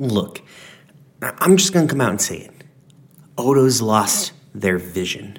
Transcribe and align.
Look, 0.00 0.40
I'm 1.20 1.58
just 1.58 1.74
gonna 1.74 1.86
come 1.86 2.00
out 2.00 2.08
and 2.08 2.20
say 2.20 2.38
it. 2.38 2.64
Otto's 3.36 3.82
lost 3.82 4.32
their 4.54 4.78
vision. 4.78 5.38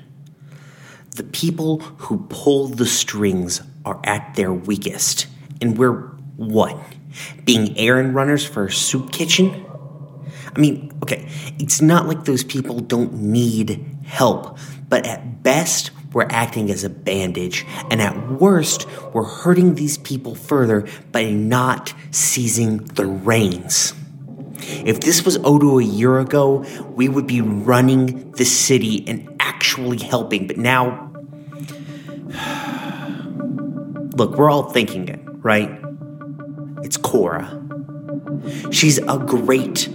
The 1.16 1.24
people 1.24 1.80
who 1.80 2.28
pull 2.30 2.68
the 2.68 2.86
strings 2.86 3.64
are 3.86 4.00
at 4.04 4.36
their 4.36 4.54
weakest. 4.54 5.26
And 5.62 5.80
we're 5.80 6.02
what? 6.38 6.78
Being 7.44 7.76
errand 7.76 8.14
runners 8.14 8.46
for 8.46 8.66
a 8.66 8.72
soup 8.72 9.12
kitchen? 9.12 9.66
I 10.56 10.60
mean, 10.60 10.92
okay, 11.02 11.28
it's 11.58 11.82
not 11.82 12.08
like 12.08 12.26
those 12.26 12.44
people 12.44 12.82
don't 12.82 13.14
need 13.16 13.84
help, 14.06 14.60
but 14.88 15.08
at 15.08 15.42
best, 15.42 15.90
we're 16.14 16.28
acting 16.30 16.70
as 16.70 16.84
a 16.84 16.90
bandage, 16.90 17.66
and 17.90 18.00
at 18.00 18.30
worst, 18.30 18.86
we're 19.12 19.24
hurting 19.24 19.74
these 19.74 19.98
people 19.98 20.36
further 20.36 20.88
by 21.12 21.32
not 21.32 21.96
seizing 22.12 22.78
the 22.78 23.08
reins. 23.08 23.96
If 24.86 25.02
this 25.02 25.24
was 25.26 25.38
Otto 25.38 25.80
a 25.80 25.84
year 25.84 26.20
ago, 26.20 26.66
we 26.96 27.10
would 27.10 27.28
be 27.28 27.42
running 27.42 28.32
the 28.32 28.46
city 28.46 29.04
and 29.08 29.36
actually 29.40 30.00
helping, 30.00 30.48
but 30.48 30.58
now. 30.58 31.12
Look, 34.18 34.38
we're 34.38 34.50
all 34.50 34.70
thinking 34.70 35.08
it, 35.08 35.20
right? 35.26 35.70
It's 36.84 36.98
Corra. 36.98 37.58
She's 38.74 38.98
a 38.98 39.18
great 39.18 39.90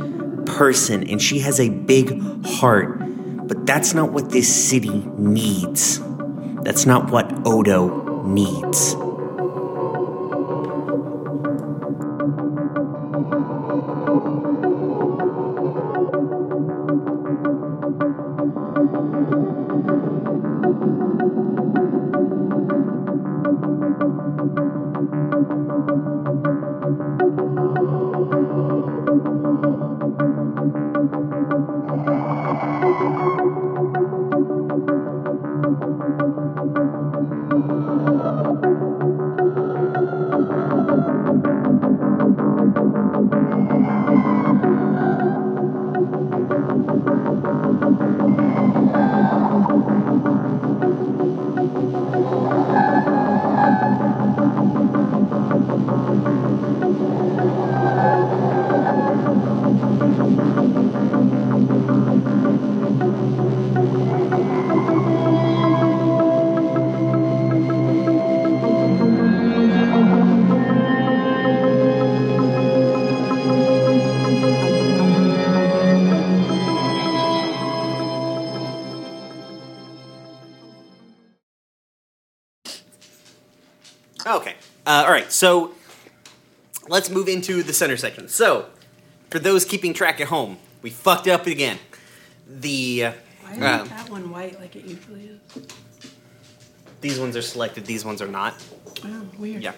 person 0.46 1.08
and 1.08 1.20
she 1.20 1.40
has 1.40 1.60
a 1.60 1.68
big 1.68 2.20
heart, 2.45 2.98
but 3.46 3.66
that's 3.66 3.95
not 3.95 4.12
what 4.12 4.30
this 4.30 4.48
city 4.68 5.02
needs. 5.18 6.00
That's 6.62 6.86
not 6.86 7.10
what 7.10 7.32
Otto 7.46 8.22
needs. 8.24 8.96
Okay. 84.26 84.54
Uh, 84.87 85.04
all 85.06 85.10
right. 85.12 85.31
So 85.31 85.75
let's 86.88 87.10
move 87.10 87.28
into 87.28 87.62
the 87.62 87.72
center 87.72 87.97
section. 87.97 88.28
So 88.28 88.66
for 89.31 89.38
those 89.38 89.64
keeping 89.64 89.94
track 89.94 90.20
at 90.20 90.28
home, 90.28 90.59
we 90.82 90.91
fucked 90.91 91.28
up 91.28 91.47
again. 91.47 91.78
The 92.48 93.03
Why 93.42 93.50
isn't 93.53 93.62
um, 93.62 93.88
that 93.88 94.10
one 94.10 94.31
white 94.31 94.59
like 94.60 94.76
it 94.76 94.84
usually 94.84 95.31
is? 95.54 95.66
these 97.00 97.19
ones 97.20 97.36
are 97.36 97.42
selected. 97.42 97.86
These 97.86 98.04
ones 98.04 98.20
are 98.22 98.28
not. 98.28 98.54
Oh, 99.04 99.26
weird. 99.38 99.62
Yeah. 99.62 99.72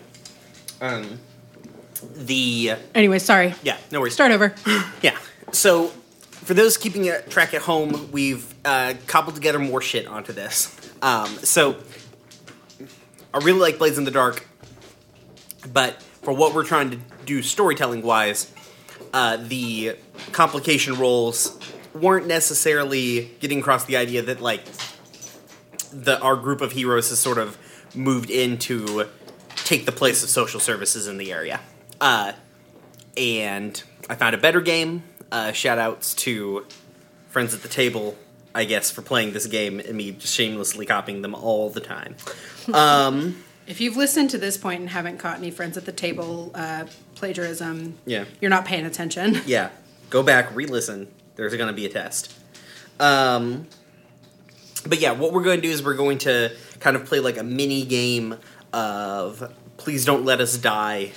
Um. 0.81 1.19
The 2.15 2.75
Anyway, 2.95 3.19
sorry. 3.19 3.55
yeah. 3.63 3.77
No 3.91 4.01
worries. 4.01 4.15
Start 4.15 4.33
over. 4.33 4.55
Yeah. 5.03 5.17
So, 5.53 5.89
for 6.31 6.55
those 6.55 6.77
keeping 6.77 7.11
track 7.29 7.55
at 7.55 7.63
home, 7.63 8.11
we've 8.13 8.55
uh, 8.65 8.95
cobbled 9.07 9.35
together 9.35 9.59
more 9.59 9.81
shit 9.81 10.07
onto 10.07 10.33
this. 10.33 10.77
Um, 11.03 11.27
so, 11.39 11.77
I 13.33 13.39
really 13.39 13.61
like 13.61 13.79
Blades 13.79 13.99
in 13.99 14.05
the 14.05 14.11
Dark, 14.11 14.47
but 15.73 16.03
for 16.03 16.33
what 16.33 16.55
we're 16.55 16.65
trying 16.65 16.91
to 16.91 16.99
do 17.27 17.43
storytelling 17.43 18.03
wise, 18.03 18.53
uh, 19.13 19.37
the 19.37 19.97
complication 20.33 20.99
roles 20.99 21.59
weren't 21.95 22.27
necessarily 22.27 23.31
getting 23.41 23.61
across 23.61 23.85
the 23.85 23.97
idea 23.97 24.23
that 24.23 24.41
like 24.41 24.65
the 25.93 26.19
our 26.21 26.37
group 26.37 26.61
of 26.61 26.73
heroes 26.73 27.11
has 27.11 27.19
sort 27.19 27.39
of 27.39 27.59
moved 27.95 28.31
in 28.31 28.59
to 28.59 29.07
take 29.57 29.87
the 29.87 29.93
place 29.93 30.23
of 30.23 30.29
social 30.29 30.61
services 30.61 31.07
in 31.07 31.19
the 31.19 31.33
area. 31.33 31.61
Uh, 32.01 32.33
and 33.17 33.83
I 34.09 34.15
found 34.15 34.35
a 34.35 34.39
better 34.39 34.61
game. 34.61 35.03
Uh, 35.31 35.53
shout 35.53 35.79
outs 35.79 36.15
to 36.15 36.65
friends 37.29 37.53
at 37.53 37.63
the 37.63 37.69
table, 37.69 38.17
I 38.55 38.65
guess, 38.65 38.91
for 38.91 39.03
playing 39.03 39.33
this 39.33 39.47
game 39.47 39.79
and 39.81 39.95
me 39.97 40.17
shamelessly 40.21 40.87
copying 40.87 41.23
them 41.23 41.35
all 41.35 41.71
the 41.71 41.81
time. 41.81 42.17
Um, 42.73 43.43
If 43.69 43.83
you've 43.83 43.99
listened 43.99 44.31
to 44.31 44.39
this 44.39 44.57
point 44.57 44.81
and 44.81 44.89
haven't 44.89 45.19
caught 45.19 45.37
any 45.37 45.51
friends 45.51 45.77
at 45.77 45.85
the 45.85 45.93
table 45.93 46.51
uh, 46.55 46.87
plagiarism, 47.17 47.99
Yeah. 48.07 48.25
you're 48.41 48.49
not 48.49 48.65
paying 48.65 48.87
attention. 48.87 49.43
yeah, 49.47 49.69
go 50.09 50.23
back, 50.23 50.57
re 50.57 50.65
listen. 50.65 51.07
There's 51.37 51.55
going 51.55 51.67
to 51.69 51.75
be 51.75 51.85
a 51.85 51.91
test. 51.91 52.33
Um, 52.99 53.67
but 54.87 55.01
yeah, 55.01 55.11
what 55.13 55.35
we're 55.35 55.43
going 55.43 55.59
to 55.61 55.67
do 55.67 55.71
is 55.71 55.83
we're 55.85 55.93
going 55.97 56.17
to 56.19 56.51
kind 56.81 56.97
of 56.97 57.05
play 57.05 57.21
like 57.21 57.37
a 57.37 57.43
mini 57.43 57.85
game 57.85 58.37
of 58.73 59.53
Please 59.77 60.07
Don't 60.07 60.25
Let 60.25 60.41
Us 60.41 60.57
Die, 60.57 61.13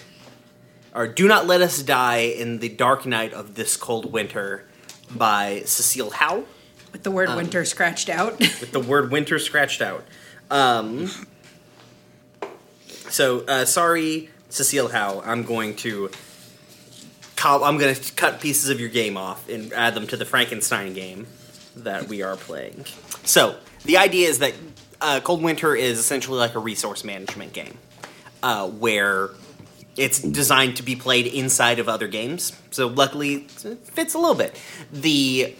or 0.93 1.07
Do 1.07 1.29
Not 1.29 1.47
Let 1.47 1.61
Us 1.61 1.81
Die 1.81 2.17
in 2.17 2.59
the 2.59 2.67
Dark 2.67 3.05
Night 3.05 3.31
of 3.33 3.55
This 3.55 3.77
Cold 3.77 4.11
Winter 4.11 4.67
by 5.15 5.61
Cecile 5.65 6.09
Howe. 6.11 6.43
With 6.91 7.03
the 7.03 7.11
word 7.11 7.29
Um, 7.29 7.37
winter 7.37 7.63
scratched 7.65 8.09
out. 8.09 8.39
with 8.39 8.71
the 8.71 8.79
word 8.79 9.11
winter 9.11 9.39
scratched 9.39 9.81
out. 9.81 10.03
Um, 10.49 11.09
so 13.09 13.41
uh, 13.47 13.65
sorry, 13.65 14.29
Cecile 14.49 14.89
Howe. 14.89 15.21
I'm 15.25 15.43
going 15.43 15.75
to 15.77 16.09
co- 17.35 17.63
I'm 17.63 17.77
going 17.77 17.95
to 17.95 18.13
cut 18.13 18.41
pieces 18.41 18.69
of 18.69 18.79
your 18.79 18.89
game 18.89 19.17
off 19.17 19.47
and 19.49 19.71
add 19.73 19.93
them 19.95 20.07
to 20.07 20.17
the 20.17 20.25
Frankenstein 20.25 20.93
game 20.93 21.27
that 21.75 22.07
we 22.07 22.21
are 22.21 22.35
playing. 22.35 22.85
So 23.23 23.55
the 23.85 23.97
idea 23.97 24.27
is 24.29 24.39
that 24.39 24.53
uh, 24.99 25.19
Cold 25.23 25.41
Winter 25.41 25.75
is 25.75 25.97
essentially 25.99 26.37
like 26.37 26.55
a 26.55 26.59
resource 26.59 27.03
management 27.03 27.53
game, 27.53 27.77
uh, 28.43 28.67
where 28.67 29.29
it's 29.97 30.19
designed 30.21 30.77
to 30.77 30.83
be 30.83 30.95
played 30.95 31.27
inside 31.27 31.79
of 31.79 31.89
other 31.89 32.07
games. 32.07 32.53
So 32.71 32.87
luckily, 32.87 33.47
it 33.63 33.77
fits 33.79 34.13
a 34.13 34.19
little 34.19 34.35
bit. 34.35 34.59
The 34.91 35.55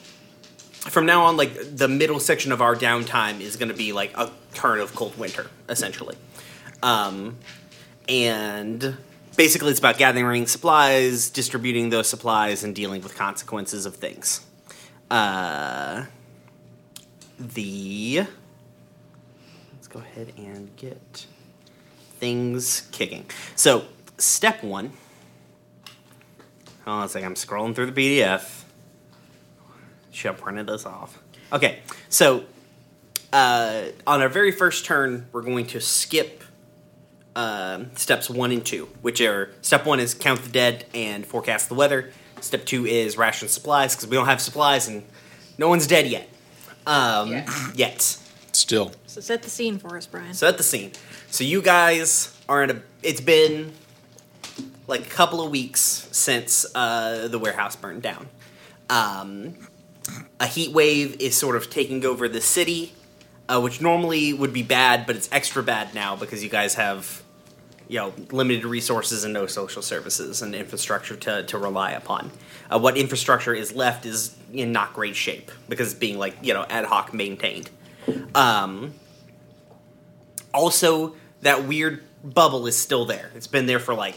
from 0.90 1.06
now 1.06 1.26
on, 1.26 1.38
like 1.38 1.76
the 1.76 1.88
middle 1.88 2.20
section 2.20 2.52
of 2.52 2.62
our 2.62 2.76
downtime 2.76 3.40
is 3.40 3.56
going 3.56 3.70
to 3.70 3.76
be 3.76 3.94
like 3.94 4.18
a 4.18 4.32
turn 4.54 4.80
of 4.80 4.96
cold 4.96 5.18
winter, 5.18 5.50
essentially. 5.70 6.16
Um, 6.82 7.38
and 8.10 8.98
basically, 9.38 9.70
it's 9.70 9.80
about 9.80 9.98
gathering 9.98 10.48
supplies, 10.48 11.30
distributing 11.30 11.90
those 11.90 12.10
supplies, 12.10 12.64
and 12.64 12.76
dealing 12.76 13.02
with 13.02 13.16
consequences 13.16 13.86
of 13.86 13.96
things. 13.96 14.46
Uh, 15.12 16.06
the 17.38 18.26
let's 19.74 19.88
go 19.88 20.00
ahead 20.00 20.34
and 20.38 20.76
get 20.78 21.28
things 22.20 22.88
kicking. 22.92 23.26
So, 23.56 23.86
step 24.18 24.64
one. 24.64 24.94
Hold 26.86 26.98
on 26.98 27.06
a 27.06 27.10
second. 27.10 27.28
I'm 27.28 27.36
scrolling 27.36 27.76
through 27.76 27.92
the 27.92 28.20
PDF. 28.20 28.61
Should 30.12 30.32
have 30.32 30.42
printed 30.42 30.68
this 30.68 30.86
off. 30.86 31.22
Okay, 31.52 31.80
so 32.10 32.44
uh, 33.34 33.84
on 34.06 34.22
our 34.22 34.30
very 34.30 34.52
first 34.52 34.86
turn, 34.86 35.28
we're 35.32 35.42
going 35.42 35.66
to 35.68 35.82
skip 35.82 36.44
um 37.34 37.96
steps 37.96 38.30
one 38.30 38.52
and 38.52 38.66
two, 38.66 38.90
which 39.02 39.22
are 39.22 39.54
step 39.62 39.86
one 39.86 40.02
is 40.02 40.14
count 40.14 40.44
the 40.44 40.50
dead 40.50 40.86
and 40.94 41.26
forecast 41.26 41.70
the 41.70 41.76
weather. 41.76 42.12
Step 42.42 42.66
two 42.66 42.86
is 42.86 43.18
ration 43.18 43.48
supplies 43.48 43.96
because 43.96 44.10
we 44.10 44.18
don't 44.18 44.26
have 44.26 44.42
supplies 44.42 44.88
and 44.88 45.04
no 45.58 45.70
one's 45.70 45.88
dead 45.88 46.08
yet. 46.08 46.28
Um, 46.86 47.32
Yet. 47.32 47.50
Yet. 47.76 48.18
Still. 48.54 48.92
So 49.06 49.22
set 49.22 49.44
the 49.44 49.50
scene 49.50 49.78
for 49.78 49.96
us, 49.96 50.08
Brian. 50.08 50.34
Set 50.34 50.58
the 50.58 50.64
scene. 50.64 50.92
So 51.30 51.44
you 51.44 51.62
guys 51.62 52.38
are 52.50 52.64
in 52.64 52.72
a. 52.72 52.82
It's 53.02 53.22
been 53.22 53.72
like 54.88 55.02
a 55.02 55.10
couple 55.10 55.42
of 55.42 55.52
weeks 55.52 55.80
since 56.12 56.66
uh, 56.76 57.28
the 57.30 57.40
warehouse 57.40 57.76
burned 57.76 58.02
down. 58.02 58.28
Um, 58.90 59.56
a 60.40 60.48
heat 60.48 60.72
wave 60.72 61.16
is 61.20 61.38
sort 61.38 61.56
of 61.56 61.70
taking 61.70 62.06
over 62.06 62.28
the 62.28 62.42
city, 62.42 62.94
uh, 63.48 63.60
which 63.62 63.82
normally 63.82 64.34
would 64.34 64.54
be 64.54 64.64
bad, 64.64 65.06
but 65.06 65.16
it's 65.16 65.30
extra 65.32 65.62
bad 65.62 65.94
now 65.94 66.16
because 66.16 66.44
you 66.44 66.50
guys 66.50 66.76
have, 66.76 67.22
you 67.88 68.00
know, 68.00 68.14
limited 68.32 68.66
resources 68.66 69.24
and 69.24 69.34
no 69.34 69.46
social 69.46 69.82
services 69.82 70.42
and 70.42 70.56
infrastructure 70.56 71.16
to, 71.16 71.44
to 71.44 71.58
rely 71.58 71.92
upon. 71.92 72.32
Uh, 72.72 72.80
what 72.80 72.98
infrastructure 72.98 73.54
is 73.54 73.76
left 73.76 74.06
is 74.06 74.36
in 74.54 74.72
not 74.72 74.94
great 74.94 75.16
shape 75.16 75.52
because 75.68 75.92
it's 75.92 76.00
being 76.00 76.18
like 76.18 76.36
you 76.42 76.54
know 76.54 76.66
ad 76.70 76.86
hoc 76.86 77.14
maintained. 77.14 77.70
Um, 78.34 78.94
also, 80.54 81.16
that 81.42 81.66
weird 81.66 82.04
bubble 82.24 82.68
is 82.68 82.78
still 82.78 83.06
there. 83.06 83.32
It's 83.36 83.48
been 83.48 83.66
there 83.66 83.80
for 83.80 83.94
like 83.94 84.16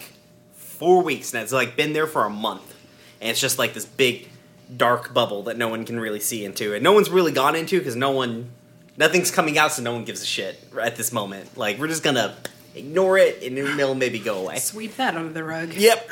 four 0.54 1.02
weeks 1.02 1.32
now. 1.32 1.42
It's 1.42 1.52
like 1.52 1.76
been 1.76 1.92
there 1.92 2.06
for 2.06 2.24
a 2.24 2.30
month, 2.30 2.74
and 3.20 3.30
it's 3.30 3.40
just 3.40 3.58
like 3.58 3.74
this 3.74 3.86
big 3.86 4.28
dark 4.76 5.14
bubble 5.14 5.42
that 5.44 5.56
no 5.56 5.68
one 5.68 5.84
can 5.84 5.98
really 5.98 6.20
see 6.20 6.44
into, 6.44 6.74
and 6.74 6.82
no 6.82 6.92
one's 6.92 7.10
really 7.10 7.32
gone 7.32 7.56
into 7.56 7.78
because 7.78 7.96
no 7.96 8.10
one, 8.10 8.50
nothing's 8.96 9.30
coming 9.30 9.58
out, 9.58 9.72
so 9.72 9.82
no 9.82 9.92
one 9.92 10.04
gives 10.04 10.22
a 10.22 10.26
shit 10.26 10.62
at 10.80 10.96
this 10.96 11.12
moment. 11.12 11.56
Like 11.56 11.78
we're 11.78 11.88
just 11.88 12.02
gonna 12.02 12.36
ignore 12.74 13.18
it, 13.18 13.42
and 13.42 13.58
it'll 13.58 13.94
maybe 13.94 14.18
go 14.18 14.40
away. 14.40 14.58
Sweep 14.58 14.96
that 14.96 15.16
under 15.16 15.32
the 15.32 15.44
rug. 15.44 15.74
Yep. 15.74 16.10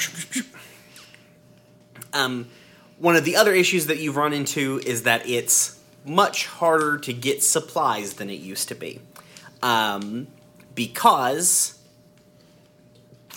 Um, 2.12 2.49
one 2.99 3.17
of 3.17 3.25
the 3.25 3.37
other 3.37 3.53
issues 3.53 3.87
that 3.87 3.99
you've 3.99 4.17
run 4.17 4.32
into 4.32 4.81
is 4.85 5.05
that 5.05 5.29
it's 5.29 5.81
much 6.05 6.47
harder 6.47 6.99
to 6.99 7.12
get 7.12 7.43
supplies 7.43 8.14
than 8.14 8.29
it 8.29 8.41
used 8.41 8.69
to 8.69 8.75
be. 8.75 9.00
Um, 9.62 10.29
because, 10.75 11.79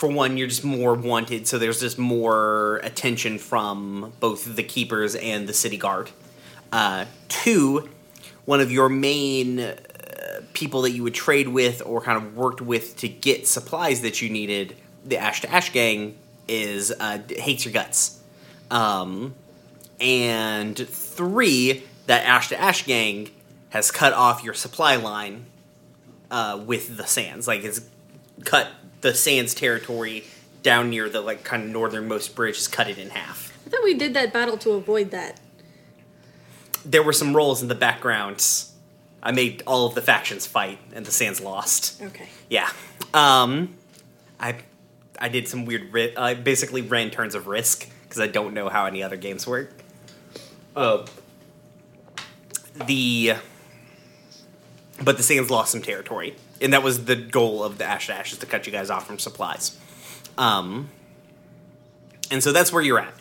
for 0.05 0.11
one, 0.11 0.37
you're 0.37 0.47
just 0.47 0.63
more 0.63 0.93
wanted, 0.93 1.47
so 1.47 1.57
there's 1.57 1.79
just 1.79 1.97
more 1.97 2.77
attention 2.83 3.39
from 3.39 4.13
both 4.19 4.55
the 4.55 4.61
keepers 4.61 5.15
and 5.15 5.49
the 5.49 5.53
city 5.53 5.77
guard. 5.77 6.11
Uh, 6.71 7.05
two, 7.27 7.89
one 8.45 8.61
of 8.61 8.71
your 8.71 8.87
main 8.87 9.59
uh, 9.59 9.75
people 10.53 10.83
that 10.83 10.91
you 10.91 11.01
would 11.01 11.15
trade 11.15 11.47
with 11.47 11.81
or 11.83 12.01
kind 12.01 12.17
of 12.17 12.37
worked 12.37 12.61
with 12.61 12.97
to 12.97 13.07
get 13.07 13.47
supplies 13.47 14.01
that 14.01 14.21
you 14.21 14.29
needed, 14.29 14.75
the 15.03 15.17
Ash 15.17 15.41
to 15.41 15.51
Ash 15.51 15.71
gang, 15.71 16.15
is 16.47 16.91
uh, 16.91 17.17
hates 17.27 17.65
your 17.65 17.73
guts. 17.73 18.21
Um, 18.69 19.33
and 19.99 20.77
three, 20.77 21.83
that 22.05 22.25
Ash 22.25 22.49
to 22.49 22.61
Ash 22.61 22.85
gang 22.85 23.31
has 23.69 23.89
cut 23.89 24.13
off 24.13 24.43
your 24.43 24.53
supply 24.53 24.97
line 24.97 25.47
uh, 26.29 26.61
with 26.63 26.95
the 26.95 27.07
Sands. 27.07 27.47
Like 27.47 27.63
it's 27.63 27.81
cut 28.43 28.67
the 29.01 29.13
Sands 29.13 29.53
territory 29.53 30.25
down 30.63 30.89
near 30.89 31.09
the 31.09 31.21
like 31.21 31.43
kind 31.43 31.63
of 31.63 31.69
northernmost 31.69 32.35
bridge, 32.35 32.55
has 32.55 32.67
cut 32.67 32.89
it 32.89 32.97
in 32.97 33.11
half. 33.11 33.57
I 33.65 33.69
thought 33.69 33.83
we 33.83 33.93
did 33.93 34.13
that 34.13 34.33
battle 34.33 34.57
to 34.59 34.71
avoid 34.71 35.11
that. 35.11 35.39
There 36.83 37.03
were 37.03 37.13
some 37.13 37.35
rolls 37.35 37.61
in 37.61 37.67
the 37.67 37.75
background. 37.75 38.45
I 39.21 39.31
made 39.31 39.63
all 39.65 39.87
of 39.87 39.95
the 39.95 40.01
factions 40.01 40.45
fight, 40.45 40.77
and 40.93 41.05
the 41.05 41.11
Sands 41.11 41.41
lost. 41.41 42.01
Okay. 42.01 42.27
Yeah. 42.49 42.69
Um, 43.13 43.75
I 44.39 44.57
I 45.19 45.29
did 45.29 45.47
some 45.47 45.65
weird. 45.65 45.93
Ri- 45.93 46.15
I 46.15 46.33
basically 46.35 46.81
ran 46.81 47.09
turns 47.09 47.35
of 47.35 47.47
risk 47.47 47.89
because 48.03 48.19
I 48.19 48.27
don't 48.27 48.53
know 48.53 48.69
how 48.69 48.85
any 48.85 49.01
other 49.01 49.17
games 49.17 49.47
work. 49.47 49.71
Uh, 50.75 51.05
the 52.85 53.35
but 55.01 55.17
the 55.17 55.23
Sands 55.23 55.49
lost 55.49 55.71
some 55.71 55.81
territory, 55.81 56.35
and 56.61 56.73
that 56.73 56.83
was 56.83 57.05
the 57.05 57.15
goal 57.15 57.63
of 57.63 57.77
the 57.77 57.85
Ash 57.85 58.07
to 58.07 58.15
Ash 58.15 58.33
is 58.33 58.39
to 58.39 58.45
cut 58.45 58.65
you 58.65 58.71
guys 58.71 58.89
off 58.89 59.07
from 59.07 59.19
supplies. 59.19 59.77
Um, 60.37 60.89
and 62.31 62.43
so 62.43 62.51
that's 62.51 62.71
where 62.71 62.81
you're 62.81 62.99
at. 62.99 63.13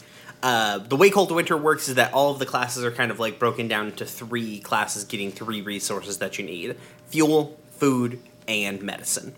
Uh, 0.42 0.78
the 0.78 0.96
way 0.96 1.08
Cold 1.08 1.30
Winter 1.30 1.56
works 1.56 1.88
is 1.88 1.94
that 1.94 2.12
all 2.12 2.30
of 2.30 2.38
the 2.38 2.46
classes 2.46 2.84
are 2.84 2.90
kind 2.90 3.10
of 3.10 3.18
like 3.18 3.38
broken 3.38 3.66
down 3.66 3.86
into 3.86 4.04
three 4.04 4.60
classes, 4.60 5.04
getting 5.04 5.32
three 5.32 5.62
resources 5.62 6.18
that 6.18 6.38
you 6.38 6.44
need: 6.44 6.76
fuel, 7.06 7.58
food, 7.78 8.20
and 8.46 8.82
medicine. 8.82 9.34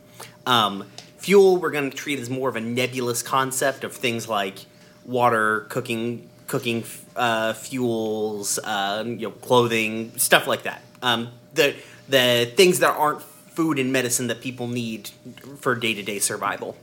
Um, 0.46 0.90
fuel, 1.18 1.58
we're 1.58 1.70
going 1.70 1.90
to 1.90 1.96
treat 1.96 2.18
as 2.18 2.28
more 2.28 2.48
of 2.48 2.56
a 2.56 2.60
nebulous 2.60 3.22
concept 3.22 3.84
of 3.84 3.92
things 3.94 4.28
like 4.28 4.58
water, 5.04 5.60
cooking, 5.68 6.28
cooking 6.48 6.82
uh, 7.14 7.52
fuels, 7.52 8.58
uh, 8.58 9.04
you 9.06 9.28
know, 9.28 9.30
clothing, 9.30 10.16
stuff 10.18 10.48
like 10.48 10.64
that. 10.64 10.82
Um, 11.02 11.28
the 11.54 11.76
the 12.08 12.52
things 12.56 12.80
that 12.80 12.90
aren't 12.96 13.22
food 13.56 13.78
and 13.78 13.90
medicine 13.90 14.26
that 14.28 14.40
people 14.42 14.68
need 14.68 15.10
for 15.58 15.74
day 15.74 15.94
to 15.94 16.02
day 16.02 16.18
survival. 16.18 16.76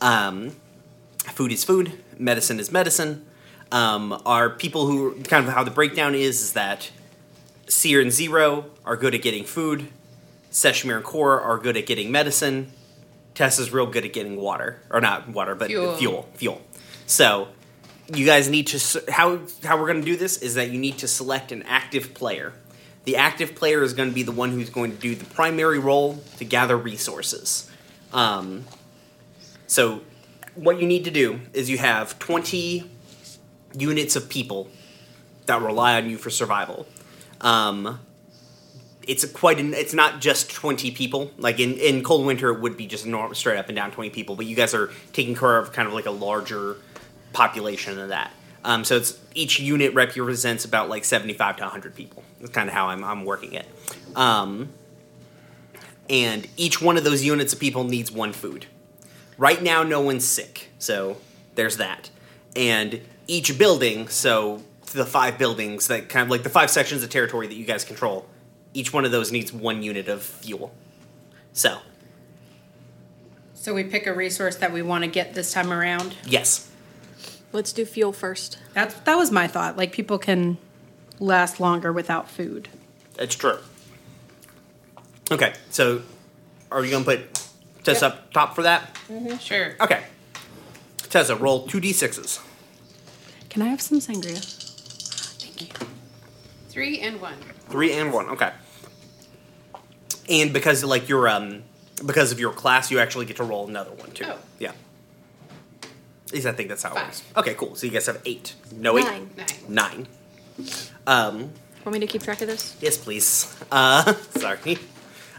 Um, 0.00 0.56
food 1.24 1.52
is 1.52 1.64
food, 1.64 1.92
medicine 2.18 2.58
is 2.60 2.70
medicine. 2.70 3.24
Um, 3.70 4.20
are 4.26 4.50
people 4.50 4.86
who 4.86 5.22
kind 5.22 5.46
of 5.46 5.54
how 5.54 5.62
the 5.62 5.70
breakdown 5.70 6.14
is 6.14 6.42
is 6.42 6.52
that 6.54 6.90
Seer 7.68 8.00
and 8.00 8.10
Zero 8.10 8.66
are 8.84 8.96
good 8.96 9.14
at 9.14 9.22
getting 9.22 9.44
food, 9.44 9.88
Seshmir 10.50 10.96
and 10.96 11.04
Corra 11.04 11.40
are 11.42 11.58
good 11.58 11.76
at 11.76 11.86
getting 11.86 12.10
medicine, 12.10 12.72
Tess 13.34 13.60
is 13.60 13.72
real 13.72 13.86
good 13.86 14.04
at 14.04 14.12
getting 14.12 14.36
water 14.36 14.82
or 14.90 15.00
not 15.00 15.28
water 15.28 15.54
but 15.54 15.68
Fuel. 15.68 15.96
fuel 15.96 16.28
fuel. 16.34 16.62
So 17.06 17.48
you 18.12 18.26
guys 18.26 18.48
need 18.48 18.66
to 18.68 19.02
how 19.12 19.40
how 19.62 19.78
we're 19.78 19.86
going 19.86 20.00
to 20.00 20.06
do 20.06 20.16
this 20.16 20.38
is 20.38 20.54
that 20.54 20.70
you 20.70 20.78
need 20.78 20.98
to 20.98 21.06
select 21.06 21.52
an 21.52 21.62
active 21.64 22.14
player. 22.14 22.52
The 23.04 23.16
active 23.16 23.54
player 23.54 23.82
is 23.82 23.92
going 23.92 24.08
to 24.08 24.14
be 24.14 24.22
the 24.22 24.32
one 24.32 24.50
who's 24.50 24.70
going 24.70 24.92
to 24.92 24.98
do 24.98 25.14
the 25.14 25.24
primary 25.24 25.78
role 25.78 26.22
to 26.36 26.44
gather 26.44 26.76
resources. 26.76 27.70
Um, 28.12 28.64
so 29.66 30.02
what 30.54 30.80
you 30.80 30.86
need 30.86 31.04
to 31.04 31.10
do 31.10 31.40
is 31.52 31.70
you 31.70 31.78
have 31.78 32.18
20 32.18 32.90
units 33.74 34.16
of 34.16 34.28
people 34.28 34.68
that 35.46 35.62
rely 35.62 35.96
on 35.96 36.10
you 36.10 36.18
for 36.18 36.30
survival. 36.30 36.86
Um, 37.40 38.00
it's 39.06 39.24
quite 39.24 39.58
an, 39.58 39.72
it's 39.72 39.94
not 39.94 40.20
just 40.20 40.50
20 40.50 40.90
people. 40.90 41.30
Like 41.38 41.60
in, 41.60 41.74
in 41.74 42.02
cold 42.02 42.26
winter, 42.26 42.50
it 42.50 42.60
would 42.60 42.76
be 42.76 42.86
just 42.86 43.06
normal, 43.06 43.34
straight 43.34 43.58
up 43.58 43.68
and 43.68 43.76
down 43.76 43.90
20 43.90 44.10
people, 44.10 44.36
but 44.36 44.46
you 44.46 44.54
guys 44.54 44.74
are 44.74 44.90
taking 45.12 45.34
care 45.34 45.56
of 45.56 45.72
kind 45.72 45.88
of 45.88 45.94
like 45.94 46.06
a 46.06 46.10
larger 46.10 46.76
population 47.32 47.96
than 47.96 48.10
that. 48.10 48.30
Um, 48.64 48.84
so 48.84 48.96
it's 48.96 49.18
each 49.34 49.60
unit 49.60 49.94
represents 49.94 50.64
about 50.64 50.88
like 50.88 51.04
75 51.04 51.56
to 51.58 51.62
100 51.62 51.94
people. 51.94 52.22
That's 52.40 52.52
kind 52.52 52.68
of 52.68 52.74
how 52.74 52.88
I'm, 52.88 53.04
I'm 53.04 53.24
working 53.24 53.52
it. 53.54 53.66
Um, 54.16 54.70
and 56.10 56.46
each 56.56 56.80
one 56.80 56.96
of 56.96 57.04
those 57.04 57.24
units 57.24 57.52
of 57.52 57.60
people 57.60 57.84
needs 57.84 58.10
one 58.10 58.32
food. 58.32 58.66
Right 59.36 59.62
now, 59.62 59.82
no 59.82 60.00
one's 60.00 60.24
sick, 60.26 60.70
so 60.78 61.18
there's 61.54 61.76
that. 61.76 62.10
And 62.56 63.00
each 63.26 63.56
building, 63.58 64.08
so 64.08 64.62
the 64.92 65.04
five 65.06 65.38
buildings 65.38 65.86
that 65.88 66.08
kind 66.08 66.24
of 66.24 66.30
like 66.30 66.42
the 66.42 66.48
five 66.50 66.70
sections 66.70 67.02
of 67.02 67.10
territory 67.10 67.46
that 67.46 67.54
you 67.54 67.64
guys 67.64 67.84
control, 67.84 68.26
each 68.74 68.92
one 68.92 69.04
of 69.04 69.12
those 69.12 69.30
needs 69.30 69.52
one 69.52 69.82
unit 69.82 70.08
of 70.08 70.22
fuel. 70.22 70.74
So, 71.52 71.78
So 73.54 73.74
we 73.74 73.84
pick 73.84 74.06
a 74.06 74.12
resource 74.14 74.56
that 74.56 74.72
we 74.72 74.82
want 74.82 75.04
to 75.04 75.10
get 75.10 75.34
this 75.34 75.52
time 75.52 75.72
around. 75.72 76.16
yes. 76.24 76.67
Let's 77.52 77.72
do 77.72 77.84
fuel 77.84 78.12
first. 78.12 78.58
That's 78.74 78.94
that 78.94 79.16
was 79.16 79.30
my 79.30 79.46
thought. 79.46 79.76
Like 79.76 79.92
people 79.92 80.18
can 80.18 80.58
last 81.18 81.60
longer 81.60 81.92
without 81.92 82.28
food. 82.30 82.68
It's 83.18 83.34
true. 83.34 83.58
Okay, 85.30 85.54
so 85.70 86.02
are 86.70 86.84
you 86.84 86.90
gonna 86.90 87.04
put 87.04 87.34
Tessa 87.84 88.06
Yep. 88.06 88.14
up 88.14 88.32
top 88.32 88.54
for 88.54 88.62
that? 88.62 88.96
Sure. 89.40 89.74
Okay. 89.80 90.04
Tessa, 91.10 91.34
roll 91.36 91.66
two 91.66 91.80
d 91.80 91.92
sixes. 91.92 92.40
Can 93.48 93.62
I 93.62 93.66
have 93.68 93.80
some 93.80 93.98
sangria? 93.98 94.38
Thank 95.40 95.62
you. 95.62 95.86
Three 96.68 97.00
and 97.00 97.20
one. 97.20 97.38
Three 97.70 97.92
and 97.94 98.12
one. 98.12 98.28
Okay. 98.30 98.52
And 100.28 100.52
because 100.52 100.84
like 100.84 101.08
your 101.08 101.28
um 101.28 101.62
because 102.04 102.30
of 102.30 102.38
your 102.38 102.52
class, 102.52 102.90
you 102.90 102.98
actually 102.98 103.24
get 103.24 103.36
to 103.38 103.44
roll 103.44 103.66
another 103.66 103.90
one 103.92 104.10
too. 104.12 104.24
Oh. 104.26 104.38
Yeah. 104.58 104.72
At 106.28 106.34
least 106.34 106.46
I 106.46 106.52
think 106.52 106.68
that's 106.68 106.82
how 106.82 106.90
it 106.90 106.96
works. 106.96 107.22
Okay, 107.36 107.54
cool. 107.54 107.74
So 107.74 107.86
you 107.86 107.92
guys 107.92 108.06
have 108.06 108.20
eight. 108.26 108.54
No 108.72 108.98
eight. 108.98 109.04
Nine. 109.04 109.30
Nine. 109.36 109.46
Nine. 109.68 110.06
Um. 111.06 111.52
Want 111.84 111.94
me 111.94 112.00
to 112.00 112.06
keep 112.06 112.22
track 112.22 112.42
of 112.42 112.48
this? 112.48 112.76
Yes, 112.80 112.98
please. 112.98 113.56
Uh, 113.72 114.12
sorry. 114.36 114.78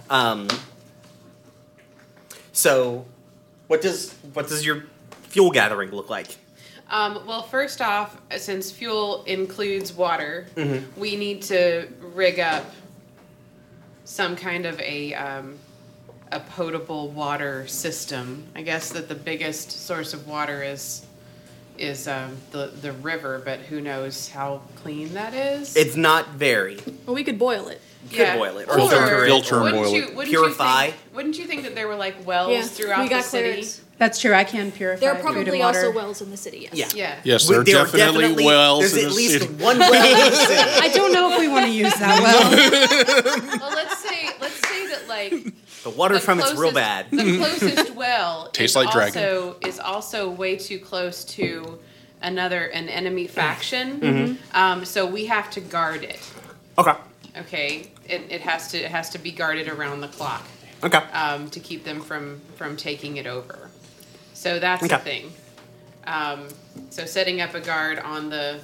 Um. 0.10 0.48
So, 2.54 3.06
what 3.68 3.82
does 3.82 4.14
what 4.34 4.48
does 4.48 4.66
your 4.66 4.86
fuel 5.28 5.52
gathering 5.52 5.92
look 5.92 6.10
like? 6.10 6.38
Um, 6.90 7.24
well, 7.28 7.44
first 7.44 7.82
off, 7.82 8.20
since 8.38 8.72
fuel 8.72 9.24
includes 9.26 9.94
water, 9.94 10.48
we 10.98 11.16
need 11.16 11.44
to 11.44 11.88
rig 12.02 12.40
up 12.40 12.66
some 14.06 14.36
kind 14.36 14.66
of 14.66 14.80
a 14.82 15.14
um, 15.14 15.60
a 16.32 16.40
potable 16.40 17.10
water 17.10 17.68
system. 17.68 18.46
I 18.56 18.62
guess 18.62 18.92
that 18.92 19.08
the 19.10 19.16
biggest 19.16 19.72
source 19.72 20.14
of 20.14 20.28
water 20.28 20.64
is 20.64 21.06
is 21.78 22.08
um, 22.10 22.36
the 22.52 22.68
the 22.82 22.92
river, 22.92 23.42
but 23.44 23.60
who 23.62 23.80
knows 23.82 24.30
how 24.30 24.62
clean 24.76 25.14
that 25.14 25.34
is? 25.34 25.76
It's 25.76 25.96
not 25.96 26.30
very. 26.34 26.78
Well, 27.06 27.16
we 27.16 27.24
could 27.24 27.40
boil 27.40 27.68
it. 27.70 27.82
You 28.12 28.18
could 28.18 28.38
boil 28.38 28.58
it 28.58 28.68
or 28.70 28.76
Filter- 28.76 28.96
filter 28.96 29.26
it. 29.26 29.28
filter 29.28 29.56
and 29.56 29.64
wouldn't 29.64 29.84
boil 29.84 29.94
you, 29.94 30.04
it. 30.04 30.16
Wouldn't 30.16 30.30
Purify. 30.30 30.86
You 30.86 30.92
think, 30.92 31.16
wouldn't 31.16 31.38
you 31.40 31.46
think 31.46 31.64
that 31.64 31.76
there 31.76 31.88
were 31.88 31.96
like 31.96 32.26
wells 32.26 32.52
Yeah, 32.54 32.64
throughout 32.64 33.02
we 33.04 33.10
got 33.10 33.18
the 33.24 33.30
city? 33.30 33.48
clearance. 33.50 33.82
That's 33.98 34.22
true. 34.22 34.34
I 34.34 34.46
can 34.46 34.72
purify 34.72 35.02
There 35.02 35.12
are 35.12 35.16
food 35.16 35.22
probably 35.24 35.42
and 35.52 35.60
water. 35.60 35.80
also 35.80 35.92
wells 35.92 36.22
in 36.22 36.32
the 36.32 36.38
city. 36.38 36.70
Yes. 36.72 36.94
Yeah. 36.96 36.96
Yeah. 36.96 37.20
Yes, 37.26 37.48
there 37.50 37.60
are 37.60 37.64
There 37.66 37.78
are 37.80 37.86
definitely, 37.86 38.46
wells 38.46 38.80
There's 38.94 38.94
in 38.94 39.06
at 39.06 39.10
the 39.10 39.16
least 39.16 39.34
city. 39.42 39.54
one 39.56 39.78
well 39.80 39.94
in 40.26 40.32
the 40.32 40.38
city. 40.38 40.54
I 40.86 40.90
don't 40.94 41.12
know 41.12 41.34
if 41.34 41.40
we 41.40 41.50
want 41.50 41.66
to 41.66 41.72
use 41.72 41.94
that 41.96 42.22
well. 42.24 43.60
Well, 43.60 43.76
let's 43.76 43.98
say 44.02 44.30
let's 44.40 44.68
say 44.70 44.88
that 44.88 45.08
like 45.10 45.54
The 45.92 45.98
water 45.98 46.16
the 46.16 46.20
from 46.22 46.40
it's 46.40 46.54
real 46.56 46.72
bad. 46.72 47.08
The 47.12 47.38
closest 47.60 47.96
well 47.96 48.50
Tastes 48.54 48.72
is 48.72 48.76
like 48.76 48.92
dragon. 48.92 49.24
also 49.24 49.56
is 49.66 49.80
also 49.80 50.30
way 50.30 50.56
too 50.56 50.80
close 50.80 51.24
to 51.26 51.80
another 52.22 52.66
an 52.66 52.90
enemy 52.90 53.26
Mm. 53.26 53.30
faction. 53.30 54.00
Mm-hmm. 54.00 54.58
Um, 54.58 54.86
so 54.86 55.06
we 55.06 55.26
have 55.28 55.50
to 55.52 55.62
guard 55.62 56.04
it. 56.04 56.20
Okay. 56.78 56.94
Okay, 57.38 57.92
it, 58.08 58.24
it 58.30 58.42
has 58.42 58.70
to 58.70 58.78
it 58.78 58.92
has 58.92 59.10
to 59.12 59.18
be 59.20 59.32
guarded 59.32 59.68
around 59.68 60.02
the 60.02 60.08
clock 60.08 60.44
Okay. 60.84 60.98
um, 61.14 61.50
to 61.52 61.60
keep 61.60 61.84
them 61.84 62.02
from 62.02 62.42
from 62.56 62.76
taking 62.76 63.18
it 63.18 63.28
over. 63.28 63.70
So 64.34 64.60
that's 64.60 64.84
Okay. 64.84 64.96
the 64.96 65.02
thing. 65.02 65.32
Um, 66.06 66.48
so 66.90 67.06
setting 67.06 67.40
up 67.42 67.54
a 67.54 67.60
guard 67.60 68.00
on 68.00 68.30
the 68.30 68.60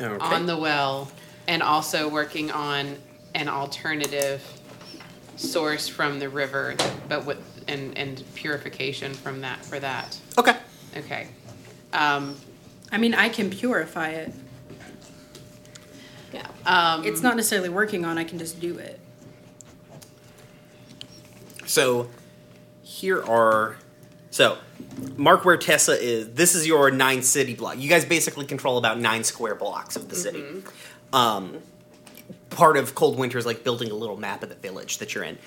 okay. 0.00 0.24
on 0.24 0.46
the 0.46 0.56
well 0.56 1.10
and 1.48 1.62
also 1.62 2.08
working 2.08 2.50
on 2.50 2.96
an 3.34 3.48
alternative 3.48 4.42
source 5.36 5.88
from 5.88 6.18
the 6.18 6.28
river 6.28 6.76
but 7.08 7.24
with 7.24 7.38
and 7.68 7.96
and 7.96 8.22
purification 8.34 9.12
from 9.14 9.40
that 9.40 9.64
for 9.64 9.78
that 9.80 10.18
okay. 10.38 10.56
okay 10.96 11.28
um 11.92 12.36
I 12.92 12.98
mean, 12.98 13.14
I 13.14 13.28
can 13.28 13.50
purify 13.50 14.08
it. 14.10 14.32
Yeah. 16.32 16.46
um 16.66 17.04
It's 17.04 17.22
not 17.22 17.36
necessarily 17.36 17.68
working 17.68 18.04
on. 18.04 18.18
I 18.18 18.24
can 18.24 18.38
just 18.38 18.60
do 18.60 18.78
it. 18.78 18.98
So 21.66 22.08
here 22.82 23.22
are 23.22 23.76
so 24.30 24.58
mark 25.16 25.44
where 25.44 25.56
Tessa 25.56 26.00
is. 26.00 26.30
This 26.34 26.54
is 26.54 26.66
your 26.66 26.90
nine 26.90 27.22
city 27.22 27.54
block. 27.54 27.78
You 27.78 27.88
guys 27.88 28.04
basically 28.04 28.46
control 28.46 28.78
about 28.78 28.98
nine 28.98 29.24
square 29.24 29.54
blocks 29.54 29.96
of 29.96 30.08
the 30.08 30.16
city. 30.16 30.44
Um, 31.12 31.58
part 32.50 32.76
of 32.76 32.94
Cold 32.94 33.18
Winter 33.18 33.38
is 33.38 33.46
like 33.46 33.64
building 33.64 33.90
a 33.90 33.94
little 33.94 34.16
map 34.16 34.42
of 34.42 34.48
the 34.48 34.54
village 34.54 34.98
that 34.98 35.14
you're 35.14 35.24
in. 35.24 35.38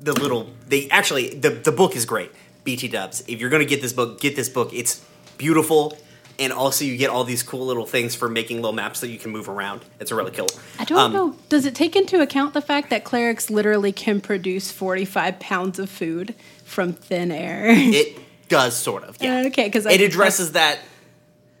The 0.00 0.12
little 0.12 0.48
they 0.66 0.88
actually 0.90 1.30
the 1.34 1.50
the 1.50 1.72
book 1.72 1.94
is 1.96 2.04
great. 2.06 2.30
BT 2.64 2.88
Dubs. 2.88 3.22
If 3.26 3.40
you're 3.40 3.50
gonna 3.50 3.64
get 3.64 3.82
this 3.82 3.92
book, 3.92 4.20
get 4.20 4.36
this 4.36 4.48
book. 4.48 4.72
It's 4.72 5.04
beautiful. 5.38 5.96
And 6.38 6.50
also, 6.52 6.84
you 6.86 6.96
get 6.96 7.10
all 7.10 7.24
these 7.24 7.42
cool 7.42 7.66
little 7.66 7.84
things 7.84 8.14
for 8.14 8.28
making 8.28 8.56
little 8.56 8.72
maps 8.72 9.00
that 9.00 9.08
you 9.10 9.18
can 9.18 9.30
move 9.30 9.48
around. 9.50 9.82
It's 10.00 10.10
a 10.10 10.14
really 10.14 10.30
cool. 10.30 10.48
I 10.78 10.84
don't 10.84 10.98
Um, 10.98 11.12
know. 11.12 11.36
Does 11.50 11.66
it 11.66 11.74
take 11.74 11.94
into 11.94 12.20
account 12.22 12.54
the 12.54 12.62
fact 12.62 12.88
that 12.90 13.04
clerics 13.04 13.50
literally 13.50 13.92
can 13.92 14.20
produce 14.20 14.72
45 14.72 15.38
pounds 15.38 15.78
of 15.78 15.90
food 15.90 16.34
from 16.64 16.94
thin 16.94 17.30
air? 17.30 17.66
It 17.70 18.18
does 18.48 18.74
sort 18.76 19.04
of, 19.04 19.18
yeah. 19.20 19.44
Okay. 19.46 19.64
Because 19.66 19.84
it 19.86 20.00
addresses 20.00 20.52
that 20.52 20.78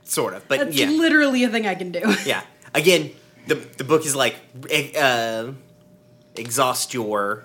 sort 0.04 0.32
of, 0.34 0.48
but 0.48 0.58
That's 0.58 0.76
yeah, 0.76 0.88
literally 0.88 1.44
a 1.44 1.48
thing 1.50 1.66
I 1.66 1.74
can 1.74 1.92
do. 1.92 2.00
yeah. 2.24 2.42
Again, 2.74 3.10
the 3.46 3.54
the 3.54 3.84
book 3.84 4.04
is 4.06 4.14
like 4.16 4.36
e- 4.70 4.92
uh, 4.96 5.52
exhaust 6.36 6.94
your 6.94 7.44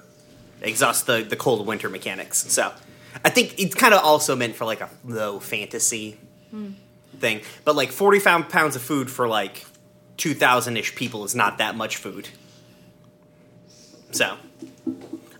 exhaust 0.62 1.06
the 1.08 1.24
the 1.24 1.36
cold 1.36 1.66
winter 1.68 1.90
mechanics. 1.90 2.52
So 2.52 2.72
I 3.24 3.30
think 3.30 3.60
it's 3.60 3.76
kind 3.76 3.94
of 3.94 4.04
also 4.04 4.36
meant 4.36 4.56
for 4.56 4.66
like 4.66 4.82
a 4.82 4.90
low 5.04 5.40
fantasy 5.40 6.20
thing, 7.20 7.42
but 7.64 7.76
like 7.76 7.92
forty 7.92 8.20
five 8.20 8.50
pounds 8.50 8.76
of 8.76 8.82
food 8.82 9.10
for 9.10 9.28
like 9.28 9.66
two 10.18 10.34
thousand 10.34 10.78
ish 10.78 10.96
people 10.96 11.24
is 11.26 11.36
not 11.36 11.58
that 11.58 11.76
much 11.76 11.98
food. 11.98 12.30
So, 14.12 14.38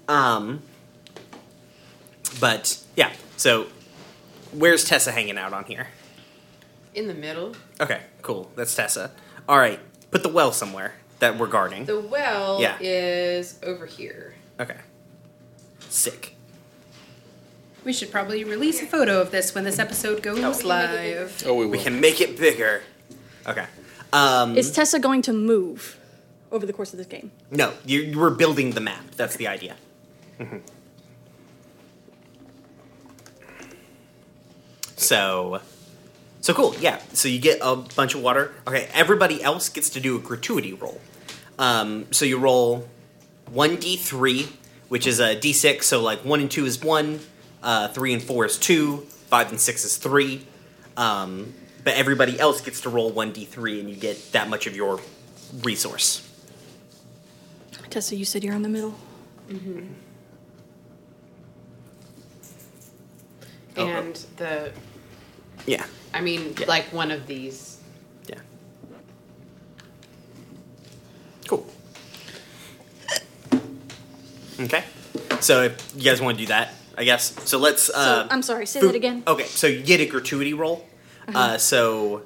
um, 0.08 0.62
but 2.40 2.84
yeah. 2.96 3.12
So, 3.38 3.68
where's 4.52 4.84
Tessa 4.84 5.12
hanging 5.12 5.38
out 5.38 5.54
on 5.54 5.66
here? 5.66 5.88
in 6.96 7.06
the 7.08 7.14
middle 7.14 7.56
Okay, 7.80 8.02
cool. 8.24 8.50
That's 8.56 8.74
Tessa. 8.76 9.12
All 9.48 9.60
right, 9.60 9.80
put 10.18 10.24
the 10.28 10.34
well 10.34 10.52
somewhere 10.52 10.94
that 11.20 11.38
we're 11.38 11.48
guarding. 11.48 11.86
the 11.86 12.00
well 12.00 12.60
Yeah. 12.62 12.78
is 12.80 13.60
over 13.64 13.86
here 13.86 14.34
Okay. 14.60 14.78
Sick. 15.90 16.36
We 17.86 17.94
should 17.94 18.12
probably 18.12 18.44
release 18.44 18.82
a 18.82 18.86
photo 18.88 19.22
of 19.22 19.30
this 19.32 19.54
when 19.54 19.64
this 19.64 19.78
episode 19.80 20.22
goes 20.24 20.36
we 20.38 20.42
can 20.42 20.52
make 20.52 20.60
it 20.62 20.66
live. 20.66 21.44
Oh, 21.46 21.54
we 21.54 21.66
will. 21.66 21.72
We 21.72 21.78
can 21.78 22.02
make 22.02 22.20
it 22.22 22.38
bigger. 22.40 22.82
Okay. 23.48 23.66
Um, 24.12 24.58
Is 24.58 24.72
Tessa 24.72 25.00
going 25.00 25.22
to 25.24 25.34
move 25.34 25.98
over 26.52 26.66
the 26.66 26.74
course 26.74 26.92
of 26.94 26.98
this 26.98 27.08
game? 27.08 27.30
no, 27.52 27.74
you, 27.86 28.00
you 28.02 28.18
were 28.20 28.32
building 28.32 28.72
the 28.72 28.82
map. 28.82 29.06
That's 29.16 29.36
the 29.36 29.48
idea. 29.48 29.76
Mhm. 30.40 30.62
So, 34.96 35.62
so 36.48 36.54
cool. 36.54 36.74
Yeah. 36.80 37.02
So 37.12 37.28
you 37.28 37.40
get 37.40 37.60
a 37.62 37.76
bunch 37.76 38.16
of 38.16 38.22
water. 38.22 38.54
Okay. 38.66 38.88
Everybody 38.94 39.44
else 39.44 39.68
gets 39.68 39.90
to 39.90 40.00
do 40.00 40.16
a 40.16 40.20
gratuity 40.20 40.72
roll. 40.72 41.02
Um, 41.60 42.08
so 42.14 42.24
you 42.24 42.40
roll 42.40 42.88
one 43.52 43.76
d 43.76 43.98
three, 43.98 44.48
which 44.88 45.06
is 45.08 45.20
a 45.20 45.38
d 45.38 45.52
six. 45.52 45.88
So 45.88 46.02
like 46.02 46.24
one 46.24 46.40
and 46.40 46.50
two 46.50 46.66
is 46.66 46.82
one, 46.82 47.20
uh, 47.62 47.90
three 47.90 48.14
and 48.14 48.24
four 48.24 48.46
is 48.46 48.58
two, 48.58 49.00
five 49.28 49.50
and 49.50 49.60
six 49.60 49.84
is 49.84 49.98
three. 49.98 50.48
Um, 50.96 51.54
but 51.84 51.96
everybody 51.96 52.40
else 52.40 52.62
gets 52.62 52.80
to 52.82 52.90
roll 52.90 53.12
one 53.12 53.34
d 53.34 53.44
three, 53.44 53.82
and 53.82 53.90
you 53.90 53.98
get 53.98 54.32
that 54.32 54.48
much 54.50 54.68
of 54.68 54.74
your 54.74 55.02
resource. 55.64 56.24
Tessa, 57.90 58.16
you 58.16 58.24
said 58.24 58.42
you're 58.46 58.56
in 58.56 58.62
the 58.62 58.70
middle. 58.70 58.96
Oh, 63.76 63.84
oh. 63.84 63.86
and 63.86 64.16
the 64.38 64.72
Yeah. 65.66 65.86
I 66.18 66.22
mean 66.22 66.54
Yeah. 66.60 66.66
like 66.68 66.92
one 66.94 67.12
of 67.12 67.28
these 67.28 67.78
Yeah. 68.28 68.42
Cool. 71.48 71.66
Okay. 74.60 74.84
So 75.40 75.64
if 75.64 75.94
you 75.96 76.04
guys 76.04 76.20
want 76.22 76.38
to 76.38 76.44
do 76.44 76.48
that, 76.48 76.74
I 76.98 77.04
guess. 77.04 77.34
So 77.46 77.58
let's. 77.60 77.90
Uh, 77.90 78.28
I'm 78.30 78.42
sorry, 78.42 78.66
say 78.66 78.80
food- 78.82 78.90
that 78.90 78.96
again. 78.96 79.24
Okay, 79.28 79.46
so 79.46 79.68
you 79.68 79.82
get 79.84 80.02
a 80.02 80.06
gratuity 80.08 80.54
roll. 80.54 80.86
uh 81.34 81.58
so 81.58 82.24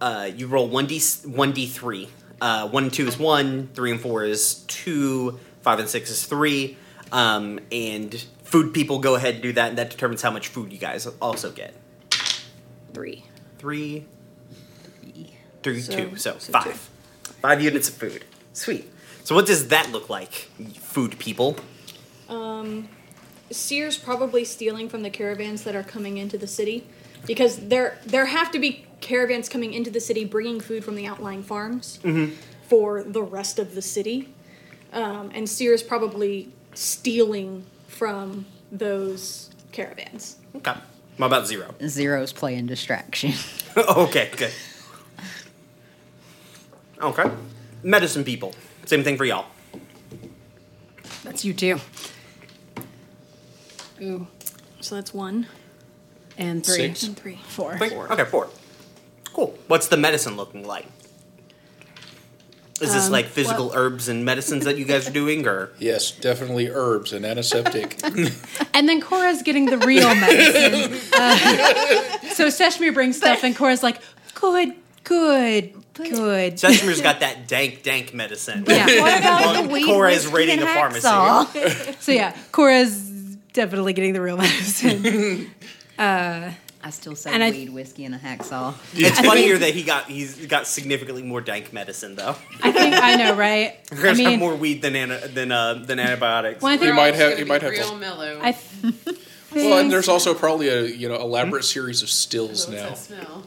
uh, 0.00 0.30
you 0.36 0.46
roll 0.46 0.68
one 0.68 0.86
d 0.86 1.00
one 1.26 1.52
d 1.52 1.66
three. 1.66 2.08
Uh, 2.40 2.68
one 2.68 2.84
and 2.84 2.92
two 2.92 3.06
is 3.08 3.18
one. 3.18 3.68
Three 3.74 3.90
and 3.90 4.00
four 4.00 4.24
is 4.24 4.62
two. 4.68 5.38
Five 5.62 5.80
and 5.80 5.88
six 5.88 6.10
is 6.10 6.24
three. 6.24 6.76
Um, 7.10 7.58
and 7.72 8.14
food 8.44 8.72
people 8.72 9.00
go 9.00 9.16
ahead 9.16 9.34
and 9.34 9.42
do 9.42 9.52
that, 9.54 9.70
and 9.70 9.78
that 9.78 9.90
determines 9.90 10.22
how 10.22 10.30
much 10.30 10.48
food 10.48 10.72
you 10.72 10.78
guys 10.78 11.06
also 11.20 11.50
get. 11.50 11.74
Three. 12.94 13.24
Three, 13.58 14.04
three, 15.62 15.80
So- 15.80 15.92
two. 15.92 16.16
So, 16.16 16.36
so 16.38 16.52
five. 16.52 16.64
two. 17.24 17.32
Five 17.42 17.62
units 17.62 17.88
of 17.88 17.94
food. 17.94 18.24
Sweet. 18.52 18.90
So 19.24 19.34
what 19.34 19.46
does 19.46 19.68
that 19.68 19.92
look 19.92 20.08
like, 20.08 20.32
food 20.80 21.18
people? 21.18 21.56
Um, 22.28 22.88
Seer's 23.50 23.96
probably 23.98 24.44
stealing 24.44 24.88
from 24.88 25.02
the 25.02 25.10
caravans 25.10 25.62
that 25.64 25.74
are 25.76 25.82
coming 25.82 26.16
into 26.18 26.36
the 26.38 26.46
city, 26.46 26.86
because 27.26 27.56
there 27.68 27.98
there 28.06 28.26
have 28.26 28.50
to 28.52 28.58
be 28.58 28.84
caravans 29.00 29.48
coming 29.48 29.72
into 29.74 29.90
the 29.90 30.00
city 30.00 30.24
bringing 30.24 30.60
food 30.60 30.84
from 30.84 30.94
the 30.96 31.06
outlying 31.06 31.42
farms 31.42 31.98
for 32.68 33.02
the 33.02 33.22
rest 33.22 33.58
of 33.58 33.74
the 33.74 33.82
city, 33.82 34.34
um, 34.92 35.30
and 35.34 35.48
Seer's 35.48 35.82
probably 35.82 36.50
stealing 36.74 37.64
from 37.86 38.46
those 38.72 39.50
caravans. 39.72 40.36
Okay. 40.56 40.74
What 41.18 41.26
about 41.26 41.46
zero? 41.46 41.74
Zero's 41.86 42.32
playing 42.32 42.66
distraction. 42.66 43.32
okay, 43.76 44.30
good. 44.36 44.52
Okay. 47.00 47.24
Medicine 47.82 48.24
people. 48.24 48.54
Same 48.86 49.04
thing 49.04 49.16
for 49.16 49.24
y'all. 49.24 49.46
That's 51.24 51.44
you 51.44 51.52
too. 51.52 51.78
Ooh. 54.00 54.26
So 54.80 54.94
that's 54.94 55.12
one 55.12 55.46
And 56.36 56.64
three. 56.64 56.74
Six. 56.76 57.02
and 57.02 57.16
three. 57.16 57.38
Four. 57.48 57.76
Three? 57.78 57.90
Okay, 57.92 58.24
four. 58.24 58.48
Cool. 59.32 59.58
What's 59.66 59.88
the 59.88 59.96
medicine 59.96 60.36
looking 60.36 60.66
like? 60.66 60.86
Is 62.80 62.92
this 62.94 63.06
Um, 63.06 63.12
like 63.12 63.26
physical 63.26 63.72
herbs 63.74 64.08
and 64.08 64.24
medicines 64.24 64.64
that 64.64 64.78
you 64.78 64.84
guys 64.84 65.08
are 65.08 65.12
doing, 65.12 65.46
or 65.46 65.70
Yes, 65.78 66.10
definitely 66.12 66.68
herbs 66.70 67.12
and 67.12 67.24
antiseptic. 67.26 67.98
And 68.74 68.88
then 68.88 69.00
Corra's 69.00 69.42
getting 69.42 69.66
the 69.66 69.78
real 69.78 70.14
medicine. 70.14 70.92
Uh, 71.12 71.36
so 72.34 72.46
Seshmir 72.46 72.94
brings 72.94 73.16
stuff, 73.16 73.42
and 73.42 73.56
Corra's 73.56 73.82
like, 73.82 74.00
good, 74.34 74.74
good, 75.02 75.72
good. 75.94 76.54
Seshmir's 76.54 77.00
got 77.00 77.18
that 77.20 77.48
dank, 77.48 77.82
dank 77.82 78.14
medicine? 78.14 78.64
Yeah. 78.68 78.86
what 79.00 79.18
about 79.18 79.62
the 79.64 79.68
weed, 79.68 79.86
Corra 79.86 80.12
is 80.12 80.28
raiding 80.28 80.60
the 80.60 80.66
pharmacy. 80.66 81.00
So 81.98 82.12
yeah, 82.12 82.36
Corra's 82.52 83.10
definitely 83.52 83.94
getting 83.94 84.12
the 84.12 84.20
real 84.20 84.36
medicine. 84.36 85.50
I 86.82 86.90
still 86.90 87.16
say 87.16 87.32
And 87.32 87.42
I- 87.42 87.50
weed, 87.50 87.70
whiskey, 87.70 88.04
and 88.04 88.14
a 88.14 88.18
hacksaw. 88.18 88.72
It's 88.94 89.18
funnier 89.20 89.58
that 89.58 89.74
he 89.74 89.82
got 89.82 90.04
he's 90.06 90.46
got 90.46 90.66
significantly 90.66 91.22
more 91.22 91.40
dank 91.40 91.72
medicine 91.72 92.14
though. 92.14 92.36
I 92.62 92.70
think 92.72 92.94
I 92.94 93.16
know, 93.16 93.34
right? 93.34 93.76
I 93.92 93.94
Chris 93.94 94.18
have 94.18 94.26
mean, 94.26 94.38
more 94.38 94.54
weed 94.54 94.82
than 94.82 94.94
ana- 94.94 95.26
than 95.28 95.50
uh, 95.50 95.74
than 95.74 95.98
antibiotics. 95.98 96.62
well, 96.62 96.72
I 96.72 96.76
He 96.76 96.84
think 96.84 96.94
might 96.94 97.14
have- 97.14 97.30
also 97.32 97.36
he 97.38 97.44
might 97.44 97.62
have 97.62 97.72
to- 97.74 97.78
real 97.80 97.96
mellow 97.96 98.38
I 98.40 98.52
th- 98.82 99.16
Well, 99.54 99.78
and 99.78 99.90
there's 99.90 100.08
also 100.08 100.34
probably 100.34 100.68
a 100.68 100.82
you 100.84 101.08
know 101.08 101.16
elaborate 101.16 101.64
series 101.64 102.02
of 102.02 102.10
stills 102.10 102.68
What's 102.68 102.80
now. 102.80 102.94
smell? 102.94 103.46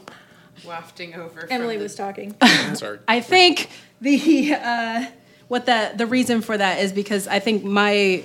Wafting 0.64 1.14
over. 1.16 1.46
Emily 1.50 1.74
from 1.74 1.78
the- 1.78 1.82
was 1.84 1.94
talking. 1.94 2.34
Sorry. 2.74 2.98
I 3.08 3.20
think 3.20 3.68
the 4.00 4.54
uh, 4.54 5.06
what 5.48 5.66
that 5.66 5.96
the 5.98 6.06
reason 6.06 6.40
for 6.42 6.56
that 6.56 6.80
is 6.80 6.92
because 6.92 7.26
I 7.26 7.38
think 7.38 7.64
my 7.64 8.22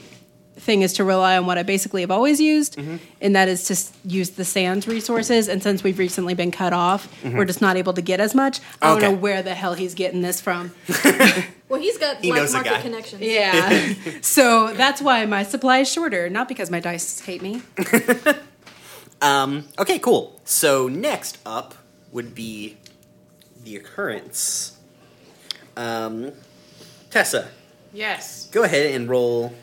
thing 0.57 0.81
is 0.81 0.93
to 0.93 1.03
rely 1.03 1.37
on 1.37 1.45
what 1.45 1.57
I 1.57 1.63
basically 1.63 2.01
have 2.01 2.11
always 2.11 2.39
used, 2.41 2.77
and 3.21 3.35
that 3.35 3.47
is 3.47 3.63
to 3.65 4.07
use 4.09 4.31
the 4.31 4.43
sands 4.45 4.87
resources. 4.87 5.47
And 5.47 5.61
since 5.63 5.83
we've 5.83 5.99
recently 5.99 6.33
been 6.33 6.51
cut 6.51 6.73
off, 6.73 7.07
we're 7.23 7.45
just 7.45 7.61
not 7.61 7.77
able 7.77 7.93
to 7.93 8.01
get 8.01 8.19
as 8.19 8.33
much. 8.35 8.59
I 8.81 8.87
don't 8.89 9.01
know 9.01 9.13
where 9.17 9.41
the 9.43 9.53
hell 9.55 9.73
he's 9.75 9.93
getting 9.93 10.21
this 10.21 10.41
from. 10.41 10.71
Well, 11.69 11.81
he's 11.81 11.97
got 11.97 12.21
He 12.21 12.29
black 12.29 12.43
knows 12.43 12.53
market 12.53 12.69
guy. 12.69 12.81
connections. 12.81 13.21
Yeah, 13.21 13.93
so 14.21 14.73
that's 14.73 15.01
why 15.01 15.25
my 15.25 15.43
supply 15.43 15.79
is 15.79 15.91
shorter, 15.91 16.29
not 16.29 16.47
because 16.47 16.71
my 16.71 16.79
dice 16.79 17.19
hate 17.19 17.41
me. 17.41 17.61
Um, 19.21 19.65
okay, 19.79 19.99
cool. 19.99 20.39
So 20.45 20.87
next 20.87 21.39
up 21.45 21.75
would 22.11 22.35
be 22.35 22.77
the 23.63 23.75
occurrence. 23.75 24.77
Um, 25.75 26.31
Tessa, 27.09 27.49
Yes. 27.93 28.47
go 28.51 28.63
ahead 28.63 28.93
and 28.95 29.09
roll 29.09 29.53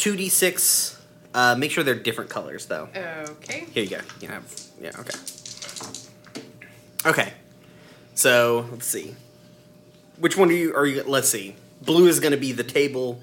2d6. 0.00 0.96
Uh, 1.32 1.54
make 1.56 1.70
sure 1.70 1.84
they're 1.84 1.94
different 1.94 2.30
colors, 2.30 2.66
though. 2.66 2.88
Okay. 2.94 3.66
Here 3.72 3.84
you 3.84 3.90
go. 3.90 4.00
You 4.20 4.28
have, 4.28 4.52
yeah, 4.80 4.90
okay. 4.98 5.18
Okay. 7.06 7.32
So, 8.14 8.66
let's 8.70 8.86
see. 8.86 9.14
Which 10.18 10.36
one 10.36 10.48
do 10.48 10.54
you, 10.54 10.74
are 10.74 10.86
you, 10.86 11.02
let's 11.04 11.28
see. 11.28 11.54
Blue 11.82 12.06
is 12.06 12.18
going 12.18 12.32
to 12.32 12.38
be 12.38 12.52
the 12.52 12.64
table. 12.64 13.20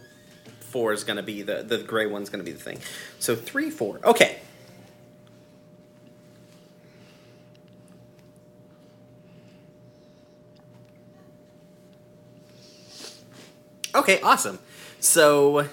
Four 0.60 0.93
is 0.93 1.03
going 1.03 1.17
to 1.17 1.24
be 1.24 1.41
the, 1.41 1.63
the 1.63 1.79
gray 1.79 2.05
one's 2.05 2.29
going 2.29 2.43
to 2.43 2.50
be 2.50 2.55
the 2.55 2.63
thing. 2.63 2.79
So, 3.19 3.36
three, 3.36 3.69
four. 3.69 4.00
Okay. 4.03 4.38
Okay, 13.96 14.22
awesome. 14.22 14.60
So, 15.00 15.67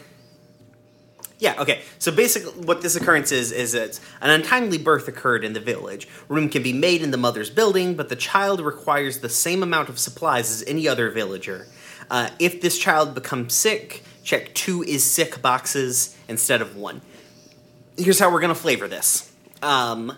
yeah, 1.44 1.60
okay. 1.60 1.82
So 1.98 2.10
basically, 2.10 2.52
what 2.64 2.80
this 2.80 2.96
occurrence 2.96 3.30
is 3.30 3.52
is 3.52 3.72
that 3.72 4.00
an 4.22 4.30
untimely 4.30 4.78
birth 4.78 5.08
occurred 5.08 5.44
in 5.44 5.52
the 5.52 5.60
village. 5.60 6.08
Room 6.26 6.48
can 6.48 6.62
be 6.62 6.72
made 6.72 7.02
in 7.02 7.10
the 7.10 7.18
mother's 7.18 7.50
building, 7.50 7.96
but 7.96 8.08
the 8.08 8.16
child 8.16 8.62
requires 8.62 9.18
the 9.18 9.28
same 9.28 9.62
amount 9.62 9.90
of 9.90 9.98
supplies 9.98 10.50
as 10.50 10.66
any 10.66 10.88
other 10.88 11.10
villager. 11.10 11.66
Uh, 12.10 12.30
if 12.38 12.62
this 12.62 12.78
child 12.78 13.14
becomes 13.14 13.52
sick, 13.52 14.02
check 14.22 14.54
two 14.54 14.82
is 14.84 15.04
sick 15.04 15.42
boxes 15.42 16.16
instead 16.28 16.62
of 16.62 16.76
one. 16.76 17.02
Here's 17.98 18.18
how 18.18 18.32
we're 18.32 18.40
gonna 18.40 18.54
flavor 18.54 18.88
this. 18.88 19.30
Um, 19.62 20.16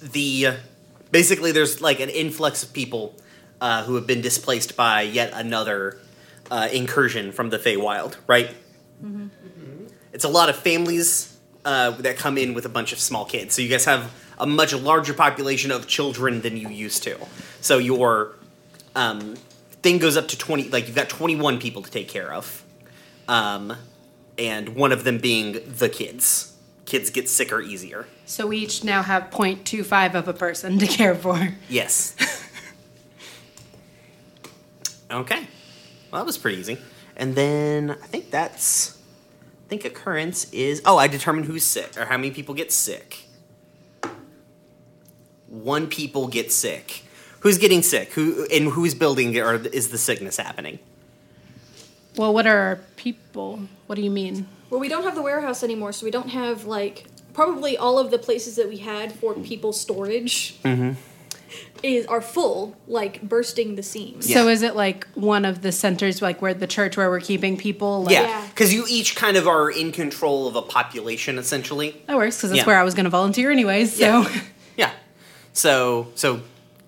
the 0.00 0.54
basically 1.10 1.52
there's 1.52 1.82
like 1.82 2.00
an 2.00 2.08
influx 2.08 2.62
of 2.62 2.72
people 2.72 3.14
uh, 3.60 3.84
who 3.84 3.96
have 3.96 4.06
been 4.06 4.22
displaced 4.22 4.76
by 4.76 5.02
yet 5.02 5.32
another 5.34 5.98
uh, 6.50 6.68
incursion 6.72 7.32
from 7.32 7.50
the 7.50 7.58
Feywild, 7.58 8.16
right? 8.26 8.54
It's 10.12 10.24
a 10.24 10.28
lot 10.28 10.48
of 10.48 10.56
families 10.56 11.36
uh, 11.64 11.90
that 11.90 12.16
come 12.16 12.38
in 12.38 12.54
with 12.54 12.64
a 12.64 12.68
bunch 12.68 12.92
of 12.92 12.98
small 12.98 13.24
kids. 13.24 13.54
So 13.54 13.62
you 13.62 13.68
guys 13.68 13.84
have 13.84 14.12
a 14.38 14.46
much 14.46 14.74
larger 14.74 15.14
population 15.14 15.70
of 15.70 15.86
children 15.86 16.40
than 16.40 16.56
you 16.56 16.68
used 16.68 17.02
to. 17.04 17.18
So 17.60 17.78
your 17.78 18.36
um, 18.94 19.36
thing 19.82 19.98
goes 19.98 20.16
up 20.16 20.28
to 20.28 20.38
20, 20.38 20.70
like 20.70 20.86
you've 20.86 20.96
got 20.96 21.08
21 21.08 21.58
people 21.58 21.82
to 21.82 21.90
take 21.90 22.08
care 22.08 22.32
of. 22.32 22.64
Um, 23.28 23.76
and 24.38 24.76
one 24.76 24.92
of 24.92 25.04
them 25.04 25.18
being 25.18 25.58
the 25.66 25.88
kids. 25.88 26.52
Kids 26.84 27.10
get 27.10 27.28
sicker 27.28 27.60
easier. 27.60 28.06
So 28.26 28.46
we 28.46 28.58
each 28.58 28.84
now 28.84 29.02
have 29.02 29.30
0.25 29.30 30.14
of 30.14 30.28
a 30.28 30.32
person 30.32 30.78
to 30.78 30.86
care 30.86 31.14
for. 31.14 31.54
Yes. 31.68 32.14
okay. 35.10 35.48
Well, 36.12 36.20
that 36.20 36.26
was 36.26 36.38
pretty 36.38 36.58
easy. 36.58 36.78
And 37.16 37.34
then 37.34 37.90
I 37.90 38.06
think 38.06 38.30
that's. 38.30 38.96
I 39.66 39.68
think 39.68 39.84
occurrence 39.84 40.52
is. 40.52 40.82
Oh, 40.84 40.98
I 40.98 41.08
determine 41.08 41.44
who's 41.44 41.64
sick 41.64 41.96
or 41.96 42.04
how 42.04 42.16
many 42.16 42.30
people 42.30 42.54
get 42.54 42.72
sick. 42.72 43.24
One 45.48 45.86
people 45.86 46.28
get 46.28 46.52
sick. 46.52 47.04
Who's 47.40 47.58
getting 47.58 47.82
sick? 47.82 48.12
Who 48.12 48.44
in 48.50 48.70
whose 48.70 48.94
building 48.94 49.36
or 49.38 49.54
is 49.54 49.90
the 49.90 49.98
sickness 49.98 50.36
happening? 50.36 50.78
Well, 52.16 52.32
what 52.32 52.46
are 52.46 52.58
our 52.58 52.76
people? 52.96 53.60
What 53.86 53.96
do 53.96 54.02
you 54.02 54.10
mean? 54.10 54.48
Well, 54.70 54.80
we 54.80 54.88
don't 54.88 55.04
have 55.04 55.14
the 55.14 55.22
warehouse 55.22 55.62
anymore, 55.62 55.92
so 55.92 56.04
we 56.04 56.10
don't 56.10 56.30
have 56.30 56.64
like 56.64 57.06
probably 57.34 57.76
all 57.76 57.98
of 57.98 58.10
the 58.10 58.18
places 58.18 58.56
that 58.56 58.68
we 58.68 58.78
had 58.78 59.12
for 59.12 59.34
people 59.34 59.72
storage 59.72 60.60
mm-hmm. 60.62 60.92
Is 61.82 62.06
are 62.06 62.20
full, 62.22 62.74
like 62.88 63.20
bursting 63.22 63.76
the 63.76 63.82
seams. 63.82 64.32
So 64.32 64.48
is 64.48 64.62
it 64.62 64.74
like 64.74 65.06
one 65.14 65.44
of 65.44 65.60
the 65.62 65.70
centers, 65.72 66.22
like 66.22 66.40
where 66.40 66.54
the 66.54 66.66
church 66.66 66.96
where 66.96 67.10
we're 67.10 67.20
keeping 67.20 67.56
people? 67.58 68.04
Like, 68.04 68.14
yeah, 68.14 68.22
Yeah. 68.22 68.46
because 68.48 68.72
you 68.72 68.86
each 68.88 69.14
kind 69.14 69.36
of 69.36 69.46
are 69.46 69.70
in 69.70 69.92
control 69.92 70.48
of 70.48 70.56
a 70.56 70.62
population 70.62 71.38
essentially. 71.38 72.00
that 72.06 72.16
works 72.16 72.38
because 72.38 72.50
that's 72.50 72.60
Yeah. 72.62 72.66
where 72.66 72.78
I 72.78 72.82
was 72.82 72.94
going 72.94 73.04
to 73.04 73.10
volunteer 73.10 73.50
anyways. 73.50 73.94
So 73.96 74.04
Yeah. 74.22 74.40
Yeah. 74.76 74.90
So 75.52 76.08
so 76.14 76.40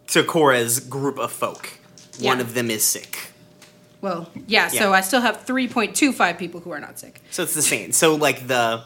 so 0.07 0.25
Corra's 0.25 0.81
group 0.81 1.19
of 1.19 1.31
folk. 1.33 1.69
One 2.21 2.39
Yeah. 2.39 2.43
of 2.45 2.55
them 2.55 2.71
is 2.71 2.83
sick. 2.83 3.19
well, 4.01 4.31
yeah, 4.47 4.71
Yeah. 4.73 4.81
So 4.81 4.93
I 4.95 5.03
still 5.03 5.21
have 5.21 5.43
three 5.45 5.69
point 5.69 5.95
two 5.97 6.13
five 6.13 6.39
people 6.39 6.61
who 6.61 6.71
are 6.73 6.81
not 6.81 6.99
sick. 6.99 7.21
So 7.31 7.43
it's 7.43 7.55
the 7.55 7.63
same. 7.63 7.93
So 7.93 8.15
like 8.15 8.47
the 8.49 8.83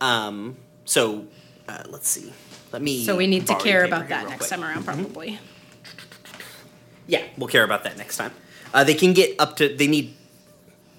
um 0.00 0.56
so 0.84 1.26
uh, 1.68 1.84
let's 1.88 2.08
see. 2.08 2.32
Let 2.72 2.82
me 2.82 3.04
So 3.04 3.16
we 3.16 3.26
need 3.26 3.46
to 3.46 3.52
borrow 3.54 3.62
care 3.64 3.80
paper 3.84 3.86
about 3.96 4.00
here 4.02 4.08
that 4.08 4.20
real 4.22 4.30
next 4.30 4.48
quick. 4.48 4.60
time 4.60 4.64
around, 4.64 4.84
probably. 4.84 5.38
Yeah, 7.06 7.24
we'll 7.36 7.48
care 7.48 7.64
about 7.64 7.84
that 7.84 7.96
next 7.98 8.16
time. 8.16 8.32
Uh, 8.72 8.84
they 8.84 8.94
can 8.94 9.12
get 9.12 9.34
up 9.40 9.56
to 9.56 9.74
they 9.74 9.86
need 9.88 10.14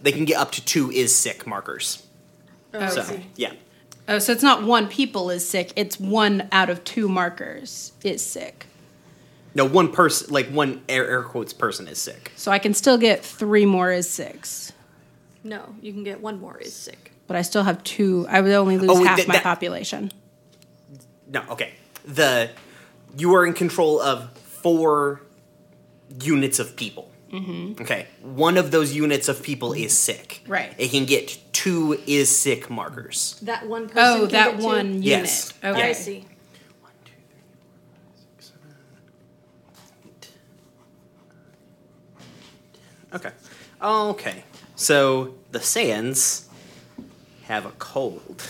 they 0.04 0.12
can 0.12 0.26
get 0.26 0.38
up 0.38 0.52
to 0.54 0.66
two 0.66 0.92
is 0.92 1.16
sick 1.16 1.48
markers. 1.48 2.06
Oh, 2.74 2.88
So 2.90 3.02
I 3.02 3.04
see. 3.04 3.26
yeah. 3.36 3.54
Oh, 4.08 4.20
so 4.20 4.32
it's 4.34 4.44
not 4.44 4.64
one 4.64 4.88
people 4.90 5.30
is 5.30 5.48
sick; 5.48 5.72
it's 5.78 6.00
one 6.00 6.50
out 6.52 6.70
of 6.70 6.84
two 6.84 7.08
markers 7.08 7.94
is 8.04 8.22
sick. 8.22 8.66
No, 9.54 9.64
one 9.66 9.92
person 9.92 10.34
like 10.34 10.50
one 10.50 10.82
air, 10.90 11.08
air 11.10 11.24
quotes 11.24 11.54
person 11.54 11.88
is 11.88 11.98
sick. 12.00 12.32
So 12.36 12.52
I 12.52 12.60
can 12.60 12.74
still 12.74 12.98
get 12.98 13.24
three 13.24 13.66
more 13.66 13.92
is 13.92 14.10
six, 14.10 14.74
No, 15.44 15.76
you 15.82 15.94
can 15.94 16.04
get 16.04 16.20
one 16.22 16.40
more 16.40 16.58
is 16.58 16.74
sick. 16.74 17.12
but 17.28 17.38
I 17.38 17.42
still 17.42 17.64
have 17.64 17.82
two. 17.84 18.26
I 18.30 18.42
would 18.42 18.52
only 18.52 18.78
lose 18.78 18.90
Oh, 18.90 19.04
half 19.04 19.18
th- 19.18 19.28
my 19.30 19.36
that- 19.36 19.44
population. 19.44 20.12
No, 21.32 21.44
okay. 21.50 21.74
The 22.06 22.52
you 23.18 23.34
are 23.36 23.46
in 23.46 23.54
control 23.54 24.00
of 24.02 24.32
four 24.38 25.22
units 26.22 26.60
of 26.60 26.76
people. 26.76 27.10
Mm-hmm. 27.32 27.82
Okay, 27.82 28.08
one 28.22 28.58
of 28.58 28.72
those 28.72 28.94
units 28.94 29.30
of 29.30 29.42
people 29.42 29.72
is 29.72 29.98
sick. 29.98 30.44
Right. 30.48 30.74
It 30.78 30.92
can 30.92 31.06
get 31.06 31.40
two 31.54 31.98
is 32.06 32.36
sick 32.36 32.70
markers. 32.70 33.40
That 33.44 33.68
one 33.68 33.88
person. 33.88 34.04
Oh, 34.04 34.20
can 34.28 34.30
that 34.32 34.52
get 34.52 34.60
two. 34.60 34.66
one 34.66 34.88
unit. 34.88 35.04
Yes. 35.04 35.54
Okay. 35.64 35.82
I 35.82 35.92
see. 35.94 36.26
Okay. 43.14 43.32
Okay. 43.82 44.44
So 44.76 45.36
the 45.52 45.60
Sands 45.60 46.50
have 47.44 47.66
a 47.66 47.72
cold. 47.72 48.50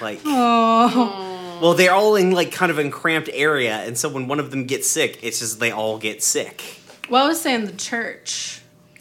Like 0.00 0.20
Oh, 0.24 1.58
well, 1.62 1.74
they're 1.74 1.92
all 1.92 2.16
in 2.16 2.30
like 2.32 2.52
kind 2.52 2.70
of 2.70 2.78
a 2.78 2.88
cramped 2.90 3.30
area, 3.32 3.76
and 3.78 3.96
so 3.98 4.08
when 4.08 4.28
one 4.28 4.38
of 4.40 4.50
them 4.50 4.64
gets 4.66 4.88
sick, 4.88 5.18
it's 5.22 5.38
just 5.40 5.60
they 5.60 5.70
all 5.70 5.98
get 5.98 6.22
sick. 6.22 6.62
well, 7.10 7.24
I 7.24 7.28
was 7.28 7.40
saying 7.40 7.66
the 7.66 7.72
church. 7.72 8.60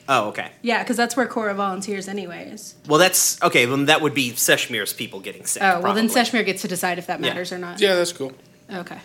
Oh, 0.10 0.28
okay. 0.30 0.52
Yeah, 0.62 0.84
because 0.84 0.98
that's 0.98 1.16
where 1.16 1.26
Corra 1.28 1.56
volunteers, 1.56 2.10
anyways. 2.10 2.76
Well, 2.88 3.00
that's 3.00 3.42
okay. 3.42 3.64
Then 3.66 3.86
that 3.86 4.02
would 4.02 4.14
be 4.14 4.32
Seshmir's 4.32 4.92
people 4.92 5.22
getting 5.22 5.46
sick. 5.46 5.64
Oh, 5.64 5.80
well, 5.80 5.94
then 5.94 6.10
probably. 6.10 6.22
Seshmir 6.42 6.46
gets 6.46 6.62
to 6.64 6.68
decide 6.68 6.98
if 6.98 7.08
that 7.08 7.22
Yeah. 7.22 7.28
matters 7.30 7.54
or 7.54 7.58
not. 7.58 7.80
Yeah, 7.80 7.96
that's 7.96 8.12
cool. 8.12 8.34
Okay. 8.70 8.98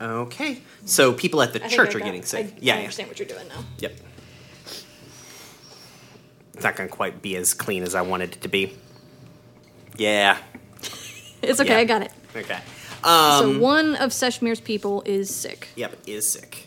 Okay. 0.00 0.58
So 0.84 1.12
people 1.12 1.42
at 1.42 1.52
the 1.52 1.64
I 1.64 1.68
church 1.68 1.94
are 1.94 1.98
got- 1.98 2.04
getting 2.04 2.22
sick. 2.22 2.46
I, 2.46 2.52
yeah, 2.60 2.74
I 2.74 2.76
yeah. 2.76 2.82
understand 2.82 3.08
what 3.08 3.18
you're 3.18 3.28
doing 3.28 3.48
now. 3.48 3.64
Yep. 3.78 3.92
It's 6.58 6.64
not 6.64 6.74
going 6.74 6.88
to 6.88 6.94
quite 6.94 7.22
be 7.22 7.36
as 7.36 7.54
clean 7.54 7.84
as 7.84 7.94
I 7.94 8.02
wanted 8.02 8.32
it 8.32 8.40
to 8.42 8.48
be. 8.48 8.74
Yeah. 9.96 10.38
It's 11.40 11.60
okay. 11.60 11.70
Yeah. 11.70 11.78
I 11.78 11.84
got 11.84 12.02
it. 12.02 12.10
Okay. 12.34 12.58
Um, 13.04 13.38
so 13.54 13.58
one 13.60 13.94
of 13.94 14.10
Seshmir's 14.10 14.60
people 14.60 15.02
is 15.06 15.32
sick. 15.32 15.68
Yep, 15.76 15.96
is 16.08 16.28
sick. 16.28 16.66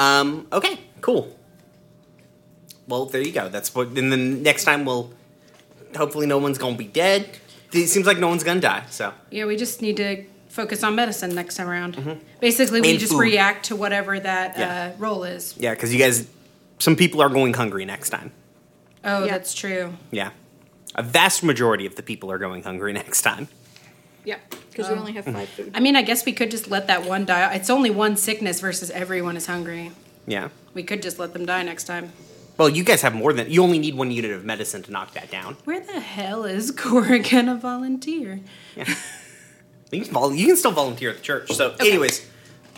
Um, 0.00 0.48
okay, 0.52 0.80
cool. 1.00 1.38
Well, 2.88 3.06
there 3.06 3.20
you 3.22 3.30
go. 3.30 3.48
That's 3.48 3.72
what. 3.72 3.96
And 3.96 4.10
then 4.10 4.42
next 4.42 4.64
time 4.64 4.84
we'll. 4.84 5.12
Hopefully, 5.96 6.26
no 6.26 6.38
one's 6.38 6.58
gonna 6.58 6.76
be 6.76 6.88
dead. 6.88 7.38
It 7.72 7.86
seems 7.86 8.04
like 8.04 8.18
no 8.18 8.26
one's 8.26 8.42
gonna 8.42 8.60
die. 8.60 8.82
So 8.90 9.12
Yeah, 9.30 9.44
we 9.44 9.54
just 9.56 9.80
need 9.80 9.96
to 9.98 10.24
focus 10.48 10.82
on 10.82 10.96
medicine 10.96 11.32
next 11.32 11.54
time 11.54 11.68
around. 11.68 12.20
Basically, 12.40 12.80
we 12.80 12.90
And 12.90 12.98
just 12.98 13.12
food. 13.12 13.20
react 13.20 13.66
to 13.66 13.76
whatever 13.76 14.18
that 14.18 14.58
Yeah. 14.58 14.92
uh, 14.92 14.98
roll 14.98 15.22
is. 15.22 15.54
yeah, 15.56 15.70
because 15.72 15.92
you 15.94 16.00
guys 16.00 16.26
some 16.80 16.96
people 16.96 17.22
are 17.22 17.28
going 17.28 17.54
hungry 17.54 17.84
next 17.84 18.10
time. 18.10 18.32
Oh, 19.04 19.24
Yeah. 19.24 19.30
that's 19.32 19.54
true. 19.54 19.94
Yeah. 20.10 20.30
A 20.94 21.02
vast 21.02 21.42
majority 21.42 21.86
of 21.86 21.96
the 21.96 22.02
people 22.02 22.30
are 22.30 22.38
going 22.38 22.62
hungry 22.62 22.92
next 23.02 23.22
time. 23.22 23.48
Yeah, 24.24 24.38
because 24.70 24.88
we 24.88 24.94
only 24.94 25.12
have 25.14 25.24
five 25.24 25.48
food. 25.48 25.72
I 25.74 25.80
mean, 25.80 25.96
I 25.96 26.02
guess 26.02 26.24
we 26.24 26.32
could 26.32 26.50
just 26.52 26.70
let 26.70 26.86
that 26.86 27.04
one 27.04 27.24
die. 27.24 27.54
It's 27.54 27.68
only 27.70 27.90
one 27.90 28.16
sickness 28.16 28.60
versus 28.60 28.88
everyone 28.92 29.36
is 29.36 29.46
hungry. 29.46 29.90
Yeah. 30.28 30.50
We 30.74 30.84
could 30.84 31.02
just 31.02 31.18
let 31.18 31.32
them 31.32 31.44
die 31.44 31.64
next 31.64 31.84
time. 31.84 32.12
Well, 32.56 32.68
you 32.68 32.84
guys 32.84 33.02
have 33.02 33.14
more 33.14 33.32
than 33.32 33.50
you 33.50 33.64
only 33.64 33.80
need 33.80 33.96
one 33.96 34.12
unit 34.12 34.30
of 34.30 34.44
medicine 34.44 34.82
to 34.84 34.92
knock 34.92 35.14
that 35.14 35.28
down. 35.30 35.56
Where 35.64 35.80
the 35.80 35.98
hell 35.98 36.44
is 36.44 36.70
Corra 36.76 37.18
gonna 37.28 37.56
volunteer? 37.56 38.40
You 38.76 38.84
can, 40.04 40.12
vol- 40.12 40.34
you 40.34 40.46
can 40.46 40.56
still 40.56 40.70
volunteer 40.70 41.10
at 41.10 41.16
the 41.16 41.22
church. 41.22 41.50
So, 41.52 41.74
anyways, 41.80 42.24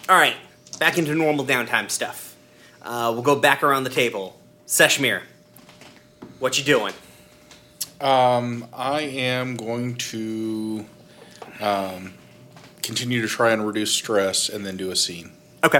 all 0.08 0.16
right, 0.16 0.36
back 0.80 0.96
into 0.96 1.14
normal 1.14 1.44
downtime 1.44 1.90
stuff. 1.90 2.34
Uh, 2.82 3.10
we'll 3.12 3.22
go 3.22 3.36
back 3.36 3.62
around 3.62 3.84
the 3.84 3.90
table. 3.90 4.40
Seshmir, 4.66 5.22
what 6.44 6.58
you 6.58 6.64
doing? 6.64 6.92
Um, 8.02 8.68
I 8.74 9.00
am 9.00 9.56
going 9.56 9.94
to 9.94 10.84
um, 11.58 12.12
continue 12.82 13.22
to 13.22 13.26
try 13.26 13.52
and 13.52 13.66
reduce 13.66 13.92
stress 13.92 14.50
and 14.50 14.66
then 14.66 14.76
do 14.76 14.90
a 14.90 14.96
scene. 14.96 15.32
Okay. 15.64 15.78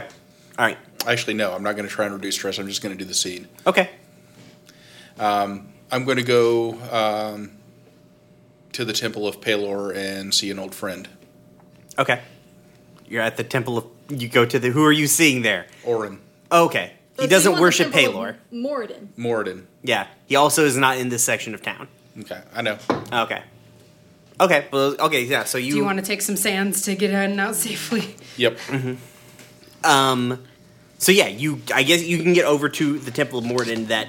All 0.58 0.64
right. 0.64 0.78
Actually, 1.06 1.34
no, 1.34 1.52
I'm 1.52 1.62
not 1.62 1.76
going 1.76 1.86
to 1.86 1.94
try 1.94 2.06
and 2.06 2.14
reduce 2.14 2.36
stress. 2.36 2.58
I'm 2.58 2.66
just 2.66 2.80
going 2.80 2.96
to 2.96 2.98
do 2.98 3.04
the 3.04 3.12
scene. 3.12 3.46
Okay. 3.66 3.90
Um, 5.18 5.68
I'm 5.92 6.06
going 6.06 6.16
to 6.16 6.22
go 6.22 6.80
um, 6.90 7.50
to 8.72 8.86
the 8.86 8.94
Temple 8.94 9.28
of 9.28 9.42
Pelor 9.42 9.94
and 9.94 10.32
see 10.32 10.50
an 10.50 10.58
old 10.58 10.74
friend, 10.74 11.06
Okay. 11.98 12.22
You're 13.06 13.20
at 13.20 13.36
the 13.36 13.44
temple 13.44 13.76
of. 13.76 13.84
You 14.08 14.28
go 14.28 14.46
to 14.46 14.58
the. 14.58 14.70
Who 14.70 14.82
are 14.82 14.90
you 14.90 15.06
seeing 15.06 15.42
there? 15.42 15.66
Orin 15.84 16.20
Okay. 16.50 16.94
So 17.16 17.22
He 17.22 17.28
doesn't 17.28 17.60
worship 17.60 17.92
Temple 17.92 18.22
of 18.24 18.36
Pelor. 18.36 18.36
Moradin. 18.52 19.08
Moradin. 19.16 19.64
Yeah. 19.82 20.06
He 20.26 20.36
also 20.36 20.64
is 20.64 20.76
not 20.76 20.98
in 20.98 21.08
this 21.10 21.22
section 21.22 21.54
of 21.54 21.62
town. 21.62 21.86
Okay, 22.20 22.40
I 22.54 22.62
know. 22.62 22.78
Okay. 23.12 23.42
Okay. 24.40 24.66
Well. 24.72 24.96
Okay. 24.98 25.22
Yeah. 25.24 25.44
So 25.44 25.58
you. 25.58 25.72
Do 25.72 25.76
you 25.78 25.84
want 25.84 25.98
to 26.00 26.04
take 26.04 26.22
some 26.22 26.36
sands 26.36 26.82
to 26.82 26.94
get 26.96 27.10
in 27.10 27.16
and 27.16 27.40
out 27.40 27.54
safely? 27.56 28.14
Yep. 28.36 28.58
Um. 29.84 30.42
So 30.98 31.12
yeah, 31.12 31.26
you. 31.28 31.60
I 31.74 31.82
guess 31.82 32.02
you 32.02 32.18
can 32.22 32.32
get 32.32 32.44
over 32.46 32.68
to 32.68 32.98
the 32.98 33.10
Temple 33.10 33.38
of 33.40 33.44
Moradin 33.44 33.88
that 33.88 34.08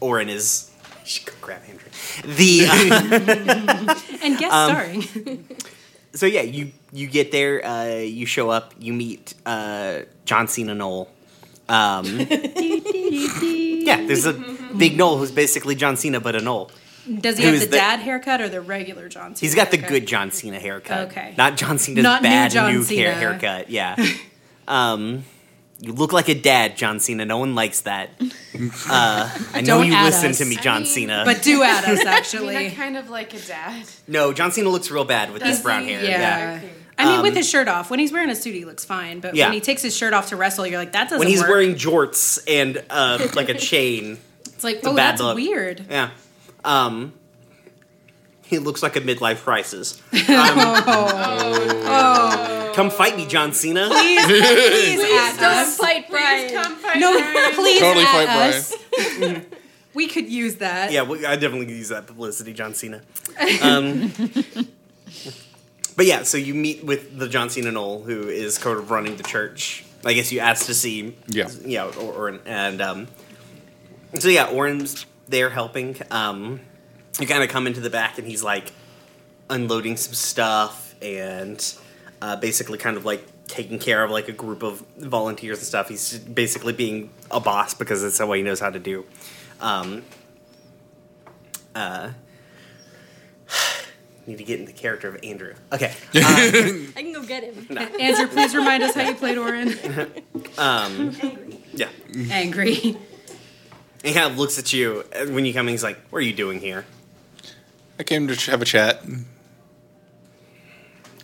Orin 0.00 0.28
is. 0.28 0.70
You 1.02 1.06
should 1.06 1.26
go 1.26 1.32
grab 1.40 1.62
Andrew. 1.68 1.88
The. 2.36 2.66
uh, 2.66 3.94
And 4.22 4.38
guest 4.38 4.52
Um, 4.54 4.70
starring. 4.70 5.48
so 6.14 6.26
yeah, 6.26 6.42
you 6.42 6.72
you 6.92 7.06
get 7.06 7.30
there. 7.32 7.64
Uh, 7.64 7.96
you 8.00 8.26
show 8.26 8.50
up. 8.50 8.74
You 8.78 8.92
meet 8.92 9.34
uh, 9.46 10.00
John 10.24 10.48
Cena 10.48 10.74
Gnoll. 10.74 11.08
Um, 11.68 12.06
yeah, 12.28 14.06
there's 14.06 14.26
a 14.26 14.32
big 14.76 14.96
Gnoll 14.96 15.18
who's 15.18 15.30
basically 15.32 15.74
John 15.74 15.96
Cena 15.96 16.20
but 16.20 16.34
a 16.36 16.40
Gnoll. 16.40 16.70
Does 17.20 17.38
he 17.38 17.44
have 17.44 17.54
who's 17.54 17.62
the, 17.64 17.70
the- 17.70 17.76
dad 17.78 18.00
haircut 18.00 18.40
or 18.40 18.48
the 18.48 18.60
regular 18.60 19.08
John 19.08 19.34
Cena? 19.34 19.40
He's 19.48 19.54
got 19.54 19.70
the 19.70 19.76
haircut? 19.78 19.88
good 19.90 20.06
John 20.06 20.30
Cena 20.30 20.58
haircut. 20.58 21.08
Okay. 21.08 21.34
Not 21.38 21.56
John 21.56 21.78
Cena's 21.78 22.02
Not 22.02 22.22
new 22.22 22.28
bad 22.28 22.50
John 22.50 22.72
new, 22.74 22.82
Cena. 22.82 23.02
hair 23.02 23.14
haircut. 23.14 23.70
Yeah. 23.70 23.96
um, 24.68 25.24
you 25.80 25.92
look 25.92 26.12
like 26.12 26.28
a 26.28 26.34
dad, 26.34 26.76
John 26.76 27.00
Cena. 27.00 27.24
No 27.24 27.38
one 27.38 27.54
likes 27.54 27.82
that. 27.82 28.10
Uh, 28.90 29.30
I 29.52 29.60
know 29.60 29.78
Don't 29.78 29.86
you 29.86 29.92
add 29.94 30.06
listen 30.06 30.30
us. 30.30 30.38
to 30.38 30.44
me, 30.44 30.56
I 30.56 30.60
John 30.60 30.82
mean- 30.82 30.86
Cena. 30.90 31.22
But 31.24 31.42
do 31.42 31.62
add 31.62 31.84
us, 31.84 31.90
I 31.90 31.94
mean, 31.94 32.08
I 32.08 32.10
actually. 32.16 32.70
kind 32.70 32.96
of 32.96 33.08
like 33.08 33.32
a 33.32 33.38
dad. 33.38 33.86
no, 34.08 34.32
John 34.32 34.50
Cena 34.50 34.68
looks 34.68 34.90
real 34.90 35.04
bad 35.04 35.32
with 35.32 35.42
his 35.42 35.60
brown 35.60 35.84
he? 35.84 35.92
hair. 35.92 36.02
Yeah. 36.02 36.54
Okay. 36.60 36.72
I 36.98 37.04
mean, 37.04 37.14
Um, 37.18 37.22
with 37.22 37.36
his 37.36 37.48
shirt 37.48 37.68
off. 37.68 37.90
When 37.90 38.00
he's 38.00 38.12
wearing 38.12 38.28
a 38.30 38.34
suit, 38.36 38.54
he 38.54 38.64
looks 38.64 38.84
fine. 38.84 39.20
But 39.20 39.34
Yeah. 39.36 39.46
when 39.46 39.52
he 39.54 39.60
takes 39.60 39.82
his 39.82 39.96
shirt 39.96 40.12
off 40.12 40.28
to 40.30 40.36
wrestle, 40.36 40.66
you're 40.66 40.78
like, 40.78 40.92
that 40.92 41.04
doesn't 41.04 41.18
When 41.20 41.28
he's 41.28 41.40
work. 41.40 41.48
wearing 41.48 41.74
jorts 41.76 42.38
and 42.48 42.82
uh, 42.90 43.28
like 43.34 43.48
a 43.48 43.54
chain. 43.54 44.18
it's 44.46 44.64
like, 44.64 44.82
a 44.82 44.88
oh, 44.88 44.94
that's 44.94 45.20
look. 45.20 45.36
weird. 45.36 45.84
Yeah. 45.88 46.10
Um, 46.64 47.12
he 48.42 48.58
looks 48.58 48.82
like 48.82 48.96
a 48.96 49.00
midlife 49.00 49.42
crisis. 49.44 50.02
Oh. 51.90 52.72
Come 52.74 52.90
fight 52.90 53.16
me, 53.16 53.26
John 53.26 53.52
Cena. 53.52 53.88
Please, 53.88 54.24
please, 54.24 55.00
add 55.00 55.36
Don't 55.40 55.52
us. 55.56 55.76
fight 55.76 56.08
Brian. 56.08 56.52
Come 56.52 56.76
fight 56.76 56.98
No, 56.98 57.12
Brian. 57.12 57.54
please 57.54 57.80
Totally 57.80 58.04
add 58.04 58.26
fight 58.26 58.26
Brian. 59.16 59.36
us. 59.36 59.44
we 59.94 60.06
could 60.06 60.28
use 60.28 60.56
that. 60.56 60.92
Yeah, 60.92 61.02
well, 61.02 61.18
I 61.26 61.34
definitely 61.36 61.66
could 61.66 61.76
use 61.76 61.88
that 61.88 62.06
publicity, 62.06 62.52
John 62.52 62.74
Cena. 62.74 63.02
Um, 63.62 64.12
but 65.98 66.06
yeah, 66.06 66.22
so 66.22 66.38
you 66.38 66.54
meet 66.54 66.84
with 66.84 67.18
the 67.18 67.28
John 67.28 67.50
Cena 67.50 67.72
Gnoll, 67.72 68.04
who 68.04 68.28
is 68.28 68.54
sort 68.54 68.78
of 68.78 68.92
running 68.92 69.16
the 69.16 69.24
church. 69.24 69.84
I 70.04 70.12
guess 70.12 70.30
you 70.30 70.38
asked 70.38 70.66
to 70.66 70.74
see, 70.74 71.16
Yeah. 71.26 71.48
yeah, 71.64 71.86
or, 71.98 72.28
or 72.30 72.40
and 72.46 72.80
um, 72.80 73.08
so 74.16 74.28
yeah, 74.28 74.46
Orin's 74.46 75.06
there 75.26 75.50
helping. 75.50 75.96
Um, 76.12 76.60
you 77.18 77.26
kind 77.26 77.42
of 77.42 77.48
come 77.48 77.66
into 77.66 77.80
the 77.80 77.90
back, 77.90 78.16
and 78.16 78.28
he's 78.28 78.44
like 78.44 78.70
unloading 79.50 79.96
some 79.96 80.14
stuff 80.14 80.94
and 81.02 81.74
uh, 82.22 82.36
basically 82.36 82.78
kind 82.78 82.96
of 82.96 83.04
like 83.04 83.26
taking 83.48 83.80
care 83.80 84.04
of 84.04 84.12
like 84.12 84.28
a 84.28 84.32
group 84.32 84.62
of 84.62 84.78
volunteers 84.98 85.58
and 85.58 85.66
stuff. 85.66 85.88
He's 85.88 86.16
basically 86.16 86.74
being 86.74 87.10
a 87.28 87.40
boss 87.40 87.74
because 87.74 88.02
that's 88.02 88.20
what 88.20 88.38
he 88.38 88.44
knows 88.44 88.60
how 88.60 88.70
to 88.70 88.78
do. 88.78 89.04
Um, 89.60 90.04
uh, 91.74 92.10
need 94.28 94.38
to 94.38 94.44
get 94.44 94.60
in 94.60 94.66
the 94.66 94.72
character 94.72 95.08
of 95.08 95.18
Andrew. 95.24 95.54
Okay. 95.72 95.92
Uh, 96.14 96.20
I 96.20 96.92
can 96.96 97.12
go 97.12 97.24
get 97.24 97.42
him. 97.42 97.76
Andrew, 98.00 98.28
please 98.28 98.54
remind 98.54 98.82
us 98.82 98.94
how 98.94 99.08
you 99.08 99.14
played 99.14 99.38
Orin. 99.38 99.70
um, 100.58 101.16
angry. 101.20 101.60
yeah. 101.72 101.88
Angry. 102.30 102.74
He 102.74 104.12
kind 104.12 104.30
of 104.30 104.38
looks 104.38 104.58
at 104.58 104.72
you 104.72 105.04
when 105.30 105.44
you 105.44 105.52
come 105.52 105.66
in. 105.66 105.72
He's 105.72 105.82
like, 105.82 105.98
"What 106.10 106.18
are 106.18 106.22
you 106.24 106.34
doing 106.34 106.60
here? 106.60 106.84
I 107.98 108.04
came 108.04 108.28
to 108.28 108.50
have 108.50 108.62
a 108.62 108.64
chat. 108.64 109.02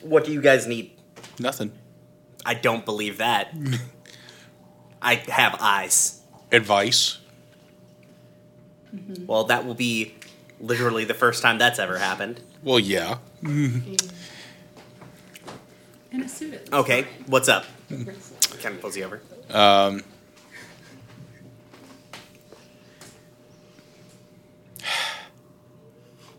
What 0.03 0.25
do 0.25 0.33
you 0.33 0.40
guys 0.40 0.67
need?" 0.67 0.90
Nothing. 1.38 1.73
I 2.45 2.55
don't 2.55 2.85
believe 2.85 3.19
that. 3.19 3.55
I 5.01 5.17
have 5.29 5.57
eyes. 5.61 6.21
Advice. 6.51 7.19
Well, 9.27 9.45
that 9.45 9.64
will 9.67 9.75
be 9.75 10.14
literally 10.61 11.05
the 11.05 11.14
first 11.14 11.43
time 11.43 11.59
that's 11.59 11.79
ever 11.79 11.99
happened. 11.99 12.40
Well, 12.64 12.81
yeah. 12.81 13.18
In 13.42 13.96
a 16.14 16.29
suit. 16.29 16.66
Okay, 16.72 17.07
what's 17.27 17.50
up? 17.50 17.66
Kind 17.90 18.77
of 18.77 18.81
pulls 18.81 18.96
you 18.96 19.05
over. 19.05 19.20
Um, 19.50 20.03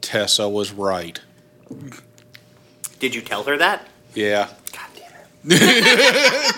Tessa 0.01 0.49
was 0.49 0.71
right. 0.71 1.21
Did 2.97 3.13
you 3.13 3.21
tell 3.21 3.43
her 3.43 3.55
that? 3.57 3.87
Yeah. 4.15 4.49
God 4.73 4.87
damn 4.95 5.11
it. 5.51 6.55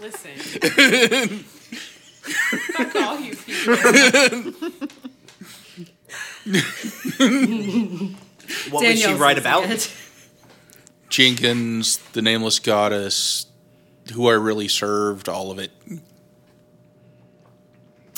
Listen. 0.00 0.30
Fuck 2.72 2.94
all 2.94 3.18
you 3.18 3.34
people. 3.34 4.52
What 8.70 8.84
was 8.84 8.94
she 8.96 9.02
Danielle's 9.02 9.20
right 9.20 9.38
about? 9.38 9.70
it. 9.70 9.92
Jenkins, 11.08 11.98
the 12.12 12.22
nameless 12.22 12.58
goddess, 12.58 13.46
who 14.14 14.28
I 14.28 14.32
really 14.32 14.68
served, 14.68 15.28
all 15.28 15.50
of 15.50 15.58
it. 15.58 15.70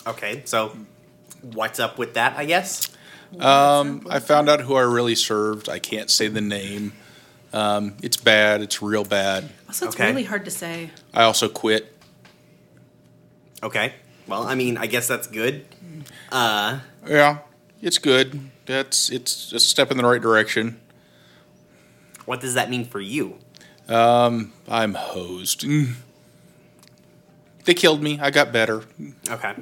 Okay, 0.06 0.42
so 0.44 0.76
what's 1.42 1.80
up 1.80 1.98
with 1.98 2.14
that? 2.14 2.36
I 2.36 2.44
guess. 2.44 2.88
Um, 3.40 4.06
I 4.10 4.20
found 4.20 4.48
out 4.48 4.60
who 4.60 4.74
I 4.74 4.82
really 4.82 5.14
served. 5.14 5.68
I 5.68 5.78
can't 5.78 6.10
say 6.10 6.28
the 6.28 6.40
name. 6.40 6.92
Um, 7.52 7.94
it's 8.02 8.16
bad. 8.16 8.60
It's 8.62 8.80
real 8.82 9.04
bad. 9.04 9.50
Also, 9.68 9.86
it's 9.86 9.96
Okay. 9.96 10.08
really 10.08 10.24
hard 10.24 10.44
to 10.44 10.50
say. 10.50 10.90
I 11.12 11.22
also 11.24 11.48
quit. 11.48 11.96
Okay. 13.62 13.94
Well, 14.28 14.44
I 14.44 14.54
mean, 14.54 14.76
I 14.76 14.86
guess 14.86 15.08
that's 15.08 15.26
good. 15.26 15.64
Uh, 16.30 16.80
Yeah, 17.08 17.38
it's 17.82 17.98
good. 17.98 18.50
That's 18.66 19.10
it's 19.10 19.52
a 19.52 19.60
step 19.60 19.90
in 19.90 19.96
the 19.96 20.04
right 20.04 20.22
direction. 20.22 20.80
what 22.24 22.40
does 22.40 22.54
that 22.54 22.70
mean 22.70 22.84
for 22.84 23.00
you? 23.00 23.38
Um, 23.88 24.52
I'm 24.68 24.94
hosed. 24.94 25.60
Mm. 25.62 25.94
They 27.64 27.74
killed 27.74 28.02
me. 28.02 28.18
I 28.20 28.30
got 28.30 28.52
better. 28.52 28.84
Okay. 29.28 29.54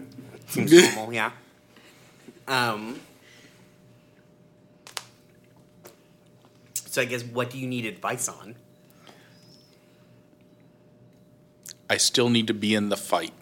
Seems 0.46 0.72
normal, 0.94 1.12
yeah. 1.20 1.32
Um. 2.46 3.00
So 6.86 7.00
I 7.00 7.04
guess 7.06 7.24
what 7.24 7.50
do 7.50 7.58
you 7.58 7.66
need 7.66 7.86
advice 7.86 8.28
on? 8.28 8.54
I 11.88 11.96
still 11.96 12.28
need 12.28 12.46
to 12.46 12.54
be 12.54 12.74
in 12.74 12.88
the 12.90 12.96
fight. 12.96 13.32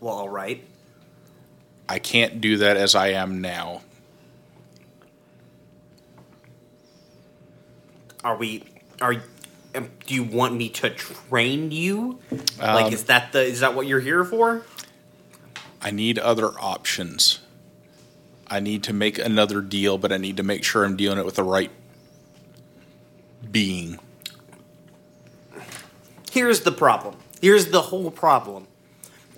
Well, 0.00 0.14
all 0.14 0.28
right. 0.28 0.62
I 1.88 1.98
can't 1.98 2.40
do 2.40 2.56
that 2.58 2.76
as 2.76 2.94
I 2.94 3.08
am 3.08 3.40
now. 3.40 3.82
Are 8.24 8.36
we? 8.36 8.64
Are 9.00 9.22
um, 9.74 9.90
do 10.06 10.14
you 10.14 10.24
want 10.24 10.54
me 10.54 10.68
to 10.70 10.90
train 10.90 11.70
you? 11.70 12.18
Um, 12.60 12.74
like, 12.74 12.92
is 12.92 13.04
that 13.04 13.32
the 13.32 13.42
is 13.42 13.60
that 13.60 13.74
what 13.74 13.86
you're 13.86 14.00
here 14.00 14.24
for? 14.24 14.62
I 15.82 15.90
need 15.90 16.18
other 16.18 16.48
options. 16.58 17.40
I 18.48 18.60
need 18.60 18.82
to 18.84 18.92
make 18.92 19.18
another 19.18 19.60
deal, 19.60 19.98
but 19.98 20.12
I 20.12 20.16
need 20.16 20.36
to 20.38 20.42
make 20.42 20.64
sure 20.64 20.84
I'm 20.84 20.96
dealing 20.96 21.18
it 21.18 21.24
with 21.24 21.34
the 21.34 21.44
right 21.44 21.70
being. 23.50 23.98
Here's 26.30 26.60
the 26.60 26.72
problem. 26.72 27.16
Here's 27.40 27.70
the 27.70 27.82
whole 27.82 28.10
problem. 28.10 28.66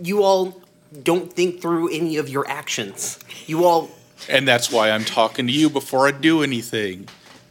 You 0.01 0.23
all 0.23 0.63
don't 1.03 1.33
think 1.33 1.61
through 1.61 1.91
any 1.91 2.17
of 2.17 2.29
your 2.29 2.49
actions. 2.49 3.19
You 3.47 3.65
all 3.65 3.91
And 4.29 4.47
that's 4.47 4.71
why 4.73 4.91
I'm 4.91 5.05
talking 5.05 5.47
to 5.47 5.53
you 5.53 5.71
before 5.71 6.09
I 6.09 6.13
do 6.13 6.43
anything. 6.43 7.09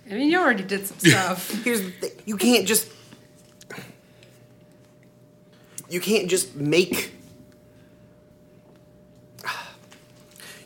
I 0.10 0.14
mean, 0.14 0.30
you 0.30 0.40
already 0.40 0.64
did 0.64 0.88
some 0.88 1.00
stuff. 1.00 1.52
here's 1.64 1.82
the 1.82 1.92
thing. 1.92 2.12
You 2.26 2.38
can't 2.38 2.68
just 2.68 2.92
you 5.90 6.02
can't 6.02 6.30
just 6.30 6.56
make 6.56 7.14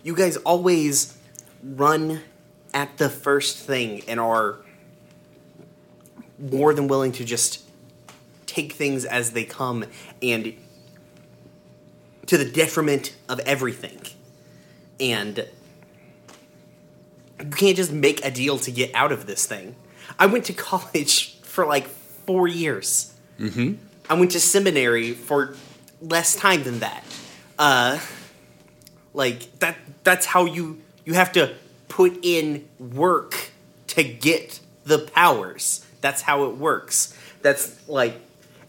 you 0.03 0.15
guys 0.15 0.37
always 0.37 1.17
run 1.63 2.21
at 2.73 2.97
the 2.97 3.09
first 3.09 3.57
thing 3.57 4.01
and 4.07 4.19
are 4.19 4.57
more 6.39 6.73
than 6.73 6.87
willing 6.87 7.11
to 7.11 7.25
just 7.25 7.61
take 8.47 8.73
things 8.73 9.05
as 9.05 9.31
they 9.31 9.43
come 9.43 9.85
and 10.21 10.53
to 12.27 12.37
the 12.37 12.45
detriment 12.45 13.15
of 13.27 13.39
everything 13.41 13.99
and 15.01 15.47
you 17.39 17.49
can't 17.49 17.75
just 17.75 17.91
make 17.91 18.23
a 18.23 18.31
deal 18.31 18.59
to 18.59 18.71
get 18.71 18.93
out 18.93 19.11
of 19.11 19.25
this 19.25 19.45
thing. 19.45 19.75
I 20.17 20.27
went 20.27 20.45
to 20.45 20.53
college 20.69 21.35
for 21.41 21.65
like 21.65 21.87
four 21.87 22.47
years. 22.47 23.13
Mm-hmm. 23.39 23.73
I 24.09 24.13
went 24.13 24.31
to 24.31 24.39
seminary 24.39 25.11
for 25.13 25.55
less 26.01 26.35
time 26.35 26.63
than 26.63 26.79
that. 26.79 27.03
Uh, 27.57 27.99
like 29.13 29.59
that. 29.59 29.77
That's 30.03 30.25
how 30.25 30.45
you 30.45 30.81
you 31.05 31.13
have 31.13 31.31
to 31.33 31.55
put 31.87 32.19
in 32.23 32.67
work 32.79 33.51
to 33.87 34.03
get 34.03 34.59
the 34.83 34.99
powers. 34.99 35.85
That's 36.01 36.21
how 36.21 36.45
it 36.45 36.57
works. 36.57 37.17
That's 37.41 37.87
like 37.87 38.19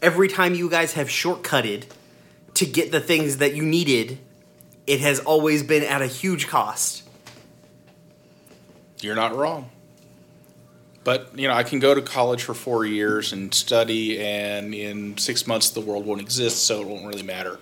every 0.01 0.29
time 0.29 0.55
you 0.55 0.69
guys 0.69 0.95
have 0.95 1.09
shortcutted 1.09 1.85
to 2.55 2.67
get 2.67 2.93
the 2.93 3.01
things 3.01 3.39
that 3.39 3.55
you 3.55 3.63
needed, 3.63 4.19
it 4.87 5.01
has 5.01 5.21
always 5.21 5.63
been 5.63 5.83
at 5.83 6.03
a 6.03 6.07
huge 6.07 6.49
cost. 6.49 7.03
You're 9.01 9.17
not 9.17 9.35
wrong. 9.37 9.71
But, 11.05 11.37
you 11.37 11.49
know, 11.49 11.55
I 11.55 11.65
can 11.65 11.81
go 11.81 11.95
to 11.95 12.01
college 12.01 12.45
for 12.45 12.55
four 12.55 12.85
years 12.85 13.33
and 13.33 13.53
study, 13.53 14.21
and 14.21 14.73
in 14.73 15.19
six 15.19 15.47
months 15.47 15.71
the 15.71 15.81
world 15.81 16.07
won't 16.07 16.21
exist, 16.21 16.65
so 16.65 16.81
it 16.81 16.87
won't 16.87 17.05
really 17.05 17.25
matter. 17.25 17.59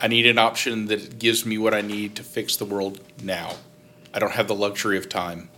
I 0.00 0.08
need 0.08 0.26
an 0.26 0.38
option 0.38 0.86
that 0.86 1.18
gives 1.18 1.44
me 1.44 1.58
what 1.58 1.74
I 1.74 1.80
need 1.80 2.14
to 2.16 2.22
fix 2.22 2.56
the 2.56 2.64
world 2.64 3.00
now. 3.22 3.56
I 4.14 4.18
don't 4.18 4.32
have 4.32 4.48
the 4.48 4.54
luxury 4.54 4.96
of 4.96 5.08
time. 5.08 5.49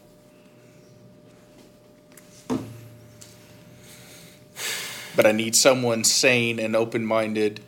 But 5.15 5.27
I 5.27 5.33
need 5.33 5.55
someone 5.55 6.05
sane 6.05 6.59
and 6.59 6.75
open 6.75 7.05
minded 7.05 7.61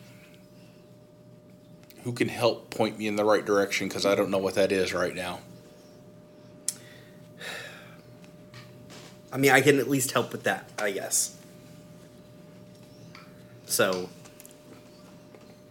who 2.04 2.12
can 2.12 2.28
help 2.28 2.70
point 2.70 2.98
me 2.98 3.06
in 3.06 3.16
the 3.16 3.24
right 3.24 3.44
direction 3.44 3.88
because 3.88 4.04
I 4.04 4.14
don't 4.14 4.30
know 4.30 4.38
what 4.38 4.54
that 4.54 4.72
is 4.72 4.92
right 4.92 5.14
now. 5.14 5.40
I 9.32 9.36
mean, 9.36 9.50
I 9.50 9.62
can 9.62 9.80
at 9.80 9.88
least 9.88 10.12
help 10.12 10.30
with 10.30 10.44
that, 10.44 10.70
I 10.78 10.92
guess. 10.92 11.36
So, 13.66 14.08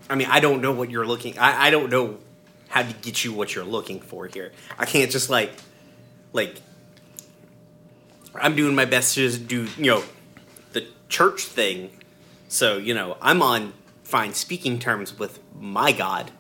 I 0.10 0.16
mean, 0.16 0.28
I 0.30 0.42
don't 0.42 0.62
know 0.62 0.74
what 0.74 0.92
you're 0.92 1.06
looking. 1.06 1.38
I, 1.38 1.68
I 1.68 1.70
don't 1.70 1.90
know 1.90 2.18
how 2.68 2.82
to 2.82 2.94
get 3.02 3.24
you 3.24 3.32
what 3.32 3.56
you're 3.56 3.64
looking 3.64 4.02
for 4.02 4.28
here. 4.28 4.52
I 4.78 4.86
can't 4.86 5.12
just 5.12 5.30
like, 5.30 5.52
like, 6.34 6.56
I'm 8.36 8.56
doing 8.56 8.76
my 8.76 8.86
best 8.86 9.14
to 9.16 9.22
just 9.22 9.48
do 9.48 9.68
you 9.78 9.86
know, 9.86 10.04
the 10.74 10.88
church 11.10 11.44
thing. 11.44 11.92
So 12.48 12.78
you 12.78 12.94
know, 12.94 13.18
I'm 13.22 13.42
on 13.42 13.74
fine 14.04 14.34
speaking 14.34 14.80
terms 14.80 15.18
with 15.18 15.40
my 15.60 15.92
God. 15.92 16.32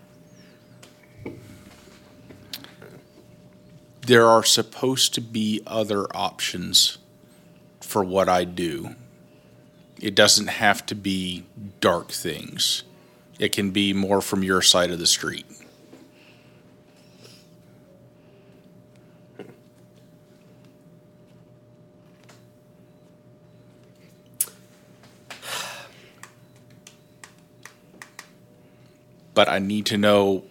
there 4.05 4.27
are 4.27 4.43
supposed 4.43 5.13
to 5.13 5.21
be 5.21 5.61
other 5.65 6.05
options 6.15 6.97
for 7.79 8.03
what 8.03 8.27
I 8.27 8.43
do. 8.43 8.95
It 10.01 10.15
doesn't 10.15 10.47
have 10.47 10.85
to 10.87 10.95
be 10.95 11.45
dark 11.79 12.11
things. 12.11 12.83
It 13.39 13.53
can 13.53 13.71
be 13.71 13.93
more 13.93 14.21
from 14.21 14.43
your 14.43 14.61
side 14.61 14.91
of 14.91 14.99
the 14.99 15.07
street. 15.07 15.45
But 29.33 29.49
I 29.49 29.59
need 29.59 29.85
to 29.87 29.97
know 29.97 30.43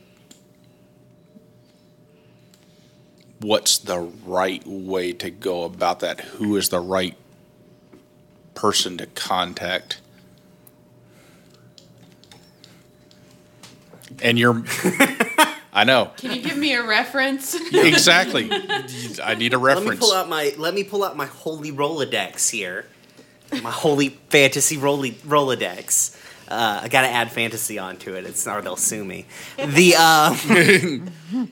what's 3.41 3.79
the 3.79 3.99
right 3.99 4.67
way 4.67 5.13
to 5.13 5.31
go 5.31 5.65
about 5.65 6.01
that? 6.01 6.21
Who 6.21 6.57
is 6.57 6.69
the 6.69 6.81
right 6.81 7.17
person 8.55 8.99
to 8.99 9.07
contact? 9.07 10.01
And 14.21 14.39
you're, 14.39 14.63
I 15.73 15.85
know 15.85 16.11
Can 16.19 16.33
you 16.33 16.43
give 16.43 16.57
me 16.57 16.75
a 16.75 16.87
reference? 16.87 17.55
exactly. 17.73 18.51
I 19.23 19.35
need 19.35 19.55
a 19.55 19.59
reference. 19.59 19.87
Let 19.89 19.95
me 19.95 20.01
pull 20.01 20.13
out 20.13 20.29
my 20.29 20.55
let 20.59 20.75
me 20.75 20.85
pull 20.85 21.03
out 21.03 21.17
my 21.17 21.27
holy 21.27 21.73
Rolodex 21.73 22.51
here. 22.51 22.87
My 23.63 23.71
holy 23.71 24.11
fantasy 24.31 24.77
Roli- 24.77 25.15
Rolodex. 25.15 26.17
Uh, 26.49 26.81
I 26.83 26.89
gotta 26.89 27.09
add 27.09 27.31
fantasy 27.31 27.79
onto 27.79 28.15
it. 28.15 28.25
It's 28.27 28.47
or 28.47 28.63
they'll 28.63 28.77
sue 28.77 29.05
me. 29.05 29.27
The 29.57 29.95
uh, 29.99 30.35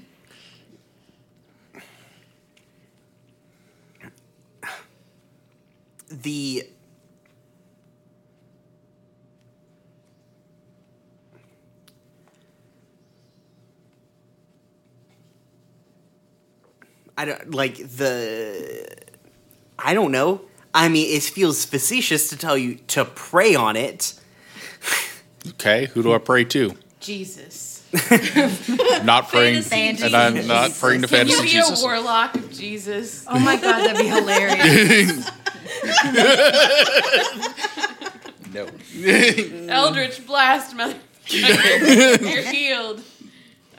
the 6.09 6.66
I 17.20 17.26
don't 17.26 17.55
like 17.55 17.76
the. 17.76 18.87
I 19.79 19.92
don't 19.92 20.11
know. 20.11 20.40
I 20.72 20.88
mean, 20.88 21.14
it 21.14 21.22
feels 21.22 21.66
facetious 21.66 22.31
to 22.31 22.37
tell 22.38 22.57
you 22.57 22.76
to 22.88 23.05
prey 23.05 23.55
on 23.55 23.76
it. 23.76 24.18
Okay, 25.51 25.87
who 25.87 26.03
do 26.03 26.12
I 26.12 26.19
pray 26.19 26.45
to? 26.45 26.75
Jesus. 27.01 27.83
Not 29.05 29.29
praying, 29.29 29.62
Fantasy 29.62 30.07
and 30.07 30.14
I'm 30.14 30.35
Jesus. 30.35 30.49
not 30.49 30.71
praying 30.73 31.03
to 31.03 31.09
Can 31.09 31.27
you 31.27 31.35
fantasy 31.35 31.43
be 31.43 31.49
Jesus. 31.49 31.83
a 31.83 31.85
warlock 31.85 32.35
of 32.37 32.53
Jesus? 32.53 33.25
Oh 33.29 33.38
my 33.38 33.57
god, 33.57 33.81
that'd 33.81 33.97
be 33.97 34.07
hilarious. 34.07 35.29
No. 38.53 38.69
Eldritch 39.73 40.27
blast, 40.27 40.75
mother. 40.77 40.97
You're 41.27 42.43
healed. 42.43 43.03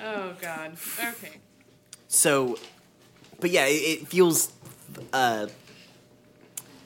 Oh 0.04 0.34
God. 0.42 0.78
Okay. 1.00 1.38
So, 2.08 2.58
but 3.40 3.50
yeah, 3.50 3.66
it, 3.66 4.02
it 4.02 4.08
feels. 4.08 4.52
Uh, 5.14 5.48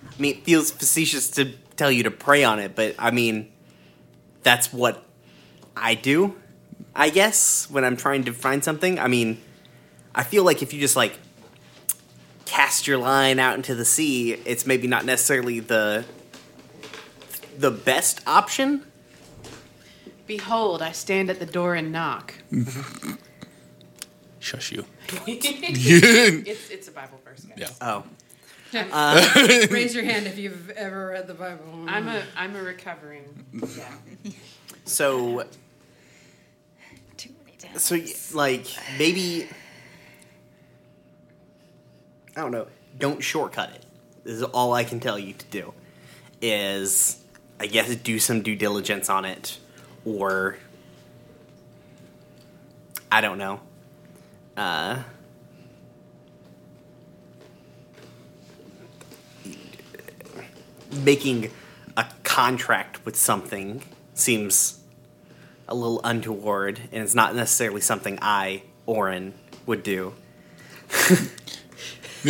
I 0.03 0.21
mean, 0.21 0.37
it 0.37 0.43
feels 0.43 0.71
facetious 0.71 1.29
to 1.31 1.53
tell 1.75 1.91
you 1.91 2.03
to 2.03 2.11
pray 2.11 2.43
on 2.43 2.59
it, 2.59 2.75
but 2.75 2.95
I 2.99 3.11
mean, 3.11 3.51
that's 4.45 4.71
what 4.71 5.03
I 5.75 5.95
do. 5.95 6.35
I 6.95 7.09
guess 7.09 7.67
when 7.69 7.83
I'm 7.83 7.97
trying 7.97 8.23
to 8.25 8.31
find 8.31 8.63
something. 8.63 8.99
I 8.99 9.07
mean, 9.07 9.41
I 10.13 10.23
feel 10.23 10.43
like 10.45 10.61
if 10.61 10.71
you 10.71 10.79
just 10.79 10.95
like 10.95 11.17
cast 12.45 12.87
your 12.87 12.99
line 12.99 13.39
out 13.39 13.55
into 13.55 13.73
the 13.73 13.83
sea, 13.83 14.33
it's 14.45 14.65
maybe 14.65 14.87
not 14.87 15.03
necessarily 15.03 15.59
the 15.59 16.05
the 17.57 17.71
best 17.71 18.21
option. 18.27 18.85
Behold, 20.27 20.81
I 20.81 20.91
stand 20.91 21.29
at 21.29 21.39
the 21.39 21.45
door 21.45 21.73
and 21.73 21.91
knock. 21.91 22.35
Shush 24.39 24.71
you. 24.71 24.85
It's 25.27 26.69
it's 26.69 26.87
a 26.87 26.91
Bible 26.91 27.19
verse. 27.25 27.41
Guys. 27.41 27.57
Yeah. 27.57 27.69
Oh, 27.81 28.03
Raise 29.71 29.95
your 29.95 30.03
hand 30.03 30.27
if 30.27 30.37
you've 30.37 30.69
ever 30.71 31.07
read 31.07 31.27
the 31.27 31.33
Bible. 31.33 31.85
I'm 31.87 32.07
a 32.07 32.23
I'm 32.35 32.55
a 32.55 32.61
recovering. 32.61 33.23
Yeah. 33.53 34.31
so 34.83 35.45
Too 37.17 37.29
many 37.45 37.57
times. 37.57 37.81
So, 37.81 37.97
like, 38.37 38.67
maybe. 38.99 39.47
I 42.35 42.41
don't 42.41 42.51
know. 42.51 42.67
Don't 42.99 43.23
shortcut 43.23 43.71
it. 43.71 43.85
This 44.23 44.33
is 44.35 44.43
all 44.43 44.73
I 44.73 44.83
can 44.83 44.99
tell 44.99 45.17
you 45.17 45.33
to 45.33 45.45
do. 45.45 45.73
Is, 46.41 47.23
I 47.59 47.67
guess, 47.67 47.95
do 47.95 48.19
some 48.19 48.41
due 48.41 48.55
diligence 48.55 49.09
on 49.09 49.23
it. 49.25 49.57
Or 50.03 50.57
I 53.11 53.21
don't 53.21 53.37
know. 53.37 53.61
Uh, 54.57 55.03
making 61.03 61.51
a 61.97 62.05
contract 62.23 63.05
with 63.05 63.15
something 63.15 63.81
seems 64.13 64.79
a 65.67 65.75
little 65.75 66.01
untoward, 66.03 66.79
and 66.91 67.03
it's 67.03 67.15
not 67.15 67.35
necessarily 67.35 67.81
something 67.81 68.19
I, 68.21 68.63
Oren, 68.85 69.33
would 69.65 69.83
do. 69.83 70.13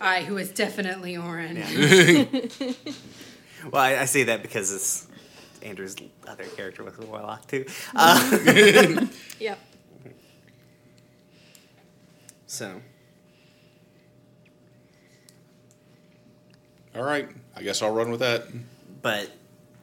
I, 0.00 0.22
who 0.26 0.36
is 0.36 0.50
definitely 0.50 1.16
Oren. 1.16 1.56
Well, 3.72 3.82
I, 3.82 3.96
I 3.96 4.04
say 4.04 4.22
that 4.22 4.40
because 4.42 4.72
it's 4.72 5.08
Andrew's 5.62 5.96
other 6.28 6.44
character 6.44 6.84
was 6.84 6.96
a 6.98 7.04
warlock 7.04 7.46
too. 7.48 7.66
Uh, 7.94 9.06
Yep. 9.40 9.58
so 12.46 12.80
All 16.94 17.02
right, 17.02 17.28
I 17.58 17.62
guess 17.62 17.82
I'll 17.82 17.92
run 17.92 18.10
with 18.10 18.20
that. 18.20 18.44
but 19.02 19.30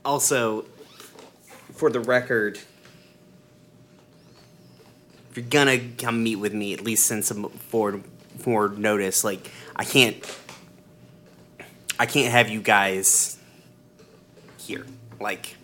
also 0.05 0.65
for 1.73 1.89
the 1.89 1.99
record 1.99 2.57
if 5.29 5.35
you're 5.37 5.45
gonna 5.49 5.77
come 5.97 6.23
meet 6.23 6.37
with 6.37 6.53
me 6.53 6.73
at 6.73 6.81
least 6.81 7.05
send 7.05 7.25
some 7.25 7.49
forward 7.49 8.01
forward 8.37 8.77
notice 8.77 9.23
like 9.25 9.51
i 9.75 9.83
can't 9.83 10.15
i 11.99 12.05
can't 12.05 12.31
have 12.31 12.49
you 12.49 12.61
guys 12.61 13.37
here 14.57 14.85
like 15.19 15.55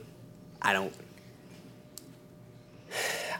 i 0.62 0.74
don't 0.74 0.93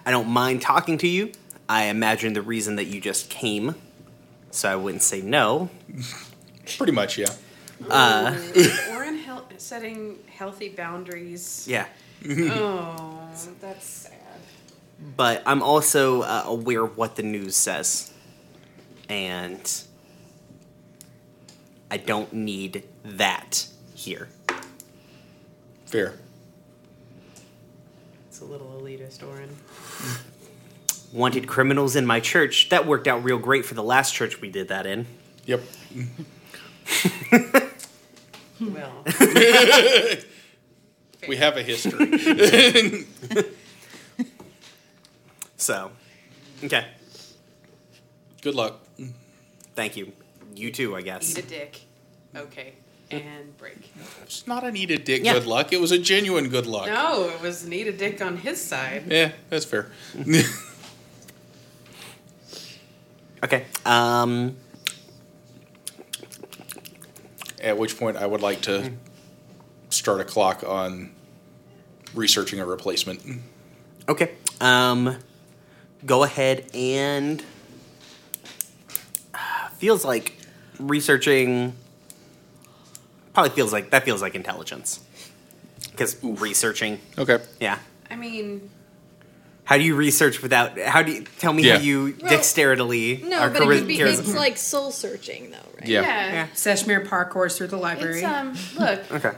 i 0.06 0.12
don't 0.12 0.30
mind 0.30 0.62
talking 0.62 0.98
to 0.98 1.08
you 1.08 1.32
i 1.68 1.86
imagine 1.86 2.32
the 2.34 2.42
reason 2.42 2.76
that 2.78 2.86
you 2.86 3.02
just 3.02 3.30
came 3.30 3.76
so 4.52 4.72
i 4.72 4.76
wouldn't 4.76 5.04
say 5.04 5.22
no 5.22 5.70
Pretty 6.78 6.94
much, 6.94 7.18
yeah. 7.18 7.28
Orin 7.89 9.17
hel- 9.17 9.48
setting 9.58 10.17
healthy 10.36 10.70
boundaries. 10.70 11.65
yeah 11.70 11.86
Oh, 12.30 13.30
that's 13.60 13.86
sad. 13.86 14.13
but 15.17 15.41
I'm 15.46 15.63
also 15.63 16.22
uh, 16.22 16.44
aware 16.46 16.84
of 16.84 16.96
what 16.98 17.15
the 17.15 17.24
news 17.24 17.56
says, 17.56 18.12
and 19.10 19.84
I 21.89 21.98
don't 21.98 22.32
need 22.32 22.84
that 23.04 23.67
here. 23.96 24.30
Fair. 25.86 26.13
It's 28.30 28.39
a 28.41 28.46
little 28.46 28.67
elitist, 28.80 29.28
Orin. 29.28 29.50
Wanted 31.12 31.48
criminals 31.48 31.96
in 31.96 32.06
my 32.06 32.20
church. 32.20 32.70
That 32.70 32.86
worked 32.86 33.08
out 33.08 33.24
real 33.24 33.39
great 33.39 33.65
for 33.65 33.74
the 33.74 33.84
last 33.84 34.13
church 34.13 34.39
we 34.39 34.50
did 34.52 34.67
that 34.70 34.86
in. 34.86 35.08
Yep. 35.46 35.62
Well, 38.62 39.04
We 41.28 41.36
have 41.38 41.58
a 41.58 41.63
history. 41.63 43.06
So, 45.58 45.91
okay, 46.63 46.88
Good 48.41 48.56
luck. 48.56 48.80
thank 49.76 49.95
you. 49.95 50.12
You 50.56 50.71
too, 50.71 50.95
I 50.95 51.02
guess. 51.04 51.30
eat 51.38 51.45
a 51.45 51.47
dick. 51.47 51.82
Okay, 52.36 52.74
and 53.12 53.56
break. 53.60 53.91
It's 54.24 54.47
not 54.47 54.63
an 54.63 54.76
eat 54.76 54.89
a 54.89 54.97
dick 54.97 55.24
Yeah. 55.24 55.34
good 55.34 55.45
luck. 55.45 55.71
It 55.71 55.80
was 55.80 55.91
a 55.91 56.00
genuine 56.00 56.50
good 56.50 56.65
luck. 56.65 56.88
No, 56.88 57.30
it 57.30 57.39
was 57.43 57.63
need 57.67 57.88
a 57.88 57.91
dick 57.93 58.21
on 58.24 58.38
his 58.38 58.60
side. 58.60 59.04
Yeah, 59.08 59.34
that's 59.50 59.65
fair. 59.65 59.91
Okay. 63.43 63.65
Um. 63.88 64.56
At 67.62 67.78
which 67.78 67.97
point, 67.97 68.17
I 68.17 68.26
would 68.26 68.41
like 68.41 68.62
to 68.62 68.91
start 69.89 70.19
a 70.19 70.24
clock 70.24 70.63
on 70.65 71.12
researching 72.13 72.60
a 72.60 72.65
replacement. 72.65 73.21
Okay. 74.10 74.32
Um. 74.60 75.17
Go 76.06 76.24
ahead 76.24 76.65
and. 76.74 77.43
Feels 79.78 80.04
like 80.06 80.38
researching. 80.80 81.74
Probably 83.34 83.52
feels 83.52 83.71
like 83.74 83.91
that 83.91 84.04
feels 84.04 84.21
like 84.21 84.36
intelligence. 84.36 85.00
Because 85.91 86.17
researching, 86.24 87.00
Okay. 87.17 87.39
yeah. 87.60 87.80
I 88.10 88.15
mean, 88.15 88.69
How 89.63 89.78
do 89.78 89.84
you 89.84 89.95
research 89.95 90.41
without? 90.41 90.78
How 90.80 91.02
do 91.04 91.12
you 91.13 91.24
tell 91.39 91.54
me 91.54 91.63
Yeah. 91.63 91.78
how 91.78 91.82
you 91.84 92.17
Well, 92.21 92.32
dexteritily? 92.32 93.24
No, 93.24 93.43
or 93.45 93.50
but 93.50 93.62
it 93.62 93.65
chari- 93.65 93.78
could 93.80 93.88
be, 93.88 93.97
charisma- 94.00 94.19
it's 94.19 94.36
like 94.36 94.58
soul 94.58 94.91
searching, 94.91 95.52
though, 95.52 95.58
right? 95.80 95.88
Yeah. 95.88 96.02
yeah. 96.02 96.34
Yeah. 96.34 96.47
Seshmir 96.54 97.08
parkours 97.08 97.56
through 97.58 97.67
the 97.67 97.78
library. 97.78 98.17
It's 98.21 98.24
um. 98.26 98.58
Look, 98.78 99.12
Okay. 99.12 99.32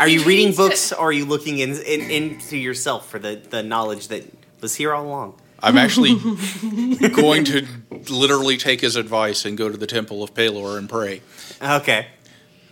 Are 0.00 0.08
you 0.08 0.22
reading 0.24 0.46
needs 0.46 0.56
to- 0.56 0.62
books, 0.68 0.92
or 0.92 1.08
are 1.08 1.12
you 1.12 1.26
looking 1.26 1.58
in, 1.58 1.72
in, 1.82 2.10
into 2.10 2.56
yourself 2.56 3.08
for 3.10 3.18
the, 3.18 3.40
the 3.50 3.62
knowledge 3.62 4.08
that 4.08 4.24
was 4.62 4.74
here 4.76 4.94
all 4.94 5.06
along? 5.06 5.34
I'm 5.62 5.76
actually 5.76 6.14
going 7.10 7.44
to 7.44 7.66
literally 8.08 8.56
take 8.56 8.80
his 8.80 8.96
advice 8.96 9.44
and 9.44 9.58
go 9.58 9.68
to 9.68 9.76
the 9.76 9.86
Temple 9.86 10.22
of 10.22 10.32
Pelor 10.32 10.78
and 10.78 10.88
pray. 10.88 11.20
Okay. 11.62 12.06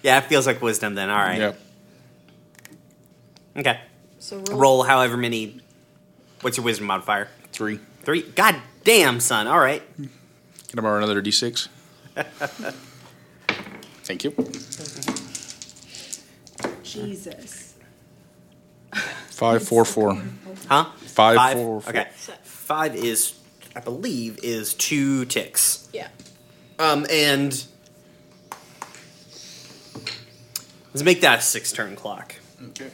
Yeah, 0.03 0.17
it 0.19 0.25
feels 0.25 0.47
like 0.47 0.63
wisdom 0.63 0.95
then. 0.95 1.11
All 1.11 1.19
right. 1.19 1.39
Yep. 1.39 1.61
Okay. 3.59 3.81
So 4.21 4.39
roll. 4.39 4.59
Roll 4.59 4.83
however 4.85 5.17
many. 5.19 5.61
What's 6.41 6.57
your 6.57 6.65
wisdom 6.65 6.87
modifier? 6.87 7.29
Three. 7.53 7.81
Three. 8.03 8.23
God 8.23 8.57
damn, 8.85 9.21
son. 9.21 9.47
All 9.47 9.59
right. 9.59 9.83
Can 9.97 10.79
I 10.79 10.83
borrow 10.83 10.99
another 10.99 11.21
d6? 11.23 11.69
Thank 14.05 14.25
you. 14.25 14.35
Jesus. 16.83 17.75
Five, 19.29 19.67
four, 19.67 19.85
four. 19.85 20.21
Huh? 20.69 20.87
Five, 21.07 21.53
four, 21.53 21.81
four. 21.81 21.91
Okay. 21.91 22.09
Five 22.43 22.97
is, 22.97 23.35
I 23.77 23.81
believe, 23.81 24.39
is 24.43 24.75
two 24.75 25.25
ticks. 25.27 25.89
Yeah. 25.93 26.09
Um, 26.79 27.07
and 27.11 27.65
let's 30.93 31.03
make 31.03 31.21
that 31.23 31.41
a 31.41 31.43
six 31.43 31.73
turn 31.73 31.97
clock 31.97 32.35
Okay. 32.71 32.91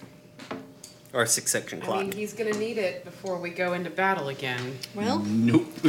Or 1.15 1.23
a 1.23 1.27
six 1.27 1.51
section 1.51 1.81
I 1.83 1.85
clock. 1.85 2.01
mean, 2.01 2.13
he's 2.13 2.35
gonna 2.35 2.53
need 2.53 2.77
it 2.77 3.05
before 3.05 3.39
we 3.39 3.51
go 3.51 3.73
into 3.73 3.89
battle 3.91 4.29
again. 4.29 4.79
Well, 4.95 5.21
Nope. 5.21 5.67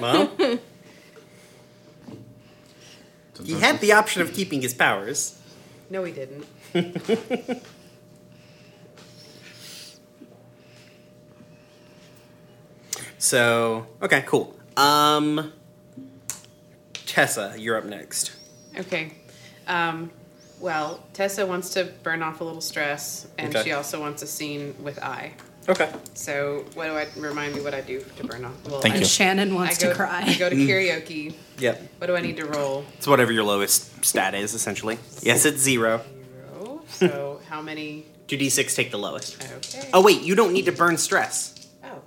well, 0.00 0.30
he 3.42 3.54
had 3.54 3.80
the 3.80 3.92
option 3.92 4.22
of 4.22 4.32
keeping 4.32 4.62
his 4.62 4.74
powers. 4.74 5.38
No, 5.90 6.04
he 6.04 6.12
didn't. 6.12 6.46
So 13.18 13.86
okay, 14.02 14.24
cool. 14.26 14.54
Um, 14.76 15.52
Tessa, 17.06 17.54
you're 17.56 17.76
up 17.76 17.84
next. 17.84 18.32
Okay. 18.76 19.12
Um, 19.68 20.10
well, 20.62 21.02
Tessa 21.12 21.44
wants 21.44 21.70
to 21.70 21.92
burn 22.04 22.22
off 22.22 22.40
a 22.40 22.44
little 22.44 22.60
stress, 22.60 23.26
and 23.36 23.54
Okay. 23.54 23.64
she 23.64 23.72
also 23.72 24.00
wants 24.00 24.22
a 24.22 24.26
scene 24.26 24.74
with 24.80 25.02
I. 25.02 25.32
Okay. 25.68 25.92
So, 26.14 26.64
what 26.74 26.86
do 26.86 26.92
I 26.92 27.06
remind 27.16 27.54
me 27.54 27.60
what 27.60 27.74
I 27.74 27.80
do 27.80 28.00
to 28.16 28.24
burn 28.24 28.44
off? 28.44 28.52
Well, 28.68 28.80
Thank 28.80 28.94
I, 28.94 28.98
you. 28.98 29.04
Shannon 29.04 29.52
I 29.52 29.54
wants 29.54 29.78
go, 29.78 29.90
to 29.90 29.94
cry. 29.94 30.22
I 30.24 30.34
go 30.38 30.48
to 30.48 30.56
mm. 30.56 30.66
karaoke. 30.66 31.34
Yep. 31.58 31.82
What 31.98 32.06
do 32.06 32.16
I 32.16 32.20
need 32.20 32.36
to 32.38 32.46
roll? 32.46 32.84
It's 32.96 33.06
whatever 33.06 33.32
your 33.32 33.44
lowest 33.44 34.04
stat 34.04 34.34
is, 34.34 34.54
essentially. 34.54 34.98
Yes, 35.22 35.44
it's 35.44 35.60
zero. 35.60 36.02
Zero. 36.54 36.82
So, 36.86 37.40
how 37.48 37.60
many? 37.60 38.06
Two 38.28 38.36
d 38.36 38.48
six 38.48 38.74
take 38.74 38.90
the 38.90 38.98
lowest. 38.98 39.44
Okay. 39.44 39.90
Oh 39.92 40.02
wait, 40.02 40.22
you 40.22 40.34
don't 40.34 40.52
need 40.52 40.64
to 40.66 40.72
burn 40.72 40.96
stress. 40.96 41.68
Oh. 41.84 42.00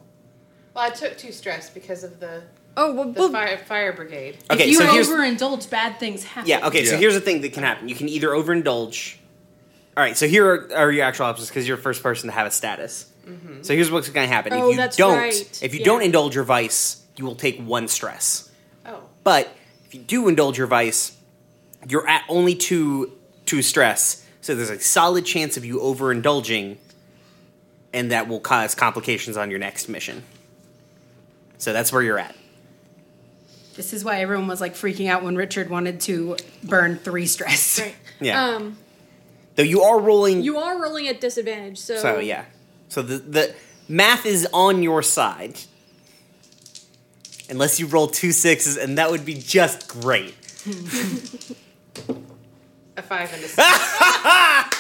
Well, 0.74 0.86
I 0.86 0.90
took 0.90 1.18
two 1.18 1.32
stress 1.32 1.70
because 1.70 2.04
of 2.04 2.20
the 2.20 2.44
oh, 2.78 2.94
well, 2.94 3.06
the 3.12 3.20
well 3.20 3.32
fire 3.32 3.58
fire 3.58 3.94
brigade. 3.94 4.38
Okay, 4.52 4.64
if 4.64 4.70
you 4.70 4.78
so 4.78 4.86
here's 4.88 5.10
overindulge, 5.10 5.70
bad 5.70 6.00
things 6.00 6.24
happen. 6.24 6.50
yeah. 6.50 6.68
Okay, 6.68 6.86
so 6.86 6.98
here's 6.98 7.14
the 7.14 7.22
thing 7.22 7.42
that 7.42 7.54
can 7.54 7.64
happen. 7.64 7.90
You 7.90 7.96
can 7.96 8.10
either 8.10 8.30
overindulge. 8.30 9.18
All 9.98 10.04
right, 10.04 10.18
so 10.18 10.28
here 10.28 10.46
are, 10.46 10.76
are 10.76 10.92
your 10.92 11.06
actual 11.06 11.26
options 11.26 11.48
because 11.48 11.68
you're 11.68 11.78
the 11.78 11.84
first 11.84 12.04
person 12.04 12.28
to 12.28 12.34
have 12.36 12.48
a 12.48 12.52
status. 12.52 13.10
Mm-hmm. 13.26 13.64
So 13.64 13.74
here's 13.74 13.90
what's 13.90 14.10
going 14.10 14.28
to 14.28 14.34
happen. 14.34 14.54
Oh, 14.54 14.68
if 14.68 14.72
you 14.72 14.78
that's 14.78 14.98
don't, 14.98 15.18
right. 15.18 15.64
if 15.64 15.74
you 15.74 15.80
Yeah. 15.80 15.86
don't 15.86 16.02
indulge 16.02 16.36
your 16.36 16.44
vice, 16.44 17.04
you 17.16 17.26
will 17.26 17.36
take 17.36 17.60
one 17.62 17.88
stress. 17.88 18.52
Oh. 18.86 19.00
But 19.24 19.50
if 19.86 19.96
you 19.96 20.02
do 20.02 20.28
indulge 20.28 20.58
your 20.58 20.68
vice, 20.68 21.18
you're 21.88 22.08
at 22.08 22.24
only 22.28 22.56
two 22.56 23.14
two 23.46 23.62
stress. 23.62 24.26
So 24.42 24.54
there's 24.54 24.70
a 24.70 24.80
solid 24.80 25.26
chance 25.26 25.56
of 25.58 25.64
you 25.66 25.80
overindulging, 25.80 26.78
and 27.94 28.12
that 28.12 28.28
will 28.28 28.40
cause 28.40 28.76
complications 28.76 29.38
on 29.38 29.50
your 29.50 29.60
next 29.60 29.88
mission. 29.88 30.24
So 31.58 31.74
that's 31.74 31.92
where 31.92 32.02
you're 32.02 32.20
at. 32.20 32.36
This 33.76 33.92
is 33.94 34.04
why 34.06 34.22
everyone 34.22 34.48
was 34.48 34.62
like 34.62 34.74
freaking 34.74 35.10
out 35.10 35.24
when 35.24 35.36
Richard 35.36 35.70
wanted 35.70 36.00
to 36.02 36.38
burn 36.64 36.98
three 36.98 37.26
stress. 37.26 37.80
right. 37.80 37.96
Yeah. 38.20 38.42
Um, 38.56 38.78
Though 39.56 39.64
you 39.64 39.82
are 39.84 40.00
rolling. 40.00 40.42
you 40.44 40.58
are 40.58 40.82
rolling 40.82 41.08
at 41.08 41.20
disadvantage, 41.22 41.78
so 41.78 41.98
so 41.98 42.20
yeah. 42.20 42.46
So 42.90 43.02
the 43.02 43.18
the 43.18 43.56
math 43.88 44.26
is 44.26 44.48
on 44.54 44.82
your 44.84 45.02
side. 45.04 45.60
unless 47.50 47.80
you 47.80 47.86
roll 47.88 48.08
two 48.08 48.32
sixes, 48.32 48.76
and 48.78 48.98
that 48.98 49.12
would 49.12 49.24
be 49.26 49.34
just 49.36 49.88
great. 49.88 50.34
A 52.98 53.02
five 53.02 53.32
and 53.34 53.44
a 53.44 53.48
six. 53.50 54.75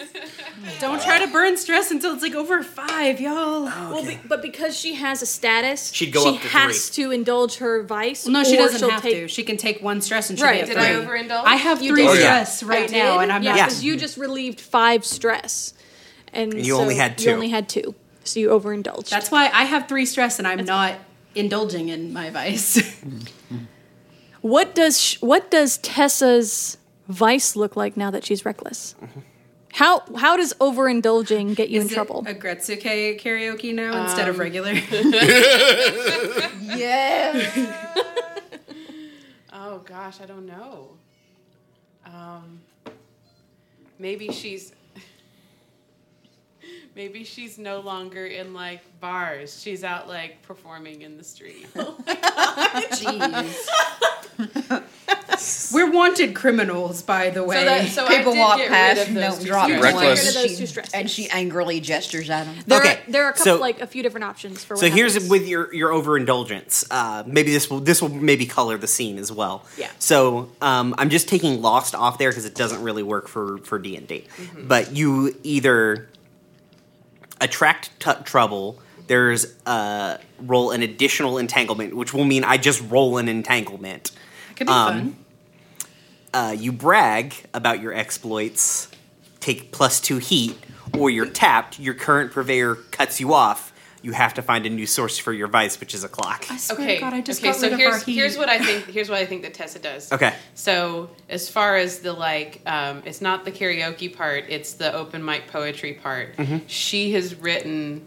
Don't 0.80 1.00
try 1.02 1.18
to 1.24 1.30
burn 1.30 1.56
stress 1.56 1.90
until 1.90 2.12
it's 2.14 2.22
like 2.22 2.34
over 2.34 2.62
five, 2.62 3.20
y'all. 3.20 3.68
Oh, 3.68 3.90
well, 3.92 4.04
be, 4.04 4.18
but 4.28 4.42
because 4.42 4.76
she 4.78 4.94
has 4.94 5.22
a 5.22 5.26
status, 5.26 5.92
She'd 5.92 6.12
go 6.12 6.22
she 6.24 6.36
up 6.36 6.42
to 6.42 6.48
has 6.48 6.90
to 6.90 7.10
indulge 7.10 7.56
her 7.58 7.82
vice. 7.82 8.26
no, 8.26 8.42
she 8.44 8.54
or 8.54 8.58
doesn't 8.58 8.78
she'll 8.80 8.90
have 8.90 9.02
take, 9.02 9.14
to. 9.14 9.28
She 9.28 9.42
can 9.42 9.56
take 9.56 9.82
one 9.82 10.00
stress 10.00 10.30
and 10.30 10.38
she'll 10.38 10.46
Right. 10.48 10.62
be 10.62 10.68
Did 10.68 10.76
at 10.78 10.82
I 10.84 11.04
overindulge? 11.04 11.42
I 11.44 11.56
have 11.56 11.82
You 11.82 11.90
three 11.94 12.02
did. 12.06 12.10
Oh, 12.10 12.14
yeah. 12.14 12.44
stress 12.44 12.62
right 12.62 12.92
I 12.92 12.96
now, 12.98 13.18
and 13.20 13.30
I'm 13.32 13.42
yeah, 13.42 13.50
not. 13.50 13.56
Yeah. 13.58 13.64
because 13.66 13.84
you 13.84 13.96
just 13.96 14.16
relieved 14.16 14.60
five 14.60 15.04
stress, 15.04 15.74
and 16.32 16.52
And 16.54 16.66
you 16.66 16.74
so 16.74 16.80
only 16.80 16.96
had 16.96 17.16
two. 17.18 17.24
You 17.24 17.30
two. 17.30 17.34
only 17.34 17.48
had 17.50 17.68
two, 17.68 17.94
so 18.24 18.40
you 18.40 18.50
overindulged. 18.50 19.10
That's 19.10 19.30
why 19.30 19.50
I 19.52 19.64
have 19.64 19.88
three 19.88 20.06
stress, 20.06 20.38
and 20.38 20.46
I'm 20.48 20.64
not 20.64 20.94
indulging 21.34 21.88
in 21.90 22.12
my 22.12 22.30
vice. 22.30 22.80
what 24.40 24.74
does 24.74 25.00
sh- 25.00 25.16
what 25.20 25.50
does 25.50 25.78
Tessa's 25.78 26.78
vice 27.08 27.56
look 27.56 27.76
like 27.76 27.96
now 27.96 28.10
that 28.10 28.24
she's 28.24 28.44
reckless? 28.44 28.94
Mm-hmm. 29.02 29.20
How 29.76 30.00
how 30.16 30.38
does 30.38 30.54
overindulging 30.54 31.54
get 31.54 31.68
you 31.68 31.82
in 31.82 31.86
Is 31.86 31.92
it 31.92 31.96
trouble? 31.96 32.24
Aggretsuko 32.26 33.20
karaoke 33.20 33.74
now 33.74 34.04
instead 34.04 34.26
of 34.26 34.38
regular? 34.38 34.72
Yeah. 36.78 37.72
Oh 39.52 39.78
gosh, 39.80 40.22
I 40.22 40.26
don't 40.26 40.46
know. 40.46 40.92
Um, 42.06 42.62
maybe 43.98 44.32
she's 44.32 44.72
maybe 46.96 47.24
she's 47.24 47.58
no 47.58 47.80
longer 47.80 48.24
in 48.24 48.54
like 48.54 48.80
bars. 48.98 49.60
She's 49.60 49.84
out 49.84 50.08
like 50.08 50.40
performing 50.40 51.02
in 51.02 51.18
the 51.18 51.24
street. 51.24 51.66
Jeez. 52.94 53.68
We're 55.72 55.90
wanted 55.90 56.34
criminals, 56.34 57.02
by 57.02 57.30
the 57.30 57.42
way. 57.44 57.56
So 57.58 57.64
that 57.64 57.88
so 57.90 58.06
People 58.08 58.34
I 58.34 58.38
walk 58.38 58.58
past 58.60 58.98
rid 58.98 59.08
and 59.08 59.16
those 59.16 59.36
don't 59.38 59.44
drop 59.46 59.68
stars. 59.68 59.82
Reckless. 59.82 59.94
one, 59.94 60.02
Get 60.04 60.18
rid 60.18 60.28
of 60.50 60.58
those 60.58 60.70
she- 60.70 60.96
and 60.98 61.10
she 61.10 61.28
angrily 61.30 61.80
gestures 61.80 62.30
at 62.30 62.44
them. 62.44 62.56
There, 62.66 62.80
Okay, 62.80 62.92
are, 62.92 63.10
there 63.10 63.24
are 63.24 63.30
a 63.30 63.32
couple 63.32 63.44
so- 63.44 63.60
like 63.60 63.80
a 63.80 63.86
few 63.86 64.02
different 64.02 64.24
options 64.24 64.64
for. 64.64 64.74
What 64.74 64.80
So 64.80 64.90
here's 64.90 65.28
with 65.28 65.46
your 65.46 65.72
your 65.74 65.92
overindulgence. 65.92 66.84
Uh, 66.90 67.22
maybe 67.26 67.52
this 67.52 67.68
will 67.70 67.80
this 67.80 68.00
will 68.02 68.08
maybe 68.08 68.46
color 68.46 68.76
the 68.78 68.86
scene 68.86 69.18
as 69.18 69.30
well. 69.32 69.64
Yeah. 69.76 69.90
So 69.98 70.50
um, 70.60 70.94
I'm 70.98 71.10
just 71.10 71.28
taking 71.28 71.60
Lost 71.62 71.94
off 71.94 72.18
there 72.18 72.30
because 72.30 72.44
it 72.44 72.54
doesn't 72.54 72.82
really 72.82 73.02
work 73.02 73.28
for 73.28 73.58
for 73.58 73.78
D 73.78 73.96
and 73.96 74.06
D. 74.06 74.26
But 74.58 74.92
you 74.94 75.34
either 75.42 76.08
attract 77.40 77.90
t- 78.00 78.10
trouble. 78.24 78.78
There's 79.06 79.54
uh, 79.66 80.18
roll 80.40 80.72
an 80.72 80.82
additional 80.82 81.38
entanglement, 81.38 81.94
which 81.94 82.12
will 82.12 82.24
mean 82.24 82.42
I 82.44 82.56
just 82.56 82.82
roll 82.90 83.18
an 83.18 83.28
entanglement. 83.28 84.10
Could 84.56 84.66
be 84.66 84.72
um, 84.72 84.92
fun. 84.92 85.16
Uh, 86.36 86.50
you 86.52 86.70
brag 86.70 87.34
about 87.54 87.80
your 87.80 87.94
exploits, 87.94 88.90
take 89.40 89.72
plus 89.72 90.02
two 90.02 90.18
heat, 90.18 90.54
or 90.98 91.08
you're 91.08 91.24
tapped. 91.24 91.78
Your 91.80 91.94
current 91.94 92.30
purveyor 92.30 92.74
cuts 92.90 93.20
you 93.20 93.32
off. 93.32 93.72
You 94.02 94.12
have 94.12 94.34
to 94.34 94.42
find 94.42 94.66
a 94.66 94.68
new 94.68 94.84
source 94.86 95.16
for 95.16 95.32
your 95.32 95.48
vice, 95.48 95.80
which 95.80 95.94
is 95.94 96.04
a 96.04 96.10
clock. 96.10 96.44
I 96.50 96.58
swear 96.58 96.78
Okay. 96.78 96.94
to 96.96 97.00
God, 97.00 97.14
I 97.14 97.22
just 97.22 97.40
okay. 97.40 97.52
got 97.52 97.56
So 97.58 97.70
rid 97.70 97.78
here's 97.78 97.94
of 97.94 98.00
our 98.00 98.04
heat. 98.04 98.14
here's 98.16 98.36
what 98.36 98.48
I 98.50 98.58
think. 98.58 98.84
Here's 98.84 99.08
what 99.08 99.18
I 99.18 99.24
think 99.24 99.42
that 99.44 99.54
Tessa 99.54 99.78
does. 99.78 100.12
Okay. 100.12 100.34
So 100.54 101.08
as 101.30 101.48
far 101.48 101.76
as 101.76 102.00
the 102.00 102.12
like, 102.12 102.60
um, 102.66 103.02
it's 103.06 103.22
not 103.22 103.46
the 103.46 103.50
karaoke 103.50 104.14
part; 104.14 104.44
it's 104.50 104.74
the 104.74 104.92
open 104.92 105.24
mic 105.24 105.46
poetry 105.46 105.94
part. 105.94 106.36
Mm-hmm. 106.36 106.66
She 106.66 107.12
has 107.12 107.34
written 107.34 108.04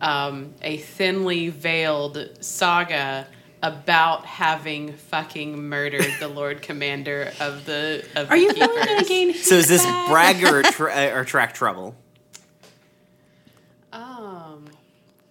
um, 0.00 0.54
a 0.62 0.76
thinly 0.76 1.48
veiled 1.48 2.28
saga 2.38 3.26
about 3.62 4.24
having 4.26 4.92
fucking 4.92 5.60
murdered 5.68 6.06
the 6.20 6.28
Lord 6.28 6.62
Commander 6.62 7.32
of 7.40 7.64
the 7.64 8.04
of 8.14 8.30
Are 8.30 8.36
you 8.36 8.52
the 8.52 8.60
really 8.60 8.74
going 8.86 8.86
to 8.98 9.04
keepers. 9.04 9.08
gain? 9.08 9.34
So 9.34 9.54
is 9.56 9.68
this 9.68 9.84
back? 9.84 10.08
brag 10.10 10.44
or, 10.44 10.60
attra- 10.60 11.10
or 11.14 11.20
attract 11.20 11.56
trouble? 11.56 11.94
Um, 13.92 14.66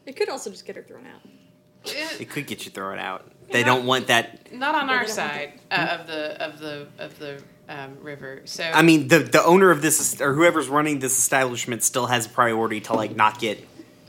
it 0.05 0.15
could 0.15 0.29
also 0.29 0.49
just 0.49 0.65
get 0.65 0.75
her 0.75 0.81
thrown 0.83 1.05
out. 1.05 1.21
it- 1.85 2.21
It 2.21 2.29
could 2.29 2.47
get 2.47 2.65
you 2.65 2.71
thrown 2.71 2.97
out. 2.99 3.25
They 3.51 3.63
don't 3.63 3.85
want 3.85 4.07
that. 4.07 4.51
not 4.51 4.73
on 4.73 4.89
our 4.89 5.05
they 5.05 5.13
don't 5.15 5.17
want 5.17 5.31
side 5.33 5.59
uh, 5.69 5.97
of 5.99 6.07
the 6.07 6.43
of 6.43 6.59
the 6.59 6.87
of 6.97 7.19
the 7.19 7.43
um, 7.69 7.97
river. 8.01 8.41
So 8.45 8.63
I 8.63 8.81
mean, 8.81 9.07
the 9.07 9.19
the 9.19 9.43
owner 9.43 9.69
of 9.69 9.83
this 9.83 10.19
or 10.19 10.33
whoever's 10.33 10.67
running 10.67 10.97
this 10.99 11.17
establishment 11.19 11.83
still 11.83 12.07
has 12.07 12.25
a 12.25 12.29
priority 12.29 12.81
to 12.81 12.93
like 12.93 13.15
not 13.15 13.39
get 13.39 13.63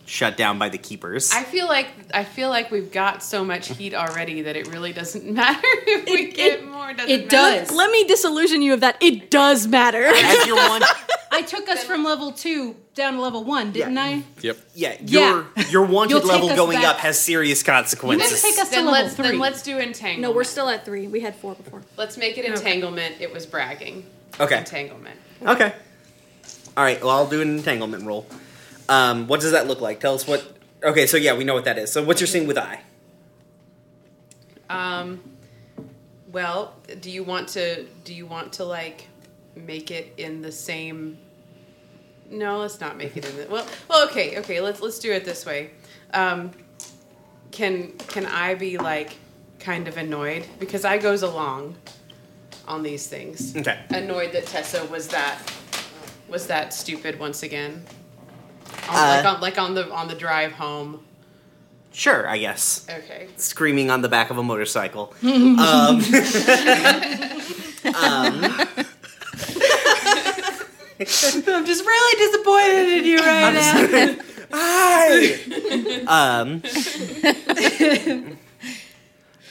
shut 0.07 0.37
down 0.37 0.59
by 0.59 0.69
the 0.71 0.79
keepers. 0.79 1.33
I 1.33 1.43
feel 1.43 1.67
like 1.67 1.89
I 2.15 2.25
feel 2.25 2.49
like 2.49 2.71
we've 2.71 2.91
got 2.93 3.23
so 3.23 3.45
much 3.45 3.69
heat 3.77 3.93
already 3.95 4.43
that 4.43 4.57
it 4.57 4.69
really 4.69 4.93
doesn't 4.93 5.25
matter 5.31 5.61
if 5.65 6.05
we 6.07 6.13
It- 6.29 6.35
get 6.37 6.61
it- 6.61 6.65
more. 6.67 6.93
Doesn't 6.95 7.11
it 7.11 7.31
matter. 7.33 7.65
does. 7.67 7.73
Let 7.73 7.91
me 7.91 8.05
disillusion 8.05 8.63
you 8.63 8.73
of 8.75 8.81
that. 8.81 8.97
It 9.03 9.31
does 9.31 9.67
matter. 9.67 10.05
As 10.05 10.47
your 10.47 10.57
one, 10.57 10.83
I 11.33 11.43
took 11.43 11.69
us 11.69 11.83
from 11.85 12.05
level 12.05 12.33
two 12.33 12.77
down 12.95 13.15
to 13.15 13.21
level 13.21 13.45
one, 13.45 13.73
didn't 13.73 13.95
Yeah. 13.95 14.03
I? 14.03 14.23
Yep. 14.41 14.59
yeah, 14.75 14.97
Yeah. 15.05 15.21
your 15.57 15.65
your 15.71 15.83
wanted 15.85 16.11
You'll 16.11 16.21
take 16.21 16.31
level 16.31 16.55
going 16.57 16.79
back. 16.79 16.95
up 16.95 16.97
has 16.99 17.21
serious 17.21 17.63
consequences. 17.63 18.31
didn't 18.41 18.55
take 18.55 18.63
us 18.63 18.71
to 18.71 18.77
level 18.77 18.93
let's 18.93 19.15
three. 19.15 19.27
then 19.29 19.39
let's 19.39 19.63
do 19.63 19.79
entanglement. 19.79 20.21
no, 20.23 20.31
we're 20.31 20.45
still 20.45 20.69
at 20.69 20.85
three. 20.85 21.09
We 21.09 21.21
had 21.21 21.35
four 21.35 21.55
before. 21.57 21.83
Let's 21.97 22.17
make 22.17 22.39
it 22.39 22.45
entanglement. 22.47 23.21
It 23.21 23.33
was 23.33 23.45
bragging. 23.45 24.07
Okay. 24.41 24.59
Entanglement. 24.59 25.19
Okay. 25.43 25.75
All 26.77 26.85
right. 26.85 27.01
Well, 27.01 27.11
I'll 27.11 27.27
do 27.29 27.43
an 27.43 27.51
entanglement 27.59 28.05
roll. 28.07 28.27
Um, 28.89 29.27
what 29.27 29.41
does 29.41 29.53
that 29.53 29.67
look 29.67 29.81
like? 29.81 30.01
Tell 30.01 30.15
us 30.15 30.27
what. 30.27 30.45
Okay, 30.83 31.07
so 31.07 31.17
yeah, 31.17 31.37
we 31.37 31.45
know 31.45 31.55
what 31.55 31.65
that 31.65 31.79
is. 31.79 31.91
So 31.93 32.05
what's 32.05 32.21
your 32.21 32.29
scene 32.29 32.47
with 32.47 32.59
I? 32.59 32.81
Um. 34.69 35.21
Well, 36.31 36.75
do 37.01 37.11
you 37.11 37.23
want 37.23 37.49
to? 37.51 37.85
Do 38.05 38.15
you 38.15 38.27
want 38.27 38.53
to 38.55 38.65
like 38.65 39.09
make 39.55 39.91
it 39.91 40.13
in 40.17 40.43
the 40.43 40.53
same? 40.53 41.19
No, 42.31 42.59
let's 42.59 42.81
not 42.81 42.97
make 42.97 43.17
it 43.17 43.25
in 43.29 43.37
the. 43.37 43.47
Well, 43.49 43.67
well, 43.89 44.07
okay, 44.09 44.39
okay. 44.39 44.61
Let's 44.61 44.81
let's 44.81 44.99
do 44.99 45.13
it 45.13 45.25
this 45.25 45.47
way. 45.47 45.71
Um, 46.13 46.53
can 47.51 47.93
can 47.93 48.27
I 48.27 48.55
be 48.55 48.79
like 48.79 49.17
kind 49.59 49.89
of 49.89 49.97
annoyed 49.97 50.47
because 50.61 50.85
I 50.85 50.99
goes 50.99 51.23
along 51.23 51.77
on 52.69 52.83
these 52.83 53.07
things. 53.07 53.57
Okay. 53.57 53.79
Annoyed 53.91 54.33
that 54.33 54.47
Tessa 54.47 54.85
was 54.87 55.09
that 55.09 55.39
was 56.29 56.47
that 56.49 56.75
stupid 56.75 57.19
once 57.19 57.43
again. 57.43 57.85
On, 58.89 58.95
Uh, 58.95 59.17
like 59.17 59.25
on 59.27 59.41
like 59.41 59.59
on 59.59 59.75
the 59.75 59.91
on 59.93 60.09
the 60.09 60.15
drive 60.15 60.53
home. 60.53 61.01
Sure, 61.93 62.29
I 62.29 62.37
guess. 62.39 62.87
Okay. 62.91 63.29
Screaming 63.37 63.91
on 63.91 64.03
the 64.03 64.09
back 64.09 64.29
of 64.31 64.37
a 64.37 64.43
motorcycle. 64.43 65.15
um, 65.23 66.03
I'm 70.99 71.65
just 71.67 71.85
really 71.85 72.19
disappointed 72.19 72.89
in 72.99 73.05
you 73.05 73.19
right 73.19 73.53
now. 73.53 74.17
Hi. 74.53 75.35
um, 76.07 76.63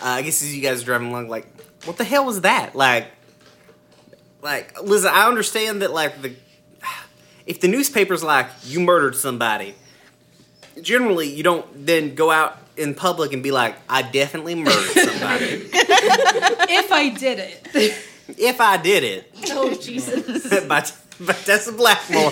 uh, 0.01 0.05
I 0.05 0.21
guess 0.21 0.41
as 0.41 0.55
you 0.55 0.61
guys 0.61 0.81
are 0.81 0.85
driving 0.85 1.09
along, 1.09 1.27
like, 1.29 1.47
what 1.85 1.97
the 1.97 2.03
hell 2.03 2.25
was 2.25 2.41
that? 2.41 2.75
Like, 2.75 3.07
like, 4.41 4.81
listen, 4.81 5.11
I 5.13 5.27
understand 5.27 5.81
that, 5.81 5.91
like, 5.91 6.21
the 6.21 6.33
if 7.45 7.59
the 7.61 7.67
newspaper's 7.67 8.23
like 8.23 8.47
you 8.63 8.79
murdered 8.79 9.15
somebody, 9.15 9.75
generally 10.81 11.27
you 11.29 11.43
don't 11.43 11.65
then 11.85 12.15
go 12.15 12.31
out 12.31 12.57
in 12.77 12.93
public 12.95 13.31
and 13.33 13.41
be 13.43 13.51
like, 13.51 13.75
I 13.89 14.01
definitely 14.01 14.55
murdered 14.55 14.73
somebody. 14.93 15.69
if 15.73 16.91
I 16.91 17.09
did 17.09 17.39
it. 17.39 17.67
if 18.37 18.59
I 18.59 18.77
did 18.77 19.03
it, 19.03 19.31
Oh 19.51 19.73
Jesus! 19.75 20.65
by, 20.67 20.83
by 21.19 21.33
Tessa 21.33 21.71
Blackmore. 21.71 22.31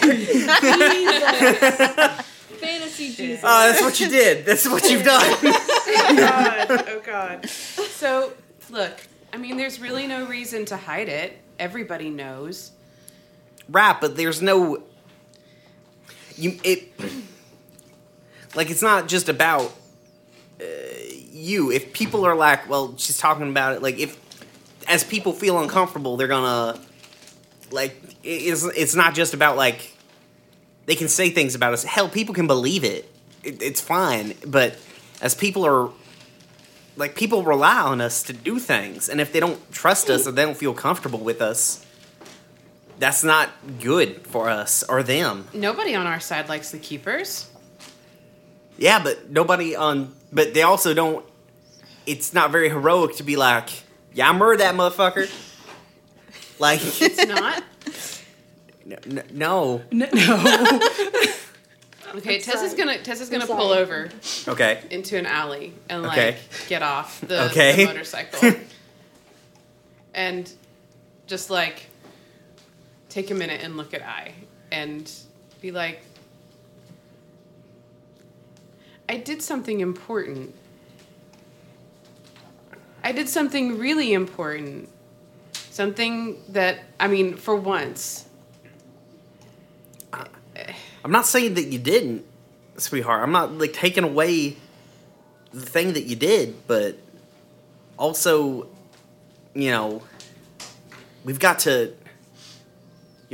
Fantasy 2.60 3.14
Jesus. 3.14 3.42
Oh, 3.44 3.68
that's 3.68 3.82
what 3.82 4.00
you 4.00 4.10
did. 4.10 4.46
That's 4.46 4.68
what 4.68 4.90
you've 4.90 5.04
done. 5.04 5.22
oh 5.26 6.16
god 6.18 6.86
oh 6.90 7.02
god 7.06 7.46
so 7.48 8.34
look 8.70 9.02
i 9.34 9.38
mean 9.38 9.58
there's 9.58 9.80
really 9.80 10.08
no 10.08 10.26
reason 10.26 10.66
to 10.66 10.78
hide 10.78 11.10
it 11.10 11.38
everybody 11.60 12.10
knows 12.10 12.72
right, 13.70 14.00
but 14.02 14.16
there's 14.18 14.42
no 14.42 14.82
you 16.38 16.60
it 16.64 16.92
like 18.56 18.70
it's 18.70 18.82
not 18.82 19.08
just 19.08 19.30
about 19.30 19.74
uh, 20.62 20.66
you. 21.32 21.72
If 21.72 21.94
people 21.94 22.26
are 22.26 22.36
like, 22.36 22.70
well, 22.70 22.96
she's 22.98 23.18
talking 23.18 23.50
about 23.50 23.74
it. 23.76 23.82
Like 23.82 24.00
if 24.00 24.18
as 24.88 25.04
people 25.04 25.34
feel 25.34 25.60
uncomfortable, 25.62 26.18
they're 26.18 26.28
gonna 26.28 26.80
like 27.72 27.96
it- 28.24 28.28
it's 28.28 28.64
it's 28.64 28.96
not 28.96 29.16
just 29.16 29.34
about 29.34 29.58
like 29.58 29.96
they 30.86 30.96
can 30.96 31.08
say 31.08 31.30
things 31.30 31.56
about 31.56 31.74
us. 31.74 31.84
Hell, 31.84 32.10
people 32.10 32.36
can 32.36 32.48
believe 32.48 32.84
it. 32.84 33.10
it 33.44 33.62
it's 33.62 33.82
fine, 33.82 34.34
but 34.46 34.78
as 35.22 35.34
people 35.36 35.66
are 35.66 35.90
like 36.96 37.16
people 37.16 37.44
rely 37.44 37.80
on 37.80 38.02
us 38.02 38.22
to 38.24 38.34
do 38.34 38.60
things, 38.60 39.10
and 39.10 39.20
if 39.20 39.32
they 39.34 39.40
don't 39.40 39.72
trust 39.72 40.10
us 40.10 40.28
or 40.28 40.32
they 40.32 40.44
don't 40.44 40.58
feel 40.58 40.74
comfortable 40.74 41.20
with 41.20 41.42
us, 41.42 41.83
that's 43.00 43.24
not 43.24 43.50
good 43.82 44.26
for 44.28 44.50
us 44.50 44.84
or 44.88 45.04
them. 45.04 45.48
nobody 45.54 45.96
on 45.96 46.06
our 46.08 46.20
side 46.20 46.50
likes 46.50 46.72
the 46.72 46.80
keepers 46.80 47.50
Yeah, 48.78 49.02
but 49.04 49.30
nobody 49.30 49.76
on. 49.76 50.14
But 50.32 50.54
they 50.54 50.64
also 50.64 50.94
don't. 50.94 51.24
it's 52.06 52.34
not 52.34 52.52
very 52.52 52.70
heroic 52.70 53.16
to 53.18 53.24
be 53.24 53.36
like, 53.36 53.70
yeah, 54.14 54.30
I 54.30 54.34
murdered 54.34 54.60
that 54.62 54.76
motherfucker. 54.76 55.30
Like, 56.60 56.80
It's 57.02 57.26
not. 57.28 57.64
n- 58.86 58.98
n- 59.20 59.24
no. 59.32 59.82
N- 59.92 60.10
no. 60.14 60.80
Okay, 62.16 62.40
Tessa's 62.40 62.72
sorry. 62.72 62.78
gonna 62.78 62.98
Tessa's 63.04 63.30
gonna 63.32 63.48
sorry. 63.48 63.60
pull 63.60 63.72
over 63.72 64.08
Okay. 64.48 64.84
into 64.92 65.18
an 65.18 65.26
alley 65.26 65.74
and 65.90 66.04
like 66.04 66.12
Okay. 66.18 66.38
get 66.70 66.84
off 66.84 67.20
the, 67.22 67.46
Okay. 67.46 67.76
the 67.78 67.86
motorcycle 67.86 68.52
and 70.14 70.52
just 71.26 71.50
like 71.50 71.88
take 73.14 73.30
a 73.30 73.36
minute 73.36 73.62
and 73.64 73.78
look 73.78 73.94
at 73.94 74.02
I 74.02 74.34
and 74.72 75.10
be 75.62 75.72
like, 75.72 76.02
I 79.08 79.18
did 79.18 79.42
something 79.42 79.82
important. 79.82 80.56
I 83.04 83.12
did 83.12 83.30
something 83.30 83.78
really 83.78 84.14
important. 84.14 84.90
Something 85.54 86.38
that 86.50 86.80
I 87.00 87.08
mean, 87.08 87.36
for 87.36 87.56
once, 87.56 88.26
I'm 90.12 91.12
not 91.12 91.26
saying 91.26 91.56
that 91.56 91.66
you 91.66 91.80
didn't, 91.80 92.26
sweetheart. 92.78 93.22
I'm 93.22 93.32
not 93.32 93.52
like 93.52 93.74
taking 93.74 94.04
away 94.04 94.58
the 95.52 95.62
thing 95.62 95.94
that 95.94 96.04
you 96.04 96.16
did, 96.16 96.66
but 96.66 96.98
also, 97.98 98.68
you 99.54 99.70
know, 99.70 100.02
we've 101.26 101.40
got 101.40 101.60
to, 101.60 101.94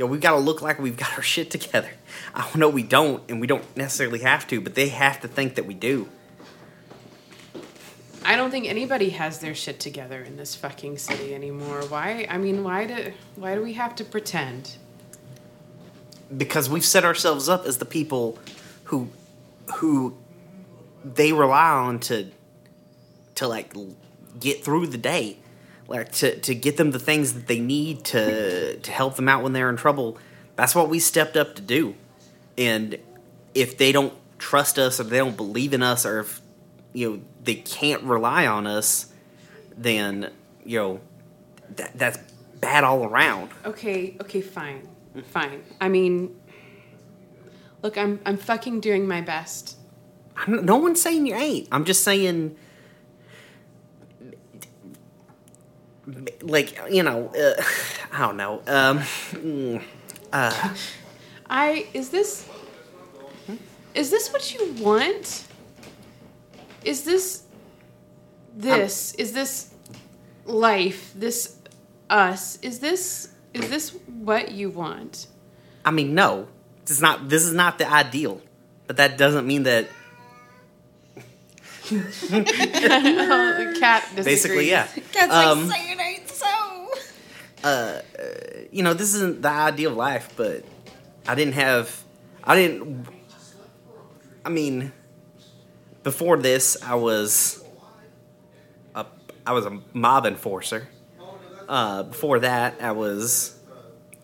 you 0.00 0.06
know, 0.06 0.10
we've 0.10 0.22
got 0.22 0.30
to 0.30 0.38
look 0.38 0.62
like 0.62 0.78
we've 0.78 0.96
got 0.96 1.12
our 1.18 1.22
shit 1.22 1.50
together. 1.50 1.90
I 2.34 2.48
know 2.56 2.70
we 2.70 2.82
don't, 2.82 3.22
and 3.28 3.38
we 3.38 3.46
don't 3.46 3.76
necessarily 3.76 4.20
have 4.20 4.46
to, 4.46 4.58
but 4.58 4.74
they 4.74 4.88
have 4.88 5.20
to 5.20 5.28
think 5.28 5.56
that 5.56 5.66
we 5.66 5.74
do. 5.74 6.08
I 8.24 8.34
don't 8.36 8.50
think 8.50 8.66
anybody 8.66 9.10
has 9.10 9.40
their 9.40 9.54
shit 9.54 9.78
together 9.78 10.22
in 10.22 10.38
this 10.38 10.54
fucking 10.54 10.96
city 10.96 11.34
anymore. 11.34 11.82
Why? 11.88 12.26
I 12.30 12.38
mean, 12.38 12.64
why 12.64 12.86
do 12.86 13.12
why 13.36 13.54
do 13.54 13.62
we 13.62 13.74
have 13.74 13.94
to 13.96 14.04
pretend? 14.04 14.76
because 16.36 16.70
we've 16.70 16.84
set 16.84 17.04
ourselves 17.04 17.48
up 17.48 17.64
as 17.66 17.78
the 17.78 17.84
people 17.84 18.38
who 18.84 19.08
who 19.76 20.16
they 21.04 21.32
rely 21.32 21.70
on 21.70 21.98
to 21.98 22.30
to 23.34 23.48
like 23.48 23.74
get 24.38 24.64
through 24.64 24.86
the 24.86 24.98
day 24.98 25.38
like 25.90 26.12
to 26.12 26.38
to 26.40 26.54
get 26.54 26.76
them 26.78 26.92
the 26.92 26.98
things 26.98 27.34
that 27.34 27.46
they 27.46 27.58
need 27.58 28.04
to 28.04 28.78
to 28.78 28.90
help 28.90 29.16
them 29.16 29.28
out 29.28 29.42
when 29.42 29.52
they're 29.52 29.68
in 29.68 29.76
trouble 29.76 30.16
that's 30.56 30.74
what 30.74 30.88
we 30.88 30.98
stepped 30.98 31.36
up 31.36 31.54
to 31.56 31.62
do 31.62 31.94
and 32.56 32.96
if 33.54 33.76
they 33.76 33.92
don't 33.92 34.14
trust 34.38 34.78
us 34.78 34.98
or 35.00 35.04
they 35.04 35.18
don't 35.18 35.36
believe 35.36 35.74
in 35.74 35.82
us 35.82 36.06
or 36.06 36.20
if 36.20 36.40
you 36.92 37.10
know 37.10 37.20
they 37.44 37.56
can't 37.56 38.02
rely 38.04 38.46
on 38.46 38.66
us 38.66 39.12
then 39.76 40.30
you 40.64 40.78
know 40.78 41.00
that 41.76 41.96
that's 41.98 42.18
bad 42.60 42.84
all 42.84 43.04
around 43.04 43.50
Okay, 43.64 44.16
okay, 44.20 44.40
fine, 44.40 44.86
fine. 45.24 45.62
I 45.80 45.88
mean, 45.88 46.34
look, 47.82 47.96
I'm 47.98 48.20
I'm 48.24 48.36
fucking 48.36 48.80
doing 48.80 49.06
my 49.08 49.20
best. 49.20 49.76
I'm, 50.36 50.64
no 50.64 50.76
one's 50.76 51.00
saying 51.00 51.26
you 51.26 51.34
ain't. 51.34 51.68
I'm 51.72 51.84
just 51.84 52.02
saying, 52.04 52.56
like 56.42 56.78
you 56.90 57.02
know, 57.02 57.28
uh, 57.28 57.62
I 58.12 58.18
don't 58.26 58.36
know. 58.36 58.62
Um, 58.66 58.98
mm, 58.98 59.82
uh, 60.32 60.74
I 61.48 61.86
is 61.94 62.10
this 62.10 62.48
is 63.94 64.10
this 64.10 64.32
what 64.32 64.54
you 64.54 64.72
want? 64.82 65.46
Is 66.84 67.04
this 67.04 67.42
this 68.56 69.14
is 69.14 69.32
this 69.32 69.72
life? 70.44 71.12
This 71.14 71.56
us? 72.08 72.58
Is 72.62 72.80
this 72.80 73.32
is 73.54 73.68
this 73.68 73.90
what 74.06 74.52
you 74.52 74.70
want? 74.70 75.26
I 75.84 75.90
mean, 75.90 76.14
no, 76.14 76.48
this 76.84 76.96
is 76.96 77.02
not. 77.02 77.28
This 77.28 77.44
is 77.44 77.52
not 77.52 77.78
the 77.78 77.90
ideal, 77.90 78.40
but 78.86 78.96
that 78.96 79.18
doesn't 79.18 79.46
mean 79.46 79.64
that. 79.64 79.86
The 82.30 83.76
cat 83.80 84.04
disagrees. 84.14 84.24
Basically, 84.24 84.70
yeah. 84.70 84.86
Cat's 85.12 85.32
Um, 85.32 85.68
like, 85.68 85.76
say 85.76 85.92
it 85.92 86.00
ain't 86.00 86.28
so. 86.28 86.88
you 88.70 88.82
know, 88.82 88.94
this 88.94 89.14
isn't 89.14 89.42
the 89.42 89.48
ideal 89.48 89.92
life, 89.92 90.32
but 90.36 90.64
I 91.26 91.34
didn't 91.34 91.54
have, 91.54 92.02
I 92.44 92.56
didn't, 92.56 93.06
I 94.44 94.48
mean, 94.48 94.92
before 96.02 96.36
this, 96.36 96.76
I 96.82 96.94
was 96.94 97.62
a, 98.94 99.06
I 99.46 99.52
was 99.52 99.66
a 99.66 99.80
mob 99.92 100.26
enforcer. 100.26 100.88
Uh, 101.68 102.04
before 102.04 102.40
that, 102.40 102.76
I 102.80 102.92
was 102.92 103.58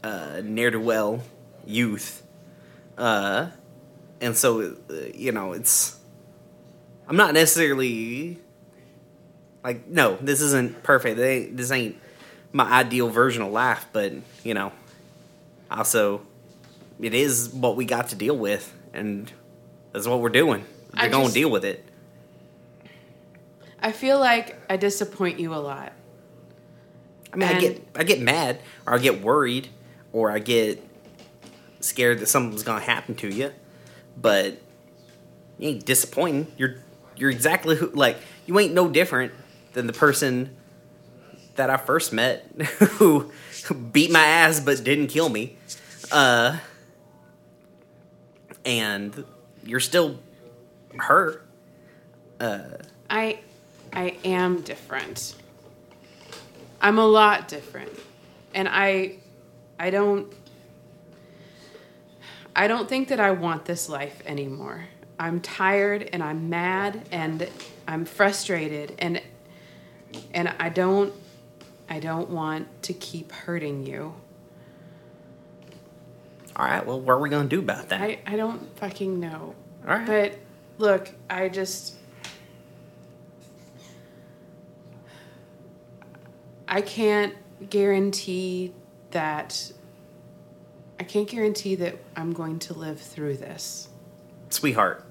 uh, 0.03 0.41
ne'er 0.43 0.71
do 0.71 0.81
well 0.81 1.23
youth. 1.65 2.23
Uh, 2.97 3.49
and 4.21 4.37
so, 4.37 4.77
uh, 4.91 4.95
you 5.15 5.33
know, 5.33 5.53
it's, 5.53 5.99
I'm 7.09 7.17
not 7.17 7.35
necessarily 7.35 8.39
like, 9.63 9.89
no, 9.89 10.17
this 10.17 10.41
isn't 10.41 10.83
perfect. 10.83 11.19
Ain't, 11.19 11.57
this 11.57 11.71
ain't 11.71 11.97
my 12.53 12.65
ideal 12.71 13.09
version 13.09 13.43
of 13.43 13.53
life, 13.53 13.87
but 13.93 14.13
you 14.45 14.55
know, 14.55 14.73
also 15.71 16.23
it 17.01 17.15
is 17.15 17.51
what 17.51 17.77
we 17.77 17.85
got 17.85 18.09
to 18.09 18.17
deal 18.17 18.37
with, 18.37 18.73
and 18.93 19.31
that's 19.93 20.07
what 20.07 20.21
we're 20.21 20.29
doing. 20.29 20.65
We're 20.97 21.11
going 21.11 21.29
to 21.29 21.35
deal 21.35 21.51
with 21.51 21.65
it. 21.65 21.85
I 23.81 23.93
feel 23.93 24.19
like 24.19 24.59
I 24.71 24.77
disappoint 24.77 25.39
you 25.39 25.55
a 25.55 25.57
lot. 25.57 25.93
I 27.33 27.37
mean, 27.37 27.49
I 27.49 27.61
get 27.61 27.87
I 27.95 28.05
get 28.05 28.21
mad, 28.21 28.61
or 28.87 28.95
I 28.95 28.99
get 28.99 29.21
worried, 29.21 29.69
or 30.13 30.31
I 30.31 30.39
get 30.39 30.83
scared 31.81 32.21
that 32.21 32.27
something's 32.27 32.63
going 32.63 32.81
to 32.81 32.87
happen 32.87 33.15
to 33.17 33.29
you, 33.29 33.53
but 34.17 34.59
you 35.59 35.69
ain't 35.71 35.85
disappointing. 35.85 36.47
You're 36.57 36.77
you're 37.17 37.31
exactly 37.31 37.77
who 37.77 37.91
like 37.91 38.19
you 38.47 38.59
ain't 38.59 38.75
no 38.75 38.89
different 38.89 39.33
than 39.73 39.87
the 39.87 39.93
person 39.93 40.55
that 41.57 41.71
I 41.71 41.77
first 41.77 42.13
met 42.13 42.45
who 42.99 43.31
beat 43.93 44.11
my 44.11 44.25
ass 44.25 44.61
but 44.61 44.83
didn't 44.85 45.09
kill 45.09 45.29
me. 45.29 45.57
Uh 46.13 46.59
and 48.65 49.25
you're 49.65 49.81
still 49.81 50.19
her. 50.99 51.43
I 53.09 53.41
I 53.93 54.17
am 54.25 54.61
different. 54.61 55.35
I'm 56.81 56.99
a 56.99 57.07
lot 57.07 57.49
different. 57.49 57.93
And 58.55 58.69
I 58.69 59.19
I 59.79 59.91
don't 59.91 60.33
I 62.55 62.69
don't 62.69 62.89
think 62.89 63.09
that 63.09 63.21
I 63.21 63.33
want 63.33 63.65
this 63.67 63.89
life 63.89 64.23
anymore. 64.27 64.87
I'm 65.19 65.41
tired 65.41 66.09
and 66.13 66.23
I'm 66.23 66.51
mad 66.51 67.09
and 67.11 67.49
I'm 67.89 68.05
frustrated 68.05 68.95
and 68.99 69.21
and 70.35 70.55
I 70.59 70.69
don't 70.69 71.13
I 71.89 72.01
don't 72.01 72.31
want 72.31 72.67
to 72.85 72.93
keep 72.93 73.33
hurting 73.33 73.87
you. 73.87 74.15
All 76.57 76.65
right, 76.65 76.85
well, 76.87 77.01
what 77.01 77.13
are 77.13 77.19
we 77.21 77.29
going 77.29 77.49
to 77.49 77.57
do 77.57 77.61
about 77.61 77.91
that? 77.91 78.01
I, 78.01 78.19
I 78.27 78.37
don't 78.37 78.77
fucking 78.79 79.21
know. 79.21 79.55
All 79.87 79.99
right. 79.99 80.07
But 80.07 80.39
look, 80.79 81.11
I 81.29 81.49
just. 81.49 81.95
I 86.67 86.81
can't 86.81 87.35
guarantee 87.71 88.73
that. 89.13 89.73
I 90.99 91.05
can't 91.05 91.29
guarantee 91.29 91.75
that 91.77 91.97
I'm 92.17 92.33
going 92.33 92.59
to 92.61 92.75
live 92.75 93.01
through 93.01 93.37
this. 93.37 93.89
sweetheart. 94.49 95.06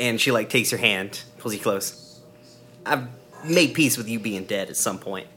And 0.00 0.20
she 0.20 0.32
like 0.32 0.48
takes 0.48 0.72
your 0.72 0.80
hand, 0.80 1.22
pulls 1.38 1.54
you 1.54 1.60
close. 1.60 2.20
I've 2.84 3.06
made 3.44 3.74
peace 3.74 3.96
with 3.96 4.08
you 4.08 4.18
being 4.18 4.44
dead 4.44 4.68
at 4.68 4.76
some 4.76 4.98
point. 4.98 5.28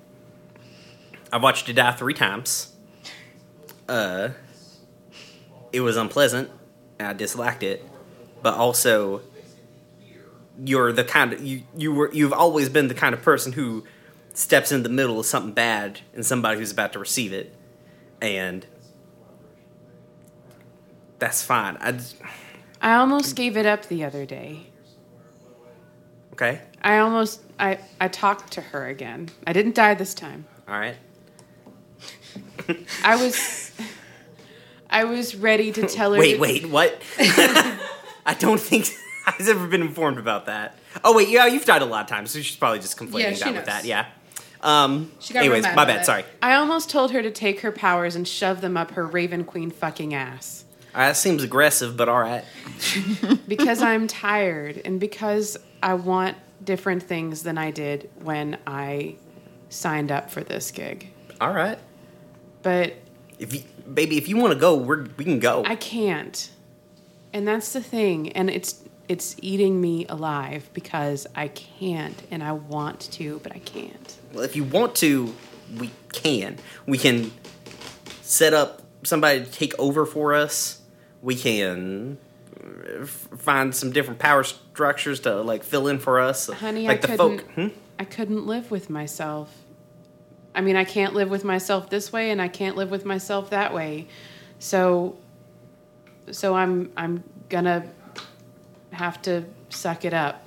I've 1.32 1.44
watched 1.44 1.68
you 1.68 1.74
die 1.74 1.92
three 1.92 2.14
times. 2.14 2.74
Uh, 3.88 4.30
it 5.72 5.82
was 5.82 5.98
unpleasant, 5.98 6.50
and 7.00 7.08
I 7.08 7.14
disliked 7.14 7.64
it. 7.64 7.86
But 8.42 8.56
also, 8.56 9.22
you're 10.64 10.92
the 10.92 11.04
kind 11.04 11.34
of 11.34 11.42
you 11.42 11.64
you 11.76 11.94
were 11.94 12.12
you've 12.14 12.34
always 12.34 12.70
been 12.70 12.88
the 12.88 12.94
kind 12.94 13.14
of 13.14 13.22
person 13.22 13.54
who 13.54 13.84
steps 14.34 14.72
in 14.72 14.84
the 14.84 14.90
middle 14.90 15.20
of 15.20 15.26
something 15.26 15.54
bad 15.54 16.02
and 16.14 16.26
somebody 16.26 16.60
who's 16.60 16.72
about 16.72 16.94
to 16.94 17.00
receive 17.00 17.34
it, 17.34 17.54
and 18.22 18.66
that's 21.20 21.44
fine. 21.44 21.78
I 21.80 21.92
just- 21.94 22.16
I 22.82 22.96
almost 22.96 23.36
gave 23.36 23.58
it 23.58 23.66
up 23.66 23.88
the 23.88 24.04
other 24.04 24.26
day. 24.26 24.68
okay. 26.34 26.62
I 26.82 27.00
almost. 27.00 27.42
I, 27.60 27.80
I 28.00 28.08
talked 28.08 28.52
to 28.54 28.62
her 28.62 28.88
again. 28.88 29.30
I 29.48 29.54
didn't 29.54 29.74
die 29.76 29.96
this 29.96 30.14
time. 30.14 30.46
All 30.68 30.78
right. 30.80 30.96
I 33.04 33.16
was. 33.16 33.72
I 34.90 35.04
was 35.06 35.36
ready 35.36 35.72
to 35.74 35.88
tell 35.88 36.14
her. 36.14 36.20
Wait, 36.20 36.36
to- 36.36 36.40
wait, 36.40 36.70
what? 36.70 37.02
I 37.20 38.36
don't 38.40 38.60
think 38.60 38.90
I've 39.26 39.40
never 39.46 39.68
been 39.68 39.82
informed 39.82 40.18
about 40.20 40.46
that. 40.46 40.78
Oh 41.04 41.16
wait, 41.16 41.30
yeah, 41.30 41.46
you've 41.48 41.66
died 41.66 41.82
a 41.82 41.86
lot 41.86 42.04
of 42.04 42.08
times, 42.10 42.32
so 42.32 42.40
she's 42.42 42.56
probably 42.56 42.80
just 42.80 42.98
conflating 42.98 43.20
Yeah, 43.20 43.30
that 43.32 43.46
with 43.48 43.56
knows. 43.56 43.66
that. 43.66 43.86
Yeah. 43.86 44.06
Um. 44.62 45.12
She 45.20 45.34
got 45.34 45.40
anyways, 45.42 45.64
my 45.64 45.86
bad. 45.86 46.02
it. 46.02 46.06
Sorry. 46.06 46.24
I 46.42 46.54
almost 46.56 46.90
told 46.90 47.12
her 47.12 47.22
to 47.22 47.32
take 47.32 47.62
her 47.62 47.72
powers 47.72 48.16
and 48.16 48.28
shove 48.28 48.62
them 48.62 48.78
up 48.78 48.92
her 48.92 49.06
Raven 49.06 49.44
Queen 49.44 49.72
fucking 49.72 50.14
ass. 50.14 50.64
All 50.96 51.02
right, 51.02 51.08
that 51.10 51.18
seems 51.18 51.44
aggressive, 51.44 51.96
but 51.98 52.10
all 52.10 52.20
right. 52.20 52.44
Because 53.48 53.82
I'm 53.82 54.08
tired 54.08 54.82
and 54.84 55.00
because 55.00 55.58
I 55.82 55.94
want 55.94 56.38
different 56.64 57.04
things 57.04 57.44
than 57.44 57.58
I 57.58 57.72
did 57.72 58.10
when 58.22 58.58
I 58.68 59.16
signed 59.70 60.12
up 60.12 60.30
for 60.32 60.44
this 60.44 60.72
gig. 60.72 61.10
All 61.40 61.52
right. 61.54 61.78
But 62.64 62.96
If 63.40 63.54
you, 63.54 63.62
baby, 63.94 64.18
if 64.18 64.28
you 64.28 64.38
want 64.38 64.54
to 64.54 64.60
go, 64.60 64.76
we're 64.76 65.08
we 65.18 65.24
can 65.24 65.40
go. 65.40 65.64
I 65.66 65.76
can't. 65.76 66.50
And 67.34 67.48
that's 67.48 67.74
the 67.74 67.82
thing. 67.82 68.32
And 68.34 68.50
it's 68.50 68.84
it's 69.08 69.36
eating 69.42 69.80
me 69.80 70.06
alive 70.08 70.70
because 70.74 71.28
I 71.36 71.48
can't 71.50 72.22
and 72.32 72.44
I 72.44 72.52
want 72.54 73.00
to, 73.14 73.40
but 73.44 73.54
I 73.54 73.60
can't. 73.60 74.18
well, 74.34 74.44
if 74.44 74.56
you 74.56 74.64
want 74.66 74.96
to, 74.96 75.34
we 75.78 75.92
can. 76.12 76.58
We 76.86 76.98
can 76.98 77.32
set 78.22 78.54
up 78.54 78.82
somebody 79.04 79.44
to 79.44 79.52
take 79.52 79.78
over 79.80 80.06
for 80.06 80.34
us. 80.34 80.82
We 81.22 81.36
can 81.36 82.18
uh, 82.56 83.06
find 83.06 83.76
some 83.76 83.92
different 83.92 84.20
power 84.20 84.44
structures 84.44 85.22
to 85.22 85.42
like 85.42 85.64
fill 85.64 85.88
in 85.88 86.00
for 86.00 86.20
us. 86.20 86.48
Honey, 86.48 86.88
like 86.88 87.00
I 87.00 87.02
the 87.02 87.08
couldn't 87.08 87.40
folk. 87.40 87.52
Hmm? 87.52 87.68
I 88.00 88.06
couldn't 88.06 88.46
live 88.46 88.72
with 88.72 88.90
myself. 88.90 89.54
I 90.54 90.62
mean, 90.62 90.76
I 90.76 90.86
can't 90.86 91.14
live 91.14 91.30
with 91.30 91.44
myself 91.44 91.90
this 91.90 92.12
way 92.12 92.32
and 92.32 92.42
I 92.42 92.48
can't 92.48 92.76
live 92.76 92.90
with 92.90 93.06
myself 93.06 93.52
that 93.52 93.74
way. 93.74 94.08
So 94.60 95.18
so 96.32 96.56
I'm 96.56 96.92
I'm 96.98 97.24
gonna 97.50 97.86
have 98.92 99.22
to 99.24 99.46
suck 99.70 100.06
it 100.06 100.14
up 100.14 100.44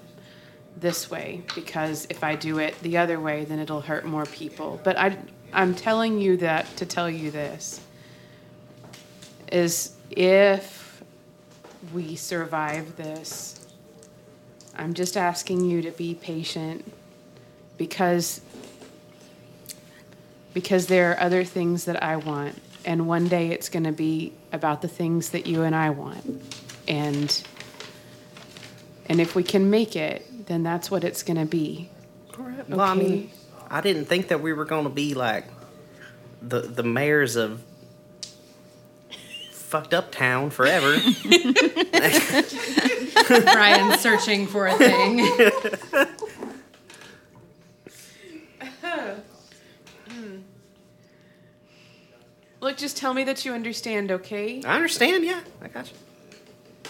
this 0.76 1.10
way 1.10 1.42
because 1.54 2.06
if 2.10 2.24
I 2.24 2.36
do 2.36 2.58
it 2.58 2.80
the 2.80 2.96
other 2.96 3.20
way 3.20 3.44
then 3.44 3.58
it'll 3.58 3.80
hurt 3.80 4.04
more 4.04 4.26
people. 4.26 4.80
But 4.82 4.98
I 4.98 5.16
I'm 5.52 5.74
telling 5.74 6.20
you 6.20 6.36
that 6.38 6.76
to 6.76 6.86
tell 6.86 7.10
you 7.10 7.30
this 7.30 7.80
is 9.50 9.94
if 10.10 11.02
we 11.94 12.16
survive 12.16 12.96
this 12.96 13.56
I'm 14.76 14.94
just 14.94 15.16
asking 15.16 15.64
you 15.64 15.82
to 15.82 15.90
be 15.90 16.14
patient 16.14 16.90
because 17.76 18.40
because 20.54 20.86
there 20.86 21.10
are 21.12 21.20
other 21.20 21.44
things 21.44 21.84
that 21.84 22.02
I 22.02 22.16
want 22.16 22.60
and 22.84 23.06
one 23.06 23.28
day 23.28 23.48
it's 23.50 23.68
going 23.68 23.84
to 23.84 23.92
be 23.92 24.32
about 24.52 24.82
the 24.82 24.88
things 24.88 25.30
that 25.30 25.46
you 25.46 25.62
and 25.62 25.74
I 25.74 25.90
want. 25.90 26.42
And 26.88 27.42
and 29.06 29.20
if 29.20 29.34
we 29.34 29.42
can 29.42 29.70
make 29.70 29.96
it, 29.96 30.46
then 30.46 30.62
that's 30.62 30.90
what 30.90 31.04
it's 31.04 31.22
going 31.22 31.36
to 31.38 31.44
be. 31.46 31.90
Well, 32.68 32.80
I 32.80 32.92
Okay. 32.92 32.98
mean, 32.98 33.30
I 33.68 33.80
didn't 33.80 34.04
think 34.06 34.28
that 34.28 34.40
we 34.40 34.52
were 34.52 34.64
going 34.64 34.84
to 34.84 34.90
be 34.90 35.14
like 35.14 35.44
the 36.40 36.60
the 36.60 36.82
mayors 36.82 37.36
of 37.36 37.62
fucked 39.70 39.94
up 39.94 40.10
town 40.10 40.50
forever. 40.50 40.98
Brian 43.52 43.96
searching 43.98 44.48
for 44.48 44.66
a 44.66 44.74
thing. 44.74 45.20
Look, 52.60 52.76
just 52.76 52.96
tell 52.96 53.14
me 53.14 53.22
that 53.24 53.44
you 53.44 53.52
understand, 53.52 54.10
okay? 54.10 54.60
I 54.64 54.74
understand. 54.74 55.24
Yeah, 55.24 55.40
I 55.62 55.68
got 55.68 55.88
you. 55.88 55.96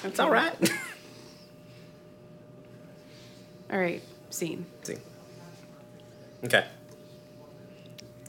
It's 0.05 0.19
all 0.19 0.31
right. 0.31 0.55
All 3.71 3.79
right, 3.79 4.03
scene. 4.31 4.65
See. 4.83 4.97
Okay. 6.45 6.65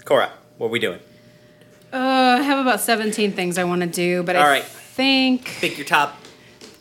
Corra, 0.03 0.29
what 0.57 0.67
are 0.67 0.69
we 0.69 0.79
doing? 0.79 0.99
Uh, 1.93 2.37
I 2.39 2.41
have 2.41 2.59
about 2.59 2.79
17 2.79 3.33
things 3.33 3.57
I 3.57 3.63
want 3.65 3.81
to 3.81 3.87
do, 3.87 4.23
but 4.23 4.35
All 4.35 4.43
I 4.43 4.47
right. 4.49 4.63
think. 4.63 5.45
Pick 5.59 5.77
your 5.77 5.85
top 5.87 6.17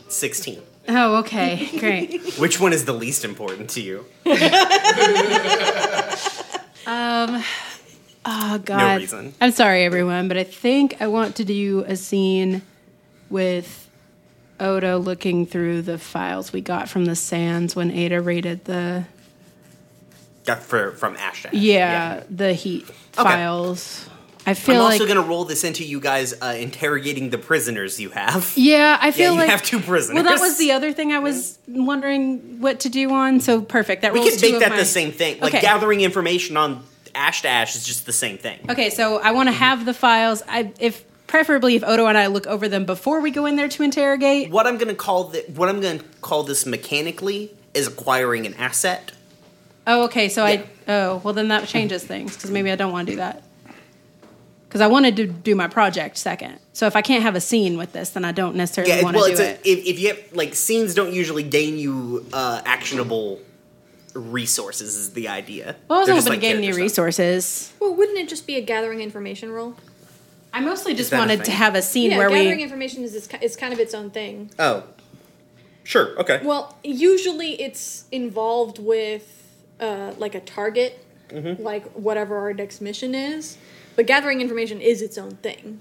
sixteen. 0.07 0.61
Oh, 0.89 1.17
okay, 1.17 1.69
great. 1.79 2.21
Which 2.39 2.59
one 2.59 2.73
is 2.73 2.85
the 2.85 2.93
least 2.93 3.23
important 3.25 3.69
to 3.71 3.81
you? 3.81 4.05
um, 6.85 7.43
Oh 8.23 8.59
God. 8.63 8.77
No 8.77 8.97
reason. 8.97 9.33
I'm 9.41 9.51
sorry, 9.51 9.83
everyone, 9.83 10.27
but 10.27 10.37
I 10.37 10.43
think 10.43 11.01
I 11.01 11.07
want 11.07 11.35
to 11.37 11.43
do 11.45 11.83
a 11.87 11.95
scene 11.95 12.61
with 13.31 13.89
Otto 14.59 14.99
looking 14.99 15.45
through 15.47 15.81
the 15.81 15.97
files 15.97 16.53
we 16.53 16.61
got 16.61 16.87
from 16.87 17.05
the 17.05 17.15
Sands 17.15 17.75
when 17.75 17.89
Ada 17.89 18.21
raided 18.21 18.65
the 18.65 19.05
Got 20.45 20.61
for 20.61 20.91
from 20.93 21.15
Ash. 21.17 21.45
Ash. 21.45 21.53
yeah, 21.53 22.23
the 22.29 22.53
heat 22.53 22.85
files. 23.13 24.07
I 24.45 24.53
feel 24.55 24.75
I'm 24.77 24.81
like 24.83 24.99
also 25.01 25.07
gonna 25.07 25.27
roll 25.27 25.45
this 25.45 25.63
into 25.63 25.83
you 25.83 25.99
guys 25.99 26.33
uh, 26.41 26.55
interrogating 26.57 27.29
the 27.29 27.37
prisoners 27.37 27.99
you 27.99 28.09
have. 28.09 28.51
yeah, 28.55 28.97
I 28.99 29.11
feel 29.11 29.33
you 29.33 29.37
like 29.39 29.47
you 29.47 29.51
have 29.51 29.61
two 29.63 29.79
prisoners. 29.79 30.15
Well, 30.15 30.23
that 30.33 30.39
was 30.41 30.57
the 30.57 30.71
other 30.71 30.93
thing 30.93 31.11
I 31.11 31.19
was 31.19 31.59
wondering 31.67 32.59
what 32.59 32.79
to 32.81 32.89
do 32.89 33.11
on. 33.11 33.39
So 33.39 33.61
perfect. 33.61 34.01
That 34.01 34.13
We 34.13 34.27
could 34.27 34.39
two 34.39 34.51
make 34.53 34.61
that 34.61 34.71
my- 34.71 34.77
the 34.77 34.85
same 34.85 35.11
thing. 35.11 35.39
Like 35.39 35.53
Okay. 35.53 35.61
gathering 35.61 36.01
information 36.01 36.57
on 36.57 36.83
Ash 37.13 37.41
to 37.43 37.49
Ash 37.49 37.75
is 37.75 37.83
just 37.85 38.05
the 38.05 38.13
same 38.13 38.37
thing. 38.37 38.59
Okay, 38.69 38.89
so 38.89 39.19
I 39.19 39.31
want 39.31 39.47
to 39.47 39.53
have 39.53 39.85
the 39.85 39.93
files. 39.93 40.41
I 40.47 40.71
if 40.79 41.03
preferably 41.27 41.75
if 41.75 41.83
Otto 41.83 42.07
and 42.07 42.17
I 42.17 42.27
look 42.27 42.47
over 42.47 42.67
them 42.67 42.85
before 42.85 43.19
we 43.21 43.31
go 43.31 43.45
in 43.45 43.55
there 43.57 43.67
to 43.69 43.83
interrogate. 43.83 44.49
What 44.49 44.65
I'm 44.65 44.77
gonna 44.77 44.95
call 44.95 45.25
the, 45.25 45.45
what 45.55 45.69
I'm 45.69 45.81
gonna 45.81 45.99
call 46.21 46.43
this 46.43 46.65
mechanically 46.65 47.51
is 47.73 47.87
acquiring 47.87 48.45
an 48.47 48.53
asset. 48.55 49.11
Oh, 49.85 50.03
okay. 50.05 50.29
So 50.29 50.45
Yeah. 50.45 50.61
I 50.87 50.91
oh 50.91 51.21
well 51.23 51.33
then 51.33 51.49
that 51.49 51.67
changes 51.67 52.03
things 52.03 52.35
because 52.35 52.49
maybe 52.49 52.71
I 52.71 52.75
don't 52.75 52.91
want 52.91 53.07
to 53.07 53.13
do 53.13 53.17
that 53.17 53.43
because 54.71 54.79
I 54.79 54.87
wanted 54.87 55.17
to 55.17 55.27
do 55.27 55.53
my 55.53 55.67
project 55.67 56.15
second. 56.15 56.57
So 56.71 56.87
if 56.87 56.95
I 56.95 57.01
can't 57.01 57.23
have 57.23 57.35
a 57.35 57.41
scene 57.41 57.77
with 57.77 57.91
this, 57.91 58.11
then 58.11 58.23
I 58.23 58.31
don't 58.31 58.55
necessarily 58.55 58.93
Yeah, 58.93 59.03
want 59.03 59.17
well, 59.17 59.25
to 59.25 59.31
it's 59.31 59.39
do 59.41 59.45
a, 59.45 59.49
it. 59.49 59.59
if, 59.65 59.85
if 59.85 59.99
you 59.99 60.07
have 60.07 60.19
like 60.31 60.55
scenes 60.55 60.95
don't 60.95 61.11
usually 61.11 61.43
gain 61.43 61.77
you 61.77 62.25
uh, 62.31 62.61
actionable 62.63 63.41
resources 64.13 64.95
is 64.95 65.11
the 65.11 65.27
idea. 65.27 65.75
well, 65.89 65.99
I 65.99 66.01
wasn't 66.03 66.17
just, 66.17 66.27
hoping 66.27 66.39
like, 66.39 66.41
to 66.41 66.47
gain 66.47 66.55
any 66.57 66.67
character 66.67 66.89
stuff. 66.89 67.05
resources. 67.05 67.73
Well, 67.81 67.95
wouldn't 67.95 68.17
it 68.17 68.29
just 68.29 68.47
be 68.47 68.55
a 68.55 68.61
gathering 68.61 69.01
information 69.01 69.51
role? 69.51 69.75
I 70.53 70.61
mostly 70.61 70.93
just 70.93 71.11
wanted 71.13 71.43
to 71.45 71.51
have 71.51 71.75
a 71.75 71.81
scene 71.81 72.11
yeah, 72.11 72.17
where 72.17 72.29
gathering 72.29 72.57
we. 72.57 72.63
information 72.63 73.03
is, 73.03 73.13
is 73.13 73.27
is 73.41 73.55
kind 73.57 73.73
of 73.73 73.79
its 73.79 73.93
own 73.93 74.09
thing. 74.09 74.51
Oh, 74.57 74.83
sure, 75.83 76.17
okay. 76.19 76.39
Well, 76.43 76.77
usually 76.83 77.61
it's 77.61 78.05
involved 78.11 78.79
with 78.79 79.27
uh, 79.79 80.13
like 80.17 80.33
a 80.35 80.41
target, 80.41 81.05
Mm-hmm. 81.29 81.63
like 81.63 81.85
whatever 81.93 82.37
our 82.39 82.53
next 82.53 82.81
mission 82.81 83.15
is. 83.15 83.57
But 83.95 84.07
gathering 84.07 84.41
information 84.41 84.81
is 84.81 85.01
its 85.01 85.17
own 85.17 85.35
thing. 85.37 85.79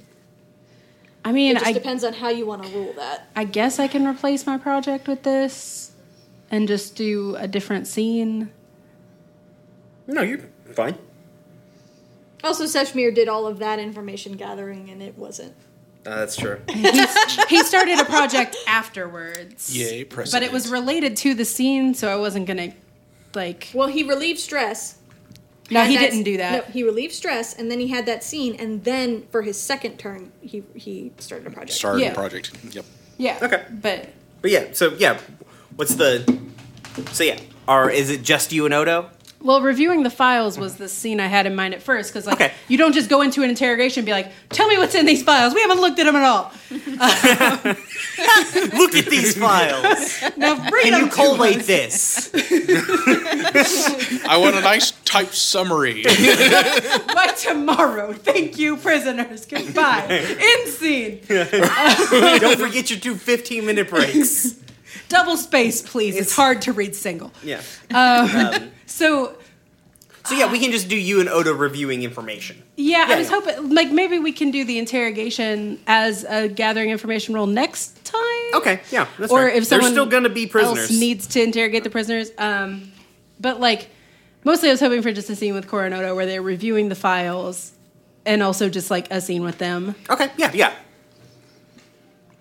I 1.25 1.33
mean, 1.33 1.53
It 1.57 1.61
just 1.61 1.67
I 1.67 1.73
depends 1.73 2.03
on 2.05 2.15
how 2.15 2.29
you 2.31 2.47
want 2.47 2.65
to 2.65 2.69
rule 2.71 2.93
that. 2.95 3.29
I 3.37 3.45
guess 3.45 3.79
I 3.79 3.89
can 3.89 4.07
replace 4.07 4.47
my 4.47 4.57
project 4.59 5.07
with 5.07 5.23
this 5.23 5.93
and 6.51 6.67
just 6.67 6.97
do 6.97 7.37
a 7.37 7.47
different 7.47 7.87
scene. 7.87 8.51
no, 10.07 10.23
you're 10.23 10.41
fine. 10.75 10.97
Also, 12.43 12.65
Seshmir 12.65 13.15
did 13.15 13.29
all 13.29 13.47
of 13.47 13.59
that 13.59 13.79
information 13.79 14.33
gathering, 14.33 14.89
and 14.89 15.03
it 15.03 15.17
wasn't. 15.19 15.55
Uh, 16.07 16.17
that's 16.17 16.37
true. 16.37 16.59
He 17.49 17.63
started 17.65 17.99
a 18.01 18.05
project 18.07 18.57
afterwards. 18.67 19.77
Yay, 19.77 20.05
But 20.05 20.43
it 20.43 20.51
was 20.51 20.71
related 20.71 21.17
to 21.19 21.35
the 21.35 21.45
scene, 21.45 21.93
so 21.95 22.09
I 22.09 22.17
wasn't 22.17 22.47
gonna 22.47 22.73
like. 23.35 23.69
Well, 23.75 23.89
he 23.89 24.05
relieved 24.05 24.39
stress. 24.39 24.97
No, 25.71 25.85
he 25.85 25.97
didn't 25.97 26.25
do 26.25 26.37
that. 26.39 26.53
No, 26.66 26.73
he 26.73 26.83
relieved 26.83 27.12
stress, 27.14 27.55
and 27.55 27.71
then 27.71 27.79
he 27.81 27.89
had 27.89 28.07
that 28.07 28.25
scene, 28.25 28.57
and 28.59 28.83
then 28.85 29.27
for 29.31 29.43
his 29.43 29.61
second 29.61 29.99
turn, 29.99 30.33
he 30.41 30.62
he 30.75 31.12
started 31.18 31.47
a 31.47 31.51
project. 31.51 31.73
Started 31.79 32.03
Yeah. 32.03 32.09
the 32.11 32.14
project. 32.14 32.53
Yep. 32.71 32.85
Yeah. 33.18 33.39
Okay. 33.43 33.64
But 33.71 34.09
But 34.43 34.51
yeah, 34.51 34.64
so 34.73 34.95
yeah, 34.99 35.18
what's 35.77 35.95
the? 35.95 36.25
So 37.12 37.25
yeah, 37.25 37.39
are 37.68 37.91
is 37.91 38.11
it 38.11 38.23
just 38.23 38.53
you 38.53 38.64
and 38.64 38.75
Otto? 38.75 39.11
Well, 39.43 39.61
reviewing 39.62 40.03
the 40.03 40.11
files 40.11 40.59
was 40.59 40.76
the 40.76 40.88
scene 40.88 41.18
I 41.20 41.26
had 41.26 41.47
in 41.47 41.55
mind 41.55 41.74
at 41.74 41.82
first 41.82 42.12
because 42.12 42.26
like 42.26 42.34
Okay. 42.41 42.53
you 42.68 42.76
don't 42.78 42.93
just 42.93 43.09
go 43.09 43.22
into 43.22 43.43
an 43.43 43.51
interrogation 43.51 44.01
and 44.01 44.07
be 44.07 44.12
like, 44.12 44.30
"Tell 44.51 44.68
me 44.68 44.76
what's 44.78 44.95
in 44.95 45.07
these 45.07 45.22
files. 45.22 45.55
We 45.55 45.61
haven't 45.62 45.80
looked 45.80 45.99
at 45.99 46.05
them 46.05 46.16
at 46.16 46.24
all." 46.24 46.53
Look 48.78 48.95
at 48.95 49.07
these 49.07 49.36
files. 49.36 50.22
Now 50.36 50.55
bring 50.70 50.84
Can 50.84 50.93
them 50.93 51.03
you 51.05 51.09
to 51.11 51.14
collate 51.14 51.61
this? 51.61 52.30
I 54.28 54.36
want 54.38 54.57
a 54.57 54.61
nice 54.61 54.93
type 55.05 55.32
summary. 55.34 56.03
by 56.05 57.34
tomorrow. 57.38 58.12
Thank 58.12 58.59
you, 58.59 58.76
prisoners. 58.76 59.47
Goodbye. 59.47 60.07
End 60.41 60.68
scene. 60.68 61.20
Don't 61.28 62.59
forget 62.59 62.91
your 62.91 63.01
two 63.01 63.16
15 63.16 63.64
minute 63.66 63.88
breaks. 63.88 64.55
Double 65.11 65.37
space, 65.37 65.83
please. 65.83 66.17
It's, 66.17 66.35
hard 66.35 66.63
to 66.63 66.73
read 66.73 66.95
single. 66.95 67.31
Yeah. 67.45 67.61
So 68.87 69.35
So 70.27 70.35
yeah, 70.35 70.51
we 70.53 70.59
can 70.61 70.71
just 70.73 70.89
do 70.89 70.97
you 70.97 71.21
and 71.21 71.29
Otto 71.29 71.53
reviewing 71.55 72.03
information. 72.03 72.63
yeah, 72.77 73.09
Yeah, 73.09 73.15
I 73.15 73.19
was 73.19 73.31
yeah. 73.31 73.41
hoping 73.41 73.75
like 73.75 73.91
maybe 73.91 74.19
we 74.19 74.33
can 74.33 74.51
do 74.51 74.65
the 74.65 74.79
interrogation 74.79 75.79
as 75.87 76.25
a 76.25 76.49
gathering 76.49 76.91
information 76.91 77.35
role 77.35 77.47
next 77.47 78.05
time. 78.05 78.55
Okay, 78.55 78.81
yeah, 78.91 79.07
that's 79.19 79.33
or 79.33 79.41
fair. 79.41 79.49
if 79.49 79.55
they're 79.69 79.79
someone 79.81 79.93
still 79.93 80.07
going 80.07 80.23
to 80.25 80.29
be 80.29 80.47
prisoners. 80.47 80.91
else 80.91 81.01
needs 81.01 81.27
to 81.29 81.43
interrogate 81.43 81.85
the 81.85 81.91
prisoners. 81.91 82.31
Um, 82.39 82.93
but 83.41 83.59
like 83.61 83.89
mostly, 84.45 84.69
I 84.69 84.73
was 84.73 84.81
hoping 84.81 85.03
for 85.03 85.13
just 85.13 85.31
a 85.31 85.37
scene 85.37 85.55
with 85.55 85.67
Coronado 85.69 86.15
where 86.15 86.27
they're 86.27 86.43
reviewing 86.43 86.89
the 86.89 86.95
files, 86.97 87.73
and 88.27 88.43
also 88.43 88.69
just 88.69 88.91
like 88.91 89.11
a 89.11 89.21
scene 89.21 89.43
with 89.43 89.59
them. 89.59 89.95
okay, 90.11 90.31
yeah, 90.37 90.51
yeah. 90.53 90.73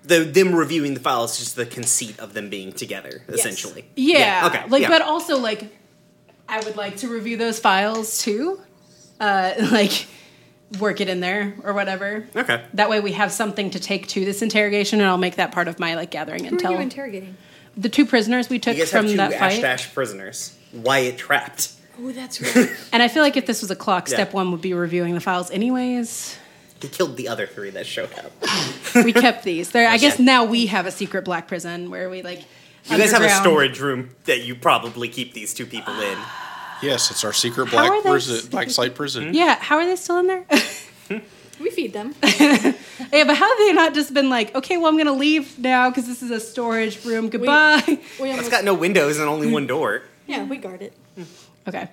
The 0.10 0.24
them 0.24 0.53
reviewing 0.55 0.93
the 0.95 0.99
files 0.99 1.34
is 1.34 1.39
just 1.39 1.55
the 1.55 1.66
conceit 1.66 2.20
of 2.20 2.34
them 2.34 2.49
being 2.49 2.72
together, 2.74 3.22
essentially. 3.28 3.86
Yeah, 3.95 4.47
Okay. 4.47 4.64
like 4.70 4.82
yeah. 4.82 4.89
but 4.89 5.01
also 5.01 5.38
like 5.38 5.76
I 6.47 6.60
would 6.62 6.76
like 6.76 6.97
to 6.97 7.07
review 7.07 7.38
those 7.38 7.60
files 7.60 8.22
too, 8.24 8.60
uh, 9.20 9.53
like 9.72 10.07
work 10.80 10.99
it 11.01 11.10
in 11.10 11.20
there 11.20 11.53
or 11.64 11.74
whatever. 11.74 12.28
Okay. 12.36 12.64
That 12.74 12.89
way 12.89 12.99
we 12.99 13.12
have 13.14 13.32
something 13.32 13.70
to 13.72 13.80
take 13.80 14.07
to 14.10 14.26
this 14.26 14.41
interrogation, 14.41 14.99
and 14.99 15.07
I'll 15.10 15.18
make 15.18 15.36
that 15.36 15.51
part 15.51 15.68
of 15.68 15.80
my 15.80 15.95
like 15.95 16.12
gathering 16.12 16.45
Who 16.45 16.57
are 16.66 16.72
you 16.74 16.78
interrogating? 16.80 17.38
the 17.78 17.89
two 17.89 18.05
prisoners 18.05 18.49
we 18.49 18.60
took 18.60 18.76
You 18.76 18.82
guys 18.84 18.91
from 18.91 19.05
have 19.05 19.12
two 19.12 19.18
that 19.18 19.34
Ash 19.34 19.39
fight. 19.53 19.62
Dash 19.62 19.93
prisoners. 19.93 20.55
Wyatt 20.74 21.18
trapped. 21.18 21.72
Oh, 21.99 22.12
that's 22.12 22.41
right. 22.55 22.70
And 22.91 23.01
I 23.03 23.07
feel 23.10 23.24
like 23.24 23.38
if 23.38 23.45
this 23.45 23.62
was 23.62 23.72
a 23.72 23.76
clock, 23.76 24.07
Yeah. 24.10 24.16
step 24.16 24.34
one 24.34 24.51
would 24.51 24.62
be 24.62 24.74
reviewing 24.74 25.14
the 25.14 25.20
files 25.22 25.49
anyways. 25.51 26.38
He 26.82 26.88
killed 26.88 27.17
the 27.17 27.27
other 27.27 27.45
three 27.47 27.69
that 27.71 27.86
showed 27.86 28.11
up. 28.17 28.32
We 29.05 29.13
kept 29.13 29.43
these. 29.43 29.69
There, 29.71 29.88
I 29.88 29.97
guess 29.97 30.15
Okay. 30.15 30.23
now 30.23 30.45
we 30.45 30.65
have 30.67 30.86
a 30.88 30.91
secret 30.91 31.23
black 31.25 31.47
prison 31.47 31.89
where 31.91 32.09
we 32.09 32.21
like. 32.23 32.39
You 32.86 32.97
guys 32.97 33.11
have 33.11 33.21
a 33.21 33.25
underground- 33.25 33.43
storage 33.43 33.80
room 33.80 34.09
that 34.25 34.41
you 34.43 34.55
probably 34.55 35.09
keep 35.09 35.34
these 35.34 35.53
two 35.53 35.65
people 35.65 35.93
in. 36.01 36.17
Yes, 36.82 37.11
it's 37.11 37.25
our 37.25 37.34
secret 37.34 37.67
How 37.67 37.77
are 37.80 37.88
black 37.89 38.03
they- 38.03 38.09
prison, 38.09 38.49
black 38.49 38.69
site 38.69 38.95
prison. 38.95 39.34
Yeah, 39.34 39.57
how 39.59 39.75
are 39.80 39.86
they 39.86 39.97
still 39.97 40.17
in 40.19 40.27
there? 40.27 40.45
we 41.59 41.69
feed 41.71 41.91
them. 41.91 42.15
yeah, 42.23 42.73
but 43.11 43.36
how 43.36 43.49
have 43.49 43.57
they 43.57 43.73
not 43.73 43.93
just 43.93 44.13
been 44.13 44.30
like, 44.30 44.55
okay, 44.55 44.77
well, 44.77 44.88
I'm 44.88 44.97
gonna 44.97 45.11
leave 45.11 45.59
now 45.59 45.89
because 45.89 46.07
this 46.07 46.23
is 46.23 46.32
a 46.32 46.39
storage 46.39 47.03
room. 47.05 47.27
Goodbye. 47.30 47.84
We 47.86 47.93
It's 47.95 48.19
almost, 48.21 48.49
got 48.51 48.63
no 48.63 48.73
windows 48.73 49.19
and 49.19 49.27
only 49.27 49.51
one 49.51 49.67
door. 49.67 50.03
yeah, 50.25 50.45
we 50.45 50.55
guard 50.55 50.82
it. 50.82 50.93
okay. 51.67 51.89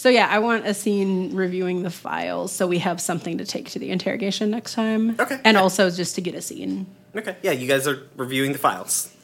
So 0.00 0.08
yeah, 0.08 0.28
I 0.30 0.38
want 0.38 0.66
a 0.66 0.72
scene 0.72 1.36
reviewing 1.36 1.82
the 1.82 1.90
files 1.90 2.52
so 2.52 2.66
we 2.66 2.78
have 2.78 3.02
something 3.02 3.36
to 3.36 3.44
take 3.44 3.68
to 3.72 3.78
the 3.78 3.90
interrogation 3.90 4.50
next 4.50 4.72
time. 4.72 5.14
Okay, 5.20 5.38
And 5.44 5.56
yeah. 5.56 5.60
also 5.60 5.90
just 5.90 6.14
to 6.14 6.22
get 6.22 6.34
a 6.34 6.40
scene. 6.40 6.86
Okay. 7.14 7.36
Yeah, 7.42 7.50
you 7.50 7.68
guys 7.68 7.86
are 7.86 8.04
reviewing 8.16 8.52
the 8.52 8.58
files. 8.58 9.14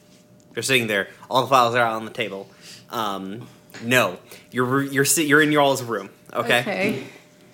You're 0.54 0.62
sitting 0.62 0.86
there. 0.86 1.08
All 1.30 1.40
the 1.40 1.48
files 1.48 1.74
are 1.74 1.78
out 1.78 1.94
on 1.94 2.04
the 2.04 2.10
table. 2.10 2.50
Um, 2.90 3.48
no, 3.82 4.18
you're 4.50 4.82
you're 4.82 5.06
you're 5.06 5.40
in 5.40 5.50
your 5.50 5.62
all's 5.62 5.82
room. 5.82 6.10
Okay? 6.34 6.60
Okay. 6.60 7.04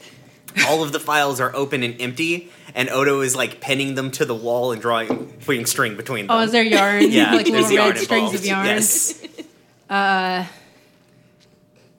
All 0.66 0.82
of 0.82 0.90
the 0.90 0.98
files 0.98 1.40
are 1.40 1.54
open 1.54 1.84
and 1.84 2.00
empty, 2.00 2.50
and 2.74 2.90
Otto 2.90 3.20
is 3.20 3.36
like 3.36 3.60
pinning 3.60 3.94
them 3.94 4.10
to 4.12 4.24
the 4.24 4.34
wall 4.34 4.72
and 4.72 4.82
drawing, 4.82 5.32
putting 5.44 5.64
string 5.66 5.96
between 5.96 6.26
them. 6.26 6.36
Oh, 6.36 6.40
is 6.40 6.50
there 6.50 6.64
yarn? 6.64 7.02
yeah, 7.12 7.34
like 7.34 7.46
there's 7.46 7.70
little 7.70 7.72
yarn 7.72 7.90
red 7.90 7.98
strings 7.98 8.34
of 8.34 8.44
yarn. 8.44 8.66
Yes. 8.66 9.24
Uh, 9.88 10.46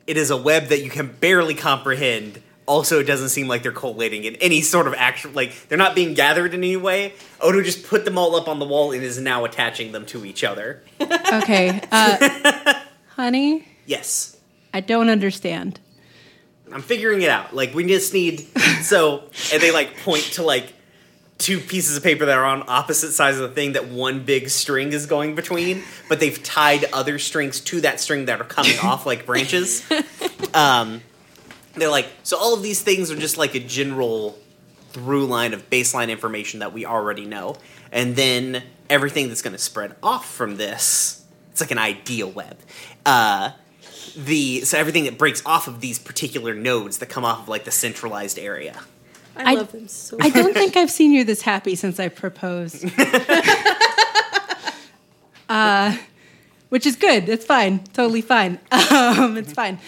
it 0.08 0.18
is 0.18 0.30
a 0.32 0.38
web 0.38 0.68
that 0.68 0.84
you 0.84 0.90
can 0.90 1.08
barely 1.08 1.56
comprehend. 1.56 2.42
Also, 2.66 3.00
it 3.00 3.04
doesn't 3.04 3.30
seem 3.30 3.48
like 3.48 3.62
they're 3.62 3.72
collating 3.74 4.24
in 4.24 4.36
any 4.38 4.62
sort 4.62 4.88
of 4.88 4.94
actual 4.94 5.32
like 5.32 5.68
they're 5.68 5.78
not 5.78 5.96
being 5.96 6.14
gathered 6.14 6.54
in 6.54 6.62
any 6.62 6.78
way. 6.78 7.14
Otto 7.42 7.62
just 7.62 7.86
put 7.88 8.06
them 8.06 8.18
all 8.18 8.36
up 8.36 8.48
on 8.48 8.60
the 8.60 8.66
wall 8.66 8.92
and 8.94 9.04
is 9.04 9.20
now 9.20 9.44
attaching 9.44 9.92
them 9.92 10.06
to 10.08 10.26
each 10.26 10.44
other. 10.44 10.84
Okay. 11.34 11.82
Uh, 11.92 12.74
honey, 13.16 13.68
Yes. 13.86 14.38
I 14.74 14.80
don't 14.82 15.10
understand. 15.10 15.80
I'm 16.72 16.82
figuring 16.82 17.22
it 17.22 17.30
out. 17.30 17.56
Like 17.56 17.74
we 17.74 17.86
just 17.86 18.14
need 18.14 18.48
so 18.82 19.24
and 19.52 19.62
they 19.62 19.72
like 19.72 19.98
point 20.04 20.24
to 20.34 20.44
like 20.44 20.74
two 21.38 21.60
pieces 21.60 21.98
of 21.98 22.04
paper 22.04 22.26
that 22.26 22.38
are 22.38 22.46
on 22.46 22.64
opposite 22.68 23.12
sides 23.12 23.38
of 23.38 23.50
the 23.50 23.56
thing 23.56 23.74
that 23.74 23.88
one 23.88 24.24
big 24.24 24.50
string 24.50 24.94
is 24.94 25.06
going 25.06 25.36
between, 25.36 25.84
but 26.08 26.20
they've 26.20 26.42
tied 26.42 26.86
other 26.94 27.20
strings 27.20 27.60
to 27.60 27.82
that 27.82 28.00
string 28.00 28.26
that 28.26 28.40
are 28.40 28.46
coming 28.46 28.78
off 28.84 29.06
like 29.06 29.26
branches. 29.26 29.84
Um 30.54 31.02
they're 31.76 31.90
like 31.90 32.08
so 32.22 32.38
all 32.38 32.54
of 32.54 32.62
these 32.62 32.82
things 32.82 33.10
are 33.10 33.16
just 33.16 33.38
like 33.38 33.56
a 33.56 33.60
general 33.60 34.38
through 34.92 35.26
line 35.26 35.54
of 35.54 35.70
baseline 35.72 36.10
information 36.10 36.60
that 36.60 36.72
we 36.72 36.86
already 36.86 37.26
know. 37.26 37.56
And 37.92 38.16
then 38.16 38.64
everything 38.90 39.28
that's 39.28 39.42
going 39.42 39.56
to 39.56 39.62
spread 39.62 39.96
off 40.04 40.32
from 40.32 40.58
this, 40.58 41.26
it's 41.52 41.62
like 41.62 41.72
an 41.72 41.80
ideal 41.80 42.30
web. 42.30 42.58
Uh 43.06 43.52
the 44.16 44.62
so 44.62 44.78
everything 44.78 45.06
that 45.06 45.18
breaks 45.18 45.42
off 45.46 45.68
of 45.68 45.82
these 45.82 45.98
particular 45.98 46.54
nodes 46.54 47.00
that 47.00 47.08
come 47.08 47.26
off 47.26 47.42
of 47.42 47.50
like 47.50 47.64
the 47.64 47.72
centralized 47.72 48.38
area. 48.38 48.80
I, 49.36 49.52
I- 49.52 49.54
love 49.56 49.72
them 49.72 49.88
so 49.88 50.18
I 50.22 50.30
don't 50.30 50.54
think 50.54 50.78
I've 50.78 50.92
seen 50.92 51.12
you 51.12 51.24
this 51.24 51.42
happy 51.42 51.76
since 51.76 52.00
I 52.00 52.10
proposed. 52.10 52.86
uh, 55.50 55.98
which 56.70 56.86
is 56.86 56.96
good. 56.96 57.30
It's 57.30 57.46
fine. 57.46 57.84
Totally 57.94 58.22
fine. 58.22 58.60
Um, 58.92 59.38
it's 59.38 59.54
fine. 59.54 59.80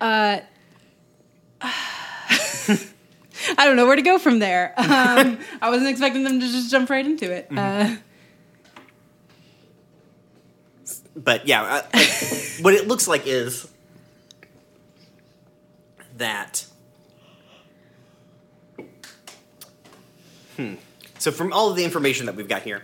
Uh, 0.00 0.38
I 1.60 2.78
don't 3.64 3.76
know 3.76 3.86
where 3.86 3.96
to 3.96 4.02
go 4.02 4.18
from 4.18 4.38
there. 4.38 4.72
Um, 4.76 5.38
I 5.62 5.70
wasn't 5.70 5.88
expecting 5.90 6.24
them 6.24 6.40
to 6.40 6.46
just 6.46 6.70
jump 6.70 6.90
right 6.90 7.04
into 7.04 7.30
it. 7.32 7.48
Uh, 7.54 7.96
But 11.14 11.48
yeah, 11.48 11.62
uh, 11.62 11.82
like, 11.94 12.08
what 12.60 12.74
it 12.74 12.86
looks 12.86 13.08
like 13.08 13.26
is 13.26 13.66
that. 16.18 16.66
Hmm. 20.56 20.74
So 21.18 21.30
from 21.30 21.52
all 21.52 21.70
of 21.70 21.76
the 21.76 21.84
information 21.84 22.26
that 22.26 22.34
we've 22.36 22.48
got 22.48 22.62
here, 22.62 22.82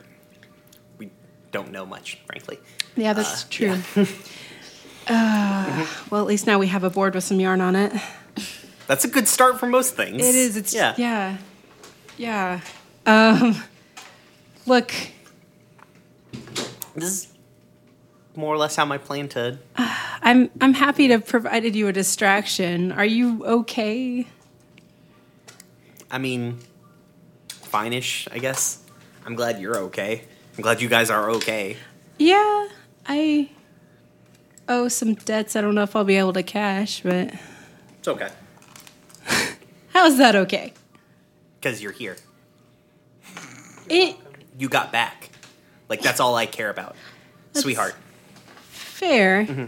we 0.98 1.10
don't 1.50 1.70
know 1.70 1.84
much, 1.86 2.18
frankly. 2.26 2.58
yeah, 2.96 3.12
that's 3.12 3.44
Uh, 3.44 3.46
true. 3.50 3.78
Uh, 5.08 5.84
well, 6.10 6.20
at 6.20 6.28
least 6.28 6.46
now 6.46 6.60
we 6.60 6.68
have 6.68 6.84
a 6.84 6.88
board 6.90 7.12
with 7.12 7.24
some 7.24 7.40
yarn 7.40 7.60
on 7.60 7.74
it. 7.74 7.92
That's 8.86 9.04
a 9.04 9.08
good 9.08 9.26
start 9.26 9.58
for 9.58 9.66
most 9.66 9.96
things. 9.96 10.24
It 10.24 10.34
is. 10.36 10.56
It's 10.56 10.72
yeah. 10.72 10.94
yeah, 10.96 11.38
yeah. 12.16 12.60
Um, 13.04 13.60
look, 14.64 14.94
This 16.94 17.04
is 17.04 17.28
more 18.36 18.54
or 18.54 18.58
less 18.58 18.76
how 18.76 18.84
my 18.84 18.96
plan 18.96 19.28
to. 19.30 19.58
I'm 19.76 20.50
I'm 20.60 20.74
happy 20.74 21.08
to 21.08 21.14
have 21.14 21.26
provided 21.26 21.74
you 21.74 21.88
a 21.88 21.92
distraction. 21.92 22.92
Are 22.92 23.04
you 23.04 23.44
okay? 23.44 24.28
I 26.12 26.18
mean, 26.18 26.60
fine-ish, 27.72 28.28
I 28.30 28.38
guess. 28.38 28.78
I'm 29.24 29.34
glad 29.34 29.58
you're 29.60 29.78
okay. 29.88 30.24
I'm 30.56 30.62
glad 30.62 30.82
you 30.82 30.88
guys 30.90 31.08
are 31.08 31.30
okay. 31.30 31.78
Yeah, 32.18 32.68
I 33.06 33.48
owe 34.68 34.88
some 34.88 35.14
debts. 35.14 35.56
I 35.56 35.62
don't 35.62 35.74
know 35.74 35.82
if 35.82 35.96
I'll 35.96 36.04
be 36.04 36.16
able 36.16 36.34
to 36.34 36.42
cash, 36.42 37.00
but 37.00 37.32
It's 37.98 38.08
okay 38.08 38.28
how's 39.94 40.18
that 40.18 40.36
okay? 40.36 40.72
because 41.60 41.80
you're 41.82 41.92
here. 41.92 42.16
It 43.88 44.16
You 44.58 44.68
got 44.68 44.92
back. 44.92 45.30
Like 45.88 46.02
that's 46.02 46.20
all 46.20 46.34
I 46.34 46.44
care 46.46 46.68
about, 46.70 46.94
sweetheart. 47.54 47.94
fair. 48.68 49.44
Mm-hmm. 49.46 49.66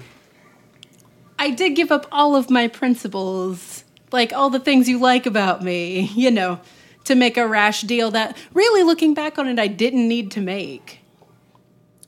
I 1.38 1.50
did 1.50 1.70
give 1.76 1.90
up 1.90 2.06
all 2.12 2.36
of 2.36 2.50
my 2.50 2.68
principles, 2.68 3.84
like 4.12 4.32
all 4.32 4.50
the 4.50 4.60
things 4.60 4.88
you 4.88 4.98
like 4.98 5.24
about 5.26 5.62
me, 5.62 6.10
you 6.14 6.30
know, 6.30 6.60
to 7.04 7.14
make 7.14 7.36
a 7.36 7.46
rash 7.46 7.82
deal 7.82 8.10
that 8.10 8.36
really 8.52 8.82
looking 8.82 9.14
back 9.14 9.38
on 9.38 9.46
it 9.46 9.58
I 9.58 9.66
didn't 9.66 10.08
need 10.08 10.30
to 10.32 10.40
make. 10.40 11.00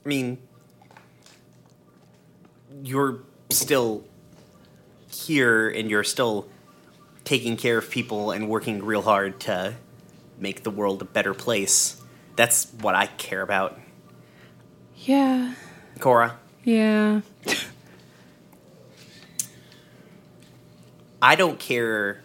I 0.05 0.09
mean, 0.09 0.39
you're 2.83 3.21
still 3.51 4.05
here 5.11 5.69
and 5.69 5.91
you're 5.91 6.05
still 6.05 6.49
taking 7.25 7.57
care 7.57 7.79
of 7.79 7.91
people 7.91 8.31
and 8.31 8.49
working 8.49 8.85
real 8.85 9.03
hard 9.03 9.41
to 9.41 9.75
make 10.39 10.63
the 10.63 10.71
world 10.71 11.03
a 11.03 11.05
better 11.05 11.35
place. 11.35 12.01
That's 12.37 12.73
what 12.81 12.95
I 12.95 13.07
care 13.07 13.43
about. 13.43 13.79
Yeah. 14.97 15.55
Corra, 15.99 16.35
Yeah. 16.63 17.23
I 21.23 21.35
don't 21.35 21.59
care 21.59 22.21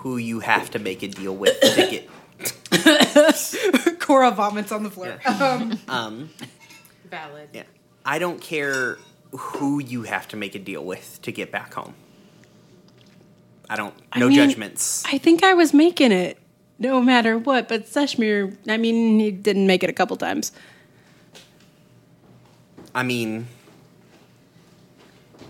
who 0.00 0.16
you 0.16 0.40
have 0.40 0.70
to 0.70 0.78
make 0.78 1.02
a 1.02 1.08
deal 1.08 1.36
with 1.36 1.60
to 1.60 1.86
get. 1.90 2.08
Corra 4.00 4.34
vomits 4.34 4.72
on 4.72 4.82
the 4.82 4.90
floor. 4.90 5.18
Um, 5.88 6.30
Valid. 7.10 7.50
yeah. 7.52 7.64
I 8.04 8.18
don't 8.18 8.40
care 8.40 8.96
who 9.32 9.78
you 9.78 10.02
have 10.04 10.26
to 10.28 10.36
make 10.36 10.54
a 10.54 10.58
deal 10.58 10.82
with 10.84 11.20
to 11.22 11.32
get 11.32 11.52
back 11.52 11.74
home. 11.74 11.94
I 13.68 13.76
don't. 13.76 13.94
I 14.12 14.18
No 14.20 14.28
mean, 14.28 14.36
judgments. 14.36 15.04
I 15.06 15.18
think 15.18 15.44
I 15.44 15.52
was 15.54 15.74
making 15.74 16.12
it 16.12 16.38
no 16.78 17.02
matter 17.02 17.36
what, 17.36 17.68
but 17.68 17.84
Seshmir, 17.84 18.56
I 18.68 18.78
mean, 18.78 19.20
he 19.20 19.30
didn't 19.30 19.66
make 19.66 19.84
it 19.84 19.90
a 19.90 19.92
couple 19.92 20.16
times. 20.16 20.50
I 22.94 23.02
mean, 23.02 23.48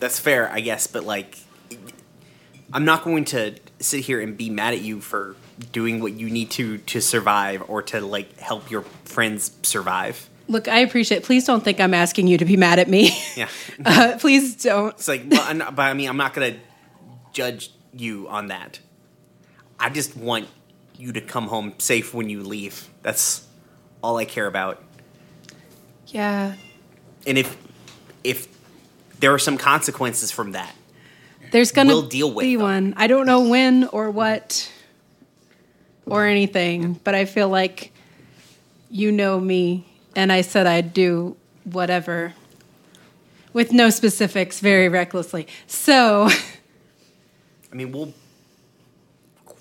that's 0.01 0.19
fair, 0.19 0.51
I 0.51 0.61
guess, 0.61 0.89
but 0.89 1.05
like, 1.05 1.39
I'm 2.73 2.85
not 2.85 3.05
going 3.05 3.25
to 3.27 3.55
sit 3.81 4.05
here 4.05 4.21
and 4.21 4.37
be 4.37 4.51
mad 4.51 4.75
at 4.75 4.81
you 4.81 5.01
for 5.01 5.37
doing 5.73 6.01
what 6.01 6.13
you 6.13 6.31
need 6.31 6.51
to 6.53 6.79
to 6.79 7.01
survive 7.01 7.63
or 7.69 7.83
to 7.83 8.01
like 8.01 8.39
help 8.39 8.71
your 8.71 8.83
friends 9.05 9.51
survive. 9.63 10.29
Look, 10.49 10.67
I 10.69 10.81
appreciate. 10.81 11.19
It. 11.19 11.25
Please 11.25 11.45
don't 11.47 11.63
think 11.63 11.81
I'm 11.81 11.95
asking 11.95 12.27
you 12.27 12.37
to 12.39 12.45
be 12.45 12.57
mad 12.57 12.79
at 12.79 12.89
me. 12.89 13.11
Yeah. 13.37 13.49
Uh, 13.85 14.19
please 14.19 14.57
don't. 14.63 14.95
It's 14.95 15.09
like, 15.09 15.23
well, 15.29 15.55
not- 15.55 15.75
but 15.75 15.83
I 15.83 15.95
mean, 15.95 16.09
I'm 16.09 16.17
not 16.19 16.35
gonna 16.35 16.57
judge 17.33 17.71
you 17.95 18.29
on 18.29 18.49
that. 18.49 18.79
I 19.79 19.89
just 19.89 20.17
want 20.17 20.49
you 20.97 21.13
to 21.13 21.21
come 21.23 21.47
home 21.47 21.73
safe 21.79 22.13
when 22.13 22.29
you 22.29 22.43
leave. 22.43 22.89
That's 23.03 23.47
all 24.03 24.19
I 24.19 24.27
care 24.27 24.47
about. 24.47 24.83
Yeah, 26.09 26.55
And 27.27 27.39
if 27.39 27.57
if 28.25 28.49
there 29.21 29.33
are 29.33 29.39
some 29.39 29.57
consequences 29.57 30.31
from 30.31 30.53
that, 30.53 30.75
there's 31.51 31.73
gonna 31.73 31.93
We'll 31.93 32.03
deal 32.03 32.31
with 32.33 32.45
be 32.45 32.57
them. 32.57 32.63
one. 32.63 32.95
I 32.97 33.07
don't 33.07 33.27
know 33.27 33.49
when 33.49 33.85
or 33.89 34.11
what 34.11 34.71
or 36.07 36.27
anything, 36.27 36.95
but 37.05 37.15
I 37.15 37.25
feel 37.25 37.49
like 37.49 37.93
you 38.91 39.13
know 39.13 39.39
me, 39.39 39.87
and 40.17 40.33
I 40.33 40.41
said 40.41 40.67
I'd 40.67 40.93
do 40.93 41.37
whatever 41.65 42.35
with 43.53 43.73
no 43.73 43.91
specifics, 43.91 44.61
very 44.61 44.89
recklessly. 44.89 45.47
So, 45.67 46.29
I 46.29 47.75
mean, 47.75 47.93
we'll 47.93 48.13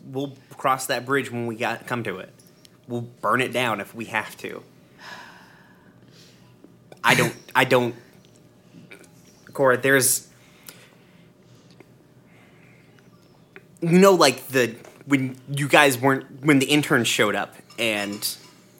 we'll 0.05 0.35
cross 0.57 0.87
that 0.87 1.05
bridge 1.05 1.31
when 1.31 1.45
we 1.47 1.55
got 1.55 1.85
come 1.87 2.03
to 2.03 2.19
it. 2.19 2.33
We'll 2.87 3.01
burn 3.01 3.41
it 3.41 3.53
down 3.53 3.79
if 3.81 3.93
we 3.93 4.05
have 4.05 4.35
to. 4.37 4.63
I 7.03 7.15
don't. 7.15 7.35
I 7.55 7.63
don't. 7.65 7.95
Corra, 9.51 9.81
there's. 9.81 10.27
You 13.81 13.99
know, 13.99 14.13
like 14.13 14.47
the 14.49 14.75
when 15.05 15.37
you 15.49 15.67
guys 15.67 15.97
weren't 15.97 16.43
when 16.43 16.59
the 16.59 16.67
interns 16.67 17.07
showed 17.07 17.35
up 17.35 17.55
and 17.77 18.35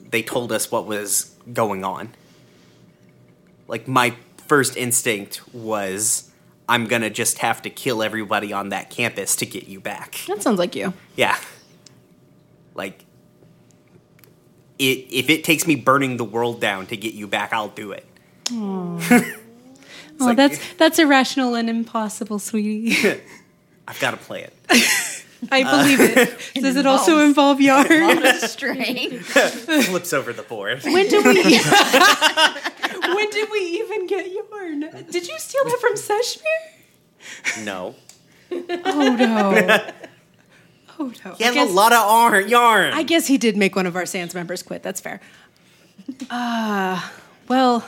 they 0.09 0.21
told 0.21 0.51
us 0.51 0.71
what 0.71 0.85
was 0.85 1.35
going 1.53 1.83
on. 1.83 2.09
Like 3.67 3.87
my 3.87 4.15
first 4.47 4.75
instinct 4.75 5.41
was, 5.53 6.29
I'm 6.67 6.85
gonna 6.87 7.09
just 7.09 7.37
have 7.39 7.61
to 7.63 7.69
kill 7.69 8.01
everybody 8.03 8.51
on 8.51 8.69
that 8.69 8.89
campus 8.89 9.35
to 9.37 9.45
get 9.45 9.67
you 9.67 9.79
back. 9.79 10.19
that 10.27 10.41
sounds 10.43 10.59
like 10.59 10.75
you. 10.75 10.93
Yeah. 11.15 11.37
Like, 12.75 13.05
it, 14.77 15.05
if 15.11 15.29
it 15.29 15.43
takes 15.43 15.67
me 15.67 15.75
burning 15.75 16.17
the 16.17 16.23
world 16.23 16.61
down 16.61 16.87
to 16.87 16.97
get 16.97 17.13
you 17.13 17.27
back, 17.27 17.51
I'll 17.53 17.67
do 17.69 17.91
it. 17.91 18.05
Oh, 18.51 18.99
like- 20.19 20.37
that's 20.37 20.59
that's 20.75 20.99
irrational 20.99 21.55
and 21.55 21.69
impossible, 21.69 22.39
sweetie. 22.39 22.95
I've 23.89 23.99
got 23.99 24.11
to 24.11 24.17
play 24.17 24.43
it. 24.43 24.53
I 25.51 25.63
believe 25.63 25.99
it. 25.99 26.61
Does 26.61 26.75
it 26.75 26.85
also 26.85 27.19
involve 27.19 27.59
yarn? 27.59 28.21
Strain. 28.39 29.19
Flips 29.19 30.13
over 30.13 30.31
the 30.31 30.43
board. 30.43 30.83
When 30.83 31.07
did 31.07 31.25
we? 31.25 31.57
when 33.15 33.29
did 33.31 33.49
we 33.51 33.59
even 33.59 34.05
get 34.05 34.31
yarn? 34.31 34.81
Did 35.09 35.27
you 35.27 35.39
steal 35.39 35.63
that 35.63 35.79
from 35.79 35.95
Seshmir? 35.95 37.65
No. 37.65 37.95
Oh 38.51 39.15
no. 39.15 39.91
Oh 40.99 41.13
no. 41.25 41.33
He 41.35 41.43
has 41.45 41.53
guess, 41.53 41.69
a 41.69 41.73
lot 41.73 41.93
of 41.93 41.99
ar- 41.99 42.41
yarn. 42.41 42.93
I 42.93 43.03
guess 43.03 43.25
he 43.27 43.37
did 43.37 43.57
make 43.57 43.75
one 43.75 43.85
of 43.87 43.95
our 43.95 44.05
Sans 44.05 44.35
members 44.35 44.61
quit. 44.61 44.83
That's 44.83 45.01
fair. 45.01 45.21
Uh, 46.29 47.01
well, 47.47 47.87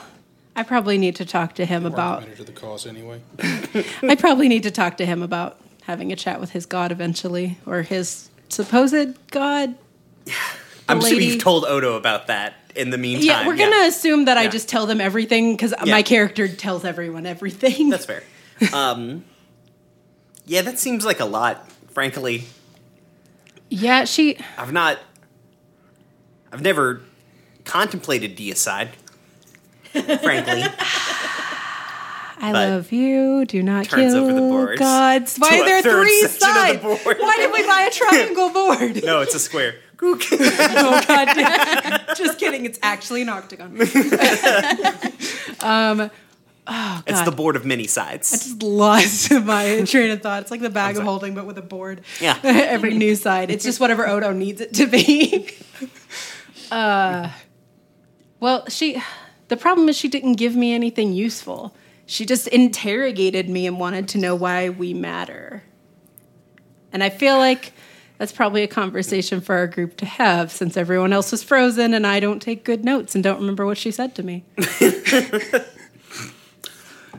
I 0.56 0.62
probably 0.62 0.98
need 0.98 1.16
to 1.16 1.26
talk 1.26 1.54
to 1.56 1.66
him 1.66 1.86
about. 1.86 2.22
Matter 2.22 2.36
to 2.36 2.44
the 2.44 2.52
cause 2.52 2.86
anyway. 2.86 3.20
I 4.02 4.16
probably 4.18 4.48
need 4.48 4.62
to 4.62 4.70
talk 4.70 4.96
to 4.96 5.06
him 5.06 5.22
about 5.22 5.61
having 5.82 6.12
a 6.12 6.16
chat 6.16 6.40
with 6.40 6.50
his 6.50 6.66
god 6.66 6.92
eventually, 6.92 7.58
or 7.66 7.82
his 7.82 8.28
supposed 8.48 9.16
god. 9.30 9.74
I'm 10.88 11.00
sure 11.00 11.10
lady- 11.10 11.26
you've 11.26 11.42
told 11.42 11.64
Otto 11.64 11.96
about 11.96 12.26
that 12.26 12.54
in 12.74 12.90
the 12.90 12.98
meantime. 12.98 13.26
Yeah, 13.26 13.46
we're 13.46 13.56
gonna 13.56 13.86
assume 13.86 14.24
that 14.26 14.36
I 14.38 14.48
just 14.48 14.68
tell 14.68 14.86
them 14.86 15.00
everything 15.00 15.52
because 15.54 15.72
Yeah. 15.84 15.90
my 15.92 16.02
character 16.02 16.48
tells 16.48 16.84
everyone 16.84 17.26
everything. 17.26 17.90
That's 17.90 18.06
fair. 18.06 18.22
Um, 18.72 19.24
yeah, 20.46 20.62
that 20.62 20.78
seems 20.78 21.04
like 21.04 21.18
a 21.20 21.24
lot, 21.24 21.68
frankly. 21.90 22.44
yeah, 23.70 24.04
she. 24.04 24.38
I've 24.56 24.72
not. 24.72 24.98
I've 26.52 26.62
never 26.62 27.00
contemplated 27.64 28.36
deicide. 28.36 28.90
frankly. 29.92 30.62
I 32.42 32.50
But 32.50 32.68
love 32.70 32.90
you. 32.92 33.44
Do 33.44 33.62
not 33.62 33.86
turns 33.86 34.12
kill 34.14 34.24
over 34.24 34.32
the 34.32 34.40
board 34.50 34.78
gods. 34.78 35.36
Why 35.38 35.60
are 35.60 35.64
there 35.64 35.80
three 35.82 36.26
sides? 36.26 36.82
the. 36.82 36.88
Why 36.88 37.36
did 37.36 37.52
we 37.52 37.64
buy 37.64 37.82
a 37.88 37.90
triangle 37.90 38.50
board? 38.52 39.04
No, 39.04 39.20
it's 39.20 39.34
a 39.34 39.38
square. 39.38 39.76
oh 40.02 41.04
god 41.06 41.28
damn. 41.36 42.16
Just 42.16 42.40
kidding. 42.40 42.64
It's 42.66 42.80
actually 42.82 43.22
an 43.22 43.28
octagon. 43.28 43.80
um, 45.60 46.10
oh 46.66 47.02
It's 47.06 47.22
the 47.22 47.30
board 47.30 47.54
of 47.54 47.64
many 47.64 47.86
sides. 47.86 48.32
I 48.32 48.36
just 48.38 48.62
lost 48.64 49.30
my 49.30 49.84
train 49.86 50.10
of 50.10 50.20
thought. 50.20 50.42
It's 50.42 50.50
like 50.50 50.60
the 50.60 50.70
bag 50.70 50.96
of 50.96 51.04
holding, 51.04 51.36
but 51.36 51.46
with 51.46 51.56
a 51.58 51.62
board. 51.62 52.00
Yeah. 52.20 52.36
Every 52.42 52.94
new 52.94 53.14
side. 53.14 53.52
It's 53.52 53.64
just 53.64 53.78
whatever 53.78 54.04
Otto 54.08 54.32
needs 54.32 54.60
it 54.60 54.74
to 54.74 54.88
be. 54.88 55.48
uh, 56.72 57.30
well, 58.40 58.68
she. 58.68 59.00
The 59.46 59.56
problem 59.56 59.88
is 59.88 59.96
she 59.96 60.08
didn't 60.08 60.32
give 60.34 60.56
me 60.56 60.72
anything 60.74 61.12
useful. 61.12 61.76
She 62.12 62.26
just 62.26 62.46
interrogated 62.48 63.48
me 63.48 63.66
and 63.66 63.80
wanted 63.80 64.06
to 64.08 64.18
know 64.18 64.34
why 64.34 64.68
we 64.68 64.92
matter. 64.92 65.62
And 66.92 67.02
I 67.02 67.08
feel 67.08 67.38
like 67.38 67.72
that's 68.18 68.32
probably 68.32 68.62
a 68.62 68.68
conversation 68.68 69.40
for 69.40 69.54
our 69.54 69.66
group 69.66 69.96
to 69.96 70.04
have 70.04 70.52
since 70.52 70.76
everyone 70.76 71.14
else 71.14 71.32
was 71.32 71.42
frozen 71.42 71.94
and 71.94 72.06
I 72.06 72.20
don't 72.20 72.40
take 72.42 72.64
good 72.64 72.84
notes 72.84 73.14
and 73.14 73.24
don't 73.24 73.40
remember 73.40 73.64
what 73.64 73.78
she 73.78 73.90
said 73.90 74.14
to 74.16 74.22
me. 74.22 74.44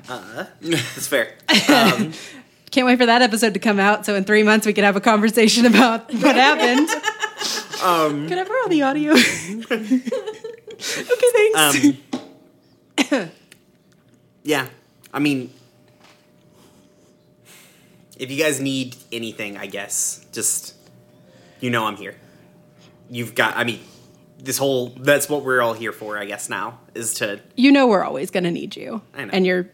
Uh, 0.08 0.46
that's 0.62 1.08
fair. 1.08 1.34
Um, 1.70 2.14
Can't 2.70 2.86
wait 2.86 3.00
for 3.00 3.08
that 3.08 3.24
episode 3.24 3.56
to 3.56 3.60
come 3.60 3.80
out 3.80 4.06
so 4.06 4.14
in 4.14 4.26
three 4.26 4.44
months 4.44 4.68
we 4.68 4.74
could 4.74 4.84
have 4.84 4.96
a 4.96 5.02
conversation 5.02 5.66
about 5.66 6.14
what 6.14 6.36
happened. 6.36 6.88
Um, 7.84 8.28
Can 8.28 8.38
I 8.38 8.44
borrow 8.44 8.68
the 8.68 8.84
audio? 8.84 9.14
okay, 11.12 11.30
thanks. 11.34 11.98
um, 13.12 13.30
yeah, 14.44 14.68
I 15.14 15.20
mean, 15.20 15.53
if 18.18 18.32
you 18.32 18.41
guys 18.41 18.59
need 18.59 18.95
anything, 19.11 19.57
I 19.57 19.68
guess 19.68 20.26
just 20.32 20.76
you 21.59 21.70
know 21.70 21.86
I'm 21.86 21.95
here. 21.95 22.16
You've 23.09 23.36
got. 23.36 23.55
I 23.55 23.64
mean, 23.64 23.80
this 24.39 24.57
whole 24.57 24.89
that's 24.89 25.30
what 25.30 25.43
we're 25.43 25.61
all 25.61 25.74
here 25.74 25.91
for. 25.91 26.18
I 26.18 26.26
guess 26.26 26.49
now 26.49 26.80
is 26.95 27.14
to 27.16 27.39
you 27.55 27.72
know 27.72 27.88
we're 27.88 28.03
always 28.03 28.32
going 28.32 28.43
to 28.43 28.51
need 28.51 28.76
you. 28.76 29.01
I 29.14 29.26
know. 29.26 29.32
And 29.32 29.45
your 29.45 29.70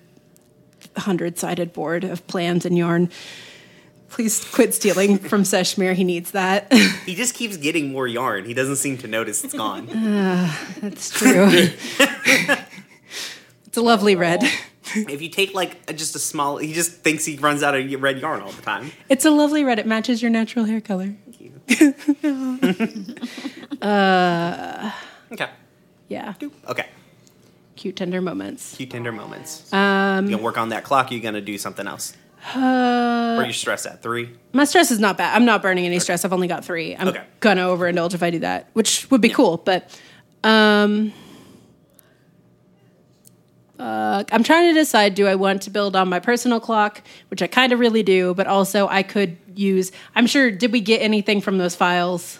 hundred-sided 0.98 1.74
board 1.74 2.04
of 2.04 2.26
plans 2.28 2.66
and 2.66 2.78
yarn. 2.78 3.10
Please 4.10 4.44
quit 4.44 4.74
stealing 4.74 5.20
from 5.20 5.44
Seshmir. 5.44 5.94
He 5.94 6.04
needs 6.04 6.32
that. 6.32 6.72
He 7.06 7.16
just 7.16 7.34
keeps 7.34 7.58
getting 7.58 7.92
more 7.92 8.08
yarn. 8.08 8.46
He 8.46 8.54
doesn't 8.54 8.76
seem 8.76 8.98
to 9.00 9.08
notice 9.08 9.44
it's 9.44 9.54
gone. 9.54 9.90
Ah, 9.92 10.76
that's 10.80 11.10
true. 11.10 11.48
it's 13.66 13.78
a 13.78 13.82
lovely 13.82 14.16
red. 14.16 14.44
if 15.10 15.22
you 15.22 15.30
take 15.30 15.54
like 15.54 15.78
a, 15.88 15.94
just 15.94 16.16
a 16.16 16.20
small, 16.20 16.58
he 16.58 16.74
just 16.74 16.92
thinks 17.04 17.26
he 17.26 17.38
runs 17.38 17.64
out 17.64 17.76
of 17.76 18.02
red 18.02 18.20
yarn 18.20 18.42
all 18.42 18.52
the 18.52 18.62
time. 18.62 18.92
It's 19.10 19.26
a 19.26 19.32
lovely 19.32 19.64
red. 19.64 19.80
It 19.80 19.86
matches 19.88 20.22
your 20.22 20.32
natural 20.32 20.66
hair 20.66 20.82
color. 20.82 21.16
Thank 21.26 21.42
you. 21.42 21.52
uh, 23.82 24.92
okay. 25.32 25.50
Yeah. 26.08 26.34
Okay. 26.68 26.88
Cute, 27.76 27.96
tender 27.96 28.22
moments. 28.22 28.76
Cute 28.76 28.90
tender 28.92 29.12
moments. 29.12 29.72
Um, 29.72 30.26
you 30.26 30.32
gonna 30.32 30.44
work 30.44 30.58
on 30.58 30.70
that 30.70 30.84
clock? 30.84 31.12
Or 31.12 31.14
you 31.14 31.22
gonna 31.22 31.40
do 31.42 31.58
something 31.58 31.88
else? 31.88 32.14
uh, 32.56 33.36
Where 33.36 33.46
you 33.46 33.54
stress 33.54 33.86
at 33.86 34.02
three? 34.02 34.32
My 34.54 34.66
stress 34.66 34.92
is 34.92 35.00
not 35.00 35.18
bad. 35.18 35.36
I'm 35.36 35.46
not 35.46 35.62
burning 35.62 35.86
any 35.86 36.00
stress. 36.00 36.26
I've 36.26 36.34
only 36.34 36.48
got 36.48 36.66
three. 36.66 36.96
I'm 36.96 37.08
Okay. 37.10 37.24
gonna 37.40 37.62
overindulge 37.64 38.14
if 38.14 38.24
I 38.24 38.32
do 38.32 38.40
that, 38.40 38.68
which 38.74 39.10
would 39.12 39.22
be 39.22 39.30
cool. 39.30 39.58
But 39.58 39.98
um, 40.44 41.14
uh, 43.80 44.24
I'm 44.32 44.44
trying 44.44 44.74
to 44.74 44.80
decide: 44.80 45.16
do 45.16 45.26
I 45.26 45.36
want 45.36 45.62
to 45.64 45.70
build 45.70 45.96
on 45.96 46.10
my 46.10 46.20
personal 46.20 46.60
clock, 46.60 47.02
which 47.30 47.42
I 47.42 47.48
kind 47.48 47.72
of 47.72 47.80
really 47.80 48.04
do, 48.04 48.34
but 48.34 48.46
also 48.46 48.88
I 48.88 49.04
could 49.04 49.38
use. 49.56 49.92
I'm 50.16 50.28
sure. 50.28 50.52
Did 50.52 50.72
we 50.72 50.82
get 50.82 51.02
anything 51.02 51.40
from 51.40 51.58
those 51.58 51.76
files? 51.76 52.40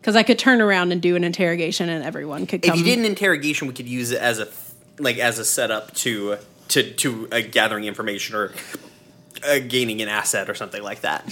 Because 0.00 0.14
I 0.14 0.22
could 0.22 0.38
turn 0.38 0.60
around 0.60 0.92
and 0.92 1.02
do 1.02 1.16
an 1.16 1.24
interrogation, 1.24 1.88
and 1.88 2.04
everyone 2.04 2.46
could 2.46 2.62
come. 2.62 2.72
If 2.72 2.78
you 2.78 2.84
did 2.84 2.98
an 3.00 3.04
interrogation, 3.04 3.66
we 3.66 3.74
could 3.74 3.88
use 3.88 4.12
it 4.12 4.20
as 4.20 4.38
a 4.38 4.48
like 4.98 5.18
as 5.18 5.38
a 5.40 5.44
setup 5.44 5.92
to 5.96 6.38
to 6.68 6.92
to 6.94 7.28
uh, 7.32 7.40
gathering 7.50 7.84
information 7.84 8.36
or 8.36 8.52
uh, 9.44 9.58
gaining 9.66 10.00
an 10.02 10.08
asset 10.08 10.48
or 10.48 10.54
something 10.54 10.82
like 10.82 11.00
that. 11.00 11.24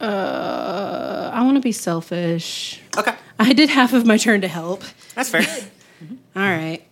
Uh, 0.00 1.30
I 1.32 1.42
want 1.42 1.56
to 1.56 1.60
be 1.60 1.72
selfish. 1.72 2.80
Okay, 2.96 3.14
I 3.48 3.54
did 3.54 3.70
half 3.70 3.94
of 3.94 4.04
my 4.04 4.18
turn 4.18 4.42
to 4.42 4.48
help. 4.48 4.82
that's 5.14 5.30
fair. 5.30 5.40
Mm-hmm. 5.40 6.14
All 6.36 6.42
right. 6.42 6.82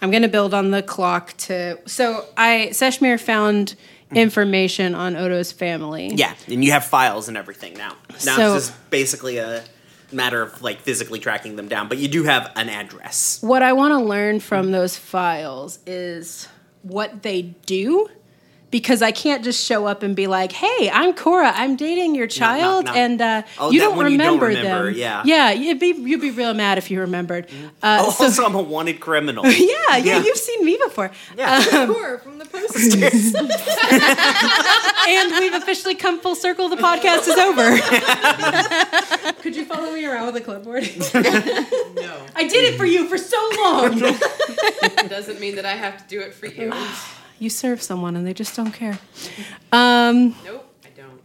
I'm 0.00 0.10
going 0.10 0.22
to 0.22 0.28
build 0.28 0.54
on 0.54 0.70
the 0.70 0.82
clock 0.82 1.36
to. 1.38 1.78
So 1.86 2.24
I 2.36 2.68
Seshmir 2.70 3.20
found 3.20 3.74
mm. 4.10 4.16
information 4.16 4.94
on 4.94 5.16
Otto's 5.16 5.50
family. 5.50 6.12
Yeah, 6.14 6.34
and 6.46 6.64
you 6.64 6.70
have 6.70 6.84
files 6.84 7.28
and 7.28 7.36
everything 7.36 7.74
now. 7.74 7.96
Now 8.24 8.36
So- 8.36 8.54
it's 8.54 8.68
just 8.68 8.90
basically 8.90 9.38
a 9.38 9.64
matter 10.12 10.42
of 10.42 10.62
like 10.62 10.80
physically 10.80 11.18
tracking 11.18 11.56
them 11.56 11.68
down, 11.68 11.88
but 11.88 11.98
you 11.98 12.06
do 12.06 12.22
have 12.24 12.52
an 12.56 12.68
address. 12.68 13.38
What 13.42 13.62
I 13.62 13.72
want 13.72 13.92
to 13.92 13.98
learn 13.98 14.40
from 14.40 14.70
those 14.70 14.96
files 14.96 15.80
is 15.86 16.48
what 16.82 17.22
they 17.22 17.42
do. 17.42 18.08
Because 18.70 19.02
I 19.02 19.10
can't 19.10 19.42
just 19.42 19.64
show 19.66 19.86
up 19.86 20.04
and 20.04 20.14
be 20.14 20.28
like, 20.28 20.52
"Hey, 20.52 20.88
I'm 20.92 21.12
Corra. 21.12 21.50
I'm 21.56 21.74
dating 21.74 22.14
your 22.14 22.28
child, 22.28 22.84
no. 22.84 22.92
and 22.92 23.20
uh, 23.20 23.42
Oh, 23.58 23.72
you 23.72 23.80
don't 23.80 23.96
you 23.96 24.02
don't 24.02 24.12
remember, 24.12 24.46
remember, 24.46 24.86
them." 24.92 24.94
yeah. 24.96 25.22
yeah. 25.24 25.50
You'd 25.50 25.80
be 25.80 25.88
you'd 25.88 26.20
be 26.20 26.30
real 26.30 26.54
mad 26.54 26.78
if 26.78 26.88
you 26.88 27.00
remembered. 27.00 27.46
Uh, 27.82 27.98
Oh, 28.06 28.10
so- 28.12 28.24
also, 28.26 28.44
I'm 28.46 28.54
a 28.54 28.62
wanted 28.62 29.00
criminal. 29.00 29.44
yeah, 29.48 29.56
yeah, 29.96 29.96
Yeah. 29.98 30.22
you've 30.22 30.36
seen 30.38 30.64
me 30.64 30.78
before. 30.84 31.10
Yeah. 31.36 31.60
Corra 31.64 32.20
from 32.22 32.38
the 32.38 32.44
posters. 32.44 33.34
and 35.08 35.32
we've 35.40 35.54
officially 35.54 35.96
come 35.96 36.20
full 36.20 36.36
circle. 36.36 36.68
The 36.68 36.76
podcast 36.76 37.26
is 37.26 37.36
over. 37.38 37.76
Could 39.42 39.56
you 39.56 39.64
follow 39.64 39.92
me 39.92 40.06
around 40.06 40.26
with 40.26 40.36
a 40.36 40.40
clipboard? 40.42 40.84
No, 41.14 42.26
I 42.36 42.46
did 42.46 42.72
it 42.72 42.76
for 42.78 42.84
you 42.86 43.08
for 43.08 43.18
so 43.18 43.36
long. 43.58 43.98
It 44.00 45.08
doesn't 45.10 45.40
mean 45.40 45.56
that 45.56 45.66
I 45.66 45.72
have 45.72 45.98
to 45.98 46.04
do 46.08 46.20
it 46.20 46.34
for 46.34 46.46
you. 46.46 46.72
You 47.40 47.50
serve 47.50 47.82
someone 47.82 48.14
and 48.16 48.24
they 48.26 48.34
just 48.34 48.54
don't 48.54 48.70
care. 48.72 48.98
Um, 49.72 50.36
Nope, 50.44 50.72
I 50.84 50.88
don't. 50.96 51.20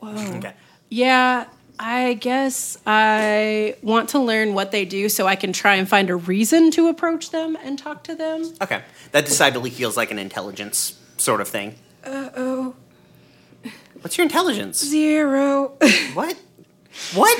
whoa. 0.00 0.36
Okay. 0.38 0.54
Yeah, 0.88 1.44
I 1.78 2.14
guess 2.14 2.78
I 2.86 3.76
want 3.82 4.08
to 4.10 4.18
learn 4.18 4.54
what 4.54 4.72
they 4.72 4.84
do 4.84 5.08
so 5.08 5.26
I 5.28 5.36
can 5.36 5.52
try 5.52 5.74
and 5.76 5.88
find 5.88 6.10
a 6.10 6.16
reason 6.16 6.70
to 6.72 6.88
approach 6.88 7.30
them 7.30 7.56
and 7.62 7.78
talk 7.78 8.02
to 8.04 8.14
them. 8.16 8.52
Okay. 8.60 8.82
That 9.12 9.26
decidedly 9.26 9.70
feels 9.70 9.96
like 9.96 10.10
an 10.10 10.18
intelligence 10.18 10.98
sort 11.18 11.40
of 11.40 11.46
thing. 11.48 11.74
Uh 12.04 12.30
oh, 12.36 12.74
What's 14.00 14.16
your 14.16 14.24
intelligence? 14.24 14.82
zero. 14.84 15.72
What? 16.14 16.36
What? 17.14 17.38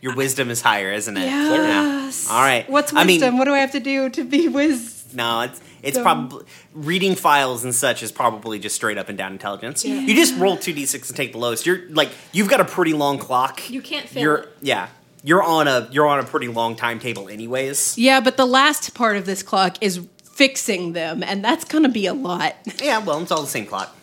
Your 0.00 0.14
wisdom 0.14 0.50
is 0.50 0.60
higher, 0.62 0.92
isn't 0.92 1.16
it? 1.16 1.24
yes. 1.26 2.26
Yeah. 2.28 2.34
All 2.34 2.40
right. 2.42 2.68
What's 2.70 2.92
I 2.92 3.04
wisdom? 3.04 3.30
mean, 3.34 3.38
what 3.38 3.44
do 3.46 3.52
I 3.54 3.58
have 3.58 3.72
to 3.72 3.80
do 3.80 4.08
to 4.10 4.24
be 4.24 4.48
wisdom? 4.48 5.16
no, 5.16 5.40
it's 5.42 5.60
it's 5.82 5.96
Dumb. 5.96 6.04
probably 6.28 6.46
reading 6.72 7.14
files 7.14 7.64
and 7.64 7.74
such 7.74 8.02
is 8.02 8.12
probably 8.12 8.58
just 8.58 8.74
straight 8.76 8.98
up 8.98 9.08
and 9.08 9.16
down 9.18 9.32
intelligence. 9.32 9.84
You 9.84 10.14
just 10.14 10.36
roll 10.38 10.56
two 10.56 10.72
d 10.72 10.86
six 10.86 11.08
and 11.08 11.16
take 11.16 11.32
the 11.32 11.38
lowest. 11.38 11.66
You're 11.66 11.88
like 11.90 12.10
you've 12.32 12.48
got 12.48 12.60
a 12.60 12.64
pretty 12.64 12.92
long 12.92 13.18
clock. 13.18 13.68
you 13.70 13.82
can't 13.82 14.08
fail. 14.08 14.22
You're 14.22 14.36
it. 14.36 14.48
yeah. 14.60 14.88
You're 15.24 15.42
on 15.42 15.66
a 15.66 15.88
you're 15.90 16.06
on 16.06 16.20
a 16.20 16.24
pretty 16.24 16.48
long 16.48 16.76
timetable, 16.76 17.28
anyways. 17.28 17.98
Yeah, 17.98 18.20
but 18.20 18.36
the 18.36 18.46
last 18.46 18.94
part 18.94 19.16
of 19.16 19.26
this 19.26 19.42
clock 19.42 19.76
is 19.80 20.06
fixing 20.22 20.92
them, 20.92 21.22
and 21.24 21.44
that's 21.44 21.64
gonna 21.64 21.88
be 21.88 22.06
a 22.06 22.14
lot. 22.14 22.54
Yeah. 22.80 22.98
Well, 22.98 23.20
it's 23.20 23.32
all 23.32 23.42
the 23.42 23.48
same 23.48 23.66
clock. 23.66 23.94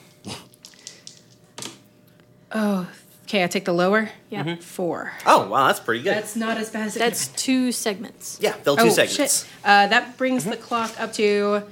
Oh, 2.51 2.87
okay. 3.25 3.43
I 3.43 3.47
take 3.47 3.65
the 3.65 3.73
lower. 3.73 4.09
Yeah. 4.29 4.55
Four. 4.57 5.11
Oh 5.25 5.47
wow, 5.49 5.67
that's 5.67 5.79
pretty 5.79 6.03
good. 6.03 6.15
That's 6.15 6.35
not 6.35 6.57
as 6.57 6.69
bad 6.69 6.87
as 6.87 6.95
it 6.95 6.99
That's 6.99 7.27
two 7.29 7.71
segments. 7.71 8.37
yeah, 8.41 8.53
fill 8.53 8.77
two 8.77 8.87
oh, 8.87 8.89
segments. 8.89 9.43
Shit. 9.43 9.51
Uh, 9.63 9.87
that 9.87 10.17
brings 10.17 10.45
the 10.45 10.57
clock 10.57 10.99
up 10.99 11.13
to 11.13 11.63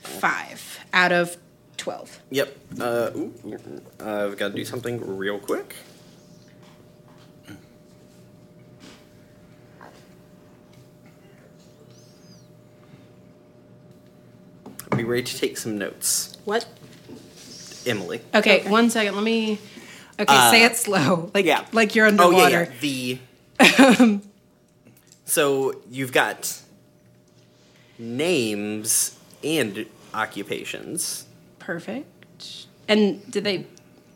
five 0.00 0.80
out 0.92 1.12
of 1.12 1.36
twelve. 1.76 2.20
Yep. 2.30 2.56
Uh, 2.80 3.10
ooh, 3.16 3.32
ooh, 3.46 3.82
uh, 4.00 4.28
I've 4.30 4.36
got 4.36 4.48
to 4.48 4.54
do 4.54 4.64
something 4.64 5.16
real 5.16 5.38
quick. 5.38 5.74
Be 14.96 15.04
ready 15.04 15.22
to 15.24 15.38
take 15.38 15.58
some 15.58 15.76
notes, 15.76 16.36
What? 16.44 16.66
Emily. 17.84 18.20
Okay, 18.34 18.60
Okay. 18.60 18.70
one 18.70 18.88
second. 18.90 19.14
Let 19.14 19.24
me. 19.24 19.58
Okay, 20.18 20.34
uh, 20.34 20.50
say 20.50 20.64
it 20.64 20.76
slow, 20.76 21.30
like 21.34 21.44
yeah. 21.44 21.64
like 21.72 21.94
you're 21.94 22.06
Oh 22.06 22.08
underwater. 22.08 22.72
yeah, 22.80 23.18
yeah. 23.60 23.94
The. 23.94 24.20
so 25.24 25.74
you've 25.90 26.12
got 26.12 26.60
names 27.98 29.18
and 29.44 29.86
occupations. 30.14 31.26
Perfect. 31.58 32.66
And 32.88 33.28
do 33.30 33.40
they? 33.40 33.66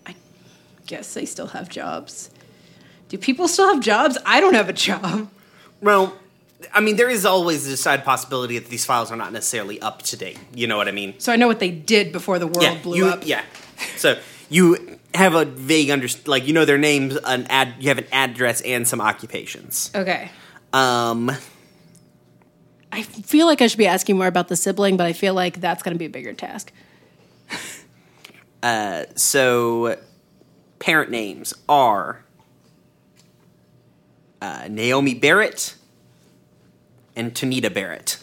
I 0.06 0.14
guess 0.86 1.14
they 1.14 1.26
still 1.26 1.48
have 1.48 1.68
jobs. 1.68 2.30
Do 3.08 3.18
people 3.18 3.48
still 3.48 3.72
have 3.74 3.82
jobs? 3.82 4.16
I 4.24 4.40
don't 4.40 4.54
have 4.54 4.68
a 4.68 4.72
job. 4.72 5.28
Well, 5.82 6.16
I 6.72 6.80
mean, 6.80 6.96
there 6.96 7.10
is 7.10 7.26
always 7.26 7.66
the 7.66 7.76
side 7.76 8.04
possibility 8.04 8.58
that 8.58 8.68
these 8.68 8.84
files 8.84 9.10
are 9.10 9.16
not 9.16 9.32
necessarily 9.32 9.80
up 9.80 10.02
to 10.02 10.16
date. 10.16 10.38
You 10.54 10.66
know 10.66 10.76
what 10.76 10.88
I 10.88 10.92
mean? 10.92 11.18
So 11.18 11.32
I 11.32 11.36
know 11.36 11.48
what 11.48 11.58
they 11.58 11.70
did 11.70 12.12
before 12.12 12.38
the 12.38 12.46
world 12.46 12.62
yeah, 12.62 12.78
blew 12.82 12.98
you, 12.98 13.06
up. 13.06 13.26
Yeah. 13.26 13.42
So 13.96 14.18
you 14.50 14.98
have 15.14 15.34
a 15.34 15.44
vague 15.46 15.90
under 15.90 16.08
like 16.26 16.46
you 16.46 16.52
know 16.52 16.64
their 16.64 16.78
names, 16.78 17.16
an 17.16 17.46
ad, 17.48 17.74
you 17.80 17.88
have 17.88 17.98
an 17.98 18.06
address 18.12 18.60
and 18.60 18.86
some 18.86 19.00
occupations. 19.00 19.90
Okay. 19.94 20.30
Um, 20.72 21.30
I 22.92 23.02
feel 23.02 23.46
like 23.46 23.62
I 23.62 23.68
should 23.68 23.78
be 23.78 23.86
asking 23.86 24.16
more 24.16 24.26
about 24.26 24.48
the 24.48 24.56
sibling, 24.56 24.96
but 24.96 25.06
I 25.06 25.12
feel 25.12 25.32
like 25.32 25.60
that's 25.60 25.82
going 25.82 25.94
to 25.94 25.98
be 25.98 26.06
a 26.06 26.10
bigger 26.10 26.32
task. 26.32 26.72
uh, 28.62 29.04
so 29.14 29.96
parent 30.80 31.10
names 31.10 31.54
are 31.68 32.24
uh, 34.42 34.66
Naomi 34.68 35.14
Barrett 35.14 35.76
and 37.14 37.32
Tanita 37.34 37.72
Barrett. 37.72 38.18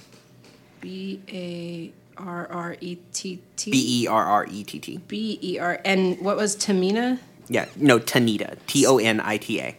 B 0.82 1.22
A 1.30 1.92
R 2.18 2.47
R 2.47 2.78
E 2.82 2.97
T 3.13 3.41
T. 3.55 3.72
B 3.72 4.03
E 4.03 4.07
R 4.07 4.24
R 4.24 4.45
E 4.49 4.63
T 4.63 4.80
T. 4.80 4.97
B 5.07 5.39
E 5.41 5.59
R. 5.59 5.80
And 5.86 6.20
what 6.20 6.38
was 6.38 6.55
Tamina? 6.55 7.20
Yeah, 7.47 7.65
no, 7.76 7.99
Tanita. 7.99 8.57
T 8.68 8.86
O 8.86 8.97
N 8.97 9.20
I 9.22 9.38
T 9.38 9.61
A. 9.61 9.76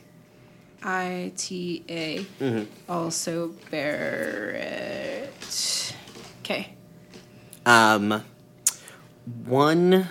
I 0.83 1.33
T 1.37 1.85
A. 1.89 2.27
Also 2.89 3.55
Barrett. 3.71 5.33
Okay. 6.41 6.75
Um, 7.67 8.25
one 9.45 10.09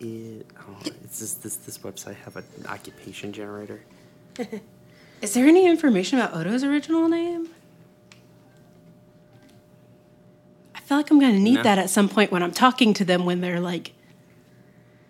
is 0.00 0.44
oh, 0.60 0.76
is 1.04 1.20
this 1.20 1.34
this 1.34 1.56
this 1.56 1.78
website 1.78 2.16
have 2.16 2.36
an 2.36 2.44
occupation 2.68 3.32
generator? 3.32 3.82
Is 5.22 5.32
there 5.32 5.46
any 5.46 5.66
information 5.66 6.18
about 6.18 6.34
Otto's 6.34 6.62
original 6.62 7.08
name? 7.08 7.48
Feel 10.86 10.96
like 10.98 11.10
I'm 11.10 11.18
going 11.18 11.32
to 11.32 11.40
need 11.40 11.56
No. 11.56 11.62
that 11.64 11.78
at 11.78 11.90
some 11.90 12.08
point 12.08 12.30
when 12.30 12.44
I'm 12.44 12.52
talking 12.52 12.94
to 12.94 13.04
them 13.04 13.24
when 13.24 13.40
they're 13.40 13.58
like. 13.58 13.90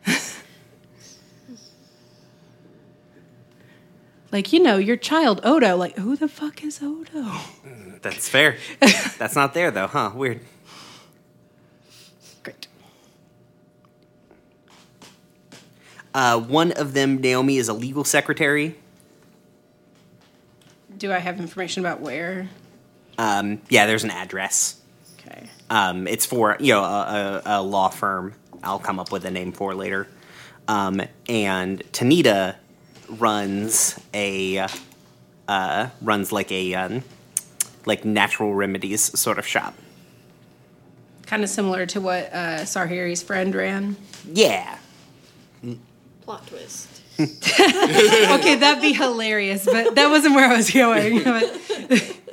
like, 4.32 4.54
you 4.54 4.60
know, 4.62 4.78
your 4.78 4.96
child, 4.96 5.42
Otto. 5.44 5.76
Like, 5.76 5.96
who 5.98 6.16
the 6.16 6.28
fuck 6.28 6.64
is 6.64 6.82
Otto? 6.82 7.30
That's 8.00 8.26
fair. 8.26 8.56
That's 9.18 9.34
not 9.36 9.52
there 9.52 9.70
though, 9.70 9.86
huh? 9.86 10.12
Weird. 10.14 10.40
Great. 12.42 12.68
Uh, 16.14 16.40
one 16.40 16.72
of 16.72 16.94
them, 16.94 17.20
Naomi, 17.20 17.58
is 17.58 17.68
a 17.68 17.74
legal 17.74 18.04
secretary. 18.04 18.76
Do 20.96 21.12
I 21.12 21.18
have 21.18 21.38
information 21.38 21.84
about 21.84 22.00
where? 22.00 22.48
Um, 23.18 23.60
yeah, 23.68 23.84
there's 23.84 24.04
an 24.04 24.10
address. 24.10 24.80
Okay. 25.26 25.48
Um, 25.70 26.06
it's 26.06 26.26
for 26.26 26.56
you 26.60 26.72
know 26.72 26.82
a, 26.82 27.42
a, 27.44 27.60
a 27.60 27.62
law 27.62 27.88
firm. 27.88 28.34
I'll 28.62 28.78
come 28.78 28.98
up 28.98 29.12
with 29.12 29.24
a 29.24 29.30
name 29.30 29.52
for 29.52 29.74
later. 29.74 30.08
Um, 30.68 31.02
and 31.28 31.80
Tanita 31.92 32.56
runs 33.08 33.98
a 34.12 34.66
uh, 35.48 35.88
runs 36.02 36.32
like 36.32 36.50
a 36.50 36.74
um, 36.74 37.04
like 37.84 38.04
natural 38.04 38.54
remedies 38.54 39.18
sort 39.18 39.38
of 39.38 39.46
shop. 39.46 39.74
Kind 41.26 41.42
of 41.42 41.50
similar 41.50 41.86
to 41.86 42.00
what 42.00 42.32
uh, 42.32 42.60
Sarhiri's 42.60 43.22
friend 43.22 43.54
ran. 43.54 43.96
Yeah. 44.32 44.78
Plot 46.22 46.46
twist. 46.46 46.88
okay, 47.20 48.56
that'd 48.56 48.82
be 48.82 48.92
hilarious, 48.92 49.64
but 49.64 49.94
that 49.94 50.10
wasn't 50.10 50.34
where 50.34 50.50
I 50.50 50.56
was 50.56 50.70
going. 50.70 51.22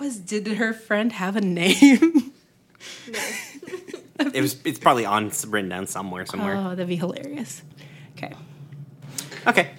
what 0.00 0.06
was? 0.06 0.18
Did 0.18 0.46
her 0.46 0.72
friend 0.72 1.12
have 1.12 1.36
a 1.36 1.40
name? 1.40 2.32
It 4.34 4.42
was. 4.42 4.60
It's 4.66 4.78
probably 4.78 5.06
on 5.06 5.32
written 5.46 5.70
down 5.70 5.86
somewhere. 5.86 6.26
Somewhere. 6.26 6.54
Oh, 6.54 6.68
that'd 6.70 6.86
be 6.86 6.96
hilarious. 6.96 7.62
Okay, 8.16 8.34
Okay. 9.46 9.70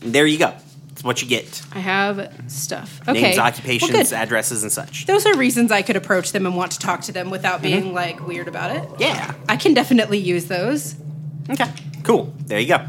There 0.00 0.26
you 0.26 0.38
go. 0.38 0.52
It's 0.92 1.02
what 1.02 1.22
you 1.22 1.28
get. 1.28 1.62
I 1.72 1.78
have 1.78 2.30
stuff. 2.46 3.00
Okay, 3.08 3.22
Names, 3.22 3.38
occupations, 3.38 3.90
good. 3.90 4.12
addresses, 4.12 4.64
and 4.64 4.70
such. 4.70 5.06
Those 5.06 5.24
are 5.24 5.34
reasons 5.38 5.72
I 5.72 5.80
could 5.80 5.96
approach 5.96 6.32
them 6.32 6.44
and 6.44 6.54
want 6.54 6.72
to 6.72 6.78
talk 6.78 7.00
to 7.02 7.12
them 7.12 7.30
without 7.30 7.62
mm-hmm. 7.62 7.80
being 7.80 7.94
like 7.94 8.26
weird 8.26 8.48
about 8.48 8.76
it. 8.76 8.86
Yeah. 8.98 9.34
I 9.48 9.56
can 9.56 9.72
definitely 9.72 10.18
use 10.18 10.44
those. 10.44 10.94
Okay. 11.48 11.72
Cool. 12.02 12.34
There 12.44 12.60
you 12.60 12.68
go. 12.68 12.86